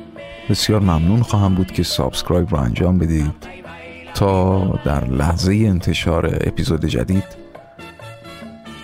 بسیار 0.51 0.80
ممنون 0.80 1.22
خواهم 1.22 1.55
بود 1.55 1.72
که 1.72 1.82
subscribe 1.82 2.50
رو 2.51 2.59
انجام 2.61 2.99
بدید 2.99 3.34
تا 4.14 4.61
در 4.84 5.05
لحظه 5.05 5.53
انتشار 5.53 6.26
اپیزود 6.26 6.84
جدید 6.84 7.47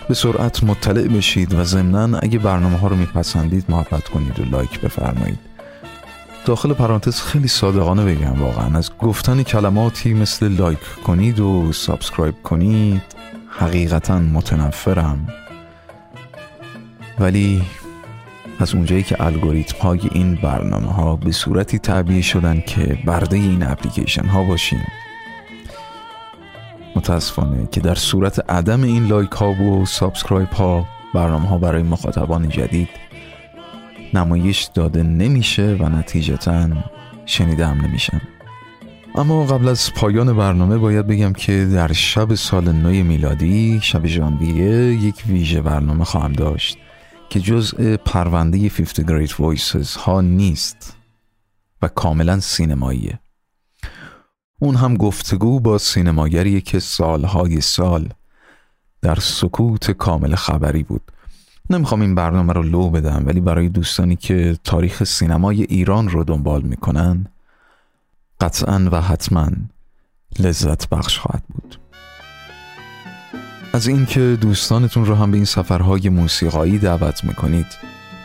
به 0.09 0.15
سرعت 0.15 0.65
مطلع 0.65 1.09
بشید 1.09 1.55
و 1.55 1.65
ضمنا 1.65 2.19
اگه 2.19 2.39
برنامه 2.39 2.79
ها 2.79 2.89
رو 2.89 2.97
میپسندید 2.97 3.65
محبت 3.69 4.09
کنید 4.09 4.41
و 4.41 4.45
لایک 4.45 4.81
بفرمایید. 4.81 5.39
داخل 6.45 6.73
پرانتز 6.73 7.21
خیلی 7.21 7.49
صادقانه 7.49 8.05
بگم 8.05 8.43
واقعا. 8.43 8.79
از 8.79 8.91
گفتن 8.99 9.43
کلماتی 9.43 10.15
مثل 10.15 10.49
لایک 10.49 10.79
کنید 11.05 11.41
و 11.41 11.73
subscribe 11.73 12.43
کنید 12.43 13.03
حقیقتا 13.49 14.19
متنفرم. 14.19 15.27
ولی 17.19 17.63
از 18.59 18.75
اونجایی 18.75 19.03
که 19.03 19.25
الگوریتم 19.25 19.79
های 19.79 20.01
این 20.13 20.35
برنامه 20.35 20.93
ها 20.93 21.17
به 21.17 21.33
صورتی 21.33 21.79
تعبیه 21.79 22.23
شدن 22.23 22.61
که 22.61 22.99
برده 23.07 23.37
این 23.37 23.63
اپلیکیشن 23.63 24.25
ها 24.25 24.45
باشیم 24.45 24.83
متاسفانه 26.97 27.69
که 27.73 27.81
در 27.81 27.95
صورت 27.95 28.51
عدم 28.51 28.83
این 28.83 29.07
لایک 29.07 29.31
ها 29.31 29.53
و 29.53 29.87
subscribe 29.87 30.49
ها 30.49 30.87
برنامه 31.15 31.49
ها 31.49 31.59
برای 31.59 31.83
مخاطبان 31.83 32.49
جدید 32.49 32.89
نمایش 34.15 34.69
داده 34.75 35.03
نمیشه 35.03 35.77
و 35.81 35.89
نتیجتا 35.89 36.69
شنیده 37.27 37.67
هم 37.67 37.81
نمیشن. 37.81 38.21
اما 39.15 39.45
قبل 39.45 39.69
از 39.69 39.93
پایان 39.95 40.37
برنامه 40.37 40.79
باید 40.79 41.07
بگم 41.07 41.33
که 41.33 41.65
در 41.65 41.93
شب 41.93 42.35
سال 42.35 42.73
نو 42.73 42.89
میلادی 42.89 43.81
شب 43.83 44.07
ژانویه 44.07 44.95
یک 44.95 45.15
ویژه 45.29 45.63
برنامه 45.63 46.05
خواهم 46.05 46.33
داشت. 46.33 46.79
که 47.33 47.41
جزء 47.41 47.97
پرونده 47.97 48.69
50 48.69 49.07
Great 49.07 49.31
Voices 49.31 49.97
ها 49.97 50.21
نیست 50.21 50.97
و 51.83 51.89
کاملا 51.89 52.41
سینماییه. 52.41 53.19
اون 54.59 54.77
هم 54.77 54.97
گفتگو 54.97 55.61
با 55.61 55.79
سینماگری 55.79 56.61
که 56.61 56.79
سالهای 56.79 57.61
سال 57.61 58.09
در 59.03 59.15
سکوت 59.15 59.91
کامل 59.91 60.35
خبری 60.35 60.83
بود. 60.83 61.13
نمی‌خوام 61.71 62.01
این 62.01 62.15
برنامه 62.15 62.53
رو 62.53 62.63
لو 62.63 62.91
بدم 62.91 63.23
ولی 63.27 63.41
برای 63.41 63.69
دوستانی 63.69 64.17
که 64.17 64.59
تاریخ 64.65 65.05
سینمای 65.05 65.63
ایران 65.63 66.09
رو 66.09 66.25
دنبال 66.25 66.63
می‌کنن 66.63 67.27
قطعا 68.41 68.89
و 68.93 69.01
حتما 69.01 69.49
لذت 70.39 70.89
بخش 70.89 71.19
خواهد 71.19 71.43
بود. 71.49 71.82
از 73.75 73.87
اینکه 73.87 74.39
دوستانتون 74.41 75.07
رو 75.07 75.15
هم 75.15 75.31
به 75.31 75.37
این 75.37 75.45
سفرهای 75.45 76.09
موسیقایی 76.09 76.79
دعوت 76.79 77.25
می‌کنید. 77.25 77.67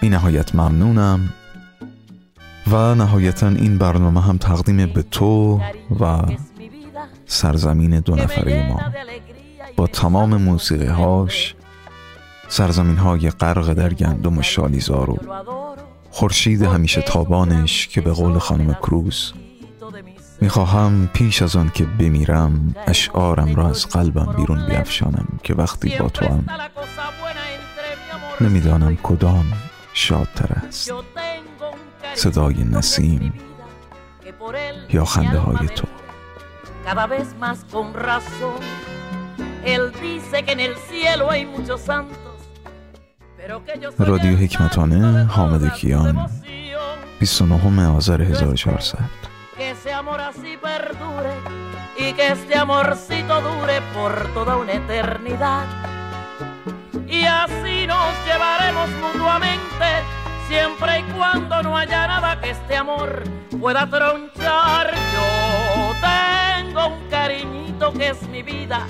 بی 0.02 0.10
نهایت 0.10 0.56
ممنونم. 0.56 1.34
و 2.72 2.96
نهایتا 2.96 3.48
این 3.48 3.78
برنامه 3.78 4.22
هم 4.22 4.38
تقدیم 4.38 4.86
به 4.86 5.02
تو 5.02 5.62
و 6.00 6.22
سرزمین 7.26 8.00
دو 8.00 8.16
نفره 8.16 8.68
ما. 8.68 8.82
با 9.76 9.88
تمام 9.88 10.42
موسیقی 10.42 10.86
هاش 10.86 11.56
سرزمین 12.48 12.98
های 12.98 13.30
غرق 13.30 13.74
در 13.74 13.94
گندم 13.94 14.38
و 14.38 14.42
شالیزار 14.42 15.10
و 15.10 15.18
خورشید 16.12 16.62
همیشه 16.62 17.02
تابانش 17.02 17.88
که 17.88 18.02
به 18.02 18.12
قول 18.12 18.40
خانم 18.40 18.74
کروز 18.74 19.34
می‌خواهم 20.42 21.10
پیش 21.14 21.42
از 21.42 21.56
آن 21.56 21.70
که 21.70 21.86
بمیرم 21.86 22.76
اشعارم 22.88 23.56
را 23.56 23.70
از 23.70 23.86
قلبم 23.86 24.34
بیرون 24.38 24.66
بیافشانم 24.66 25.40
که 25.44 25.54
وقتی 25.54 25.98
با 26.00 26.10
تو 26.10 26.26
هم 26.26 26.46
نمی‌دانم 28.42 28.98
کدام 29.04 29.54
شادتر 29.94 30.54
است. 30.54 30.92
صدای 32.14 32.64
نسیم 32.64 33.34
یا 34.94 35.06
خنده 35.06 35.40
های 35.40 35.68
تو 35.68 35.88
رادیو 44.00 44.38
حکمتانه 44.38 45.24
حامد 45.24 45.74
کیان. 45.74 46.30
29 47.20 47.88
آذر 47.88 48.22
1400 48.22 48.98
que 48.98 49.37
ese 49.88 49.94
amor 49.94 50.20
así 50.20 50.58
perdure 50.58 51.32
y 51.98 52.12
que 52.12 52.34
este 52.34 52.58
amorcito 52.58 53.40
dure 53.40 53.82
por 53.94 54.34
toda 54.34 54.58
una 54.58 54.74
eternidad. 54.74 55.64
Y 57.08 57.24
así 57.24 57.88
nos 57.88 58.14
llevaremos 58.26 58.90
mutuamente, 59.02 59.86
siempre 60.50 61.00
y 61.00 61.04
cuando 61.14 61.64
no 61.64 61.78
haya 61.78 62.06
nada 62.06 62.38
que 62.42 62.50
este 62.50 62.76
amor 62.76 63.24
pueda 63.62 63.90
tronchar. 63.90 64.94
Yo 65.14 65.94
tengo 66.02 66.88
un 66.88 67.10
cariñito 67.10 67.94
que 67.94 68.10
es 68.10 68.22
mi 68.24 68.44
vida, 68.44 68.86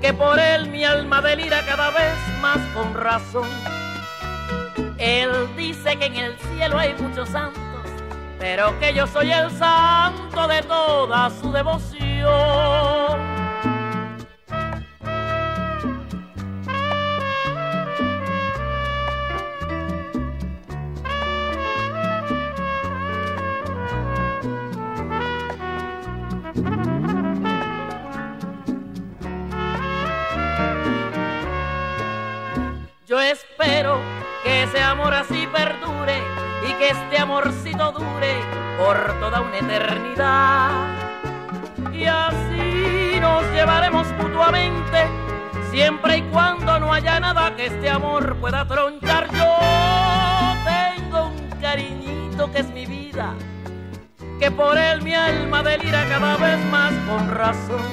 que 0.00 0.12
por 0.12 0.40
él 0.40 0.70
mi 0.70 0.82
alma 0.84 1.22
delira 1.22 1.64
cada 1.64 1.90
vez 1.90 2.16
más 2.40 2.58
con 2.74 2.94
razón. 2.94 3.48
Él 4.98 5.30
dice 5.56 5.96
que 5.96 6.06
en 6.06 6.16
el 6.16 6.36
cielo 6.36 6.78
hay 6.78 6.94
muchos 6.94 7.28
santos 7.28 7.69
pero 8.40 8.76
que 8.80 8.94
yo 8.94 9.06
soy 9.06 9.30
el 9.30 9.50
santo 9.50 10.48
de 10.48 10.62
toda 10.62 11.28
su 11.28 11.52
devoción. 11.52 12.00
Yo 33.06 33.20
espero 33.20 34.00
que 34.42 34.62
ese 34.62 34.80
amor 34.80 35.12
así 35.12 35.46
perdure 35.52 36.29
que 36.80 36.88
este 36.88 37.18
amorcito 37.18 37.92
dure 37.92 38.40
por 38.78 38.96
toda 39.20 39.42
una 39.42 39.58
eternidad. 39.58 40.70
Y 41.92 42.06
así 42.06 43.18
nos 43.20 43.42
llevaremos 43.52 44.06
mutuamente, 44.12 45.06
siempre 45.70 46.16
y 46.16 46.22
cuando 46.32 46.80
no 46.80 46.90
haya 46.90 47.20
nada 47.20 47.54
que 47.54 47.66
este 47.66 47.90
amor 47.90 48.34
pueda 48.36 48.66
tronchar. 48.66 49.28
Yo 49.30 49.58
tengo 50.64 51.26
un 51.26 51.60
cariñito 51.60 52.50
que 52.50 52.60
es 52.60 52.68
mi 52.70 52.86
vida, 52.86 53.34
que 54.38 54.50
por 54.50 54.78
él 54.78 55.02
mi 55.02 55.14
alma 55.14 55.62
delira 55.62 56.06
cada 56.08 56.38
vez 56.38 56.64
más 56.70 56.94
con 57.06 57.30
razón. 57.30 57.84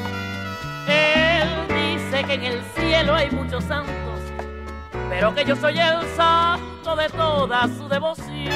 Él 0.87 1.49
dice 1.67 2.23
que 2.23 2.33
en 2.35 2.43
el 2.45 2.61
cielo 2.77 3.15
hay 3.15 3.29
muchos 3.31 3.65
santos, 3.65 4.16
pero 5.09 5.33
que 5.33 5.45
yo 5.45 5.55
soy 5.55 5.79
el 5.79 6.05
santo 6.15 6.95
de 6.95 7.09
toda 7.09 7.67
su 7.67 7.87
devoción. 7.87 8.53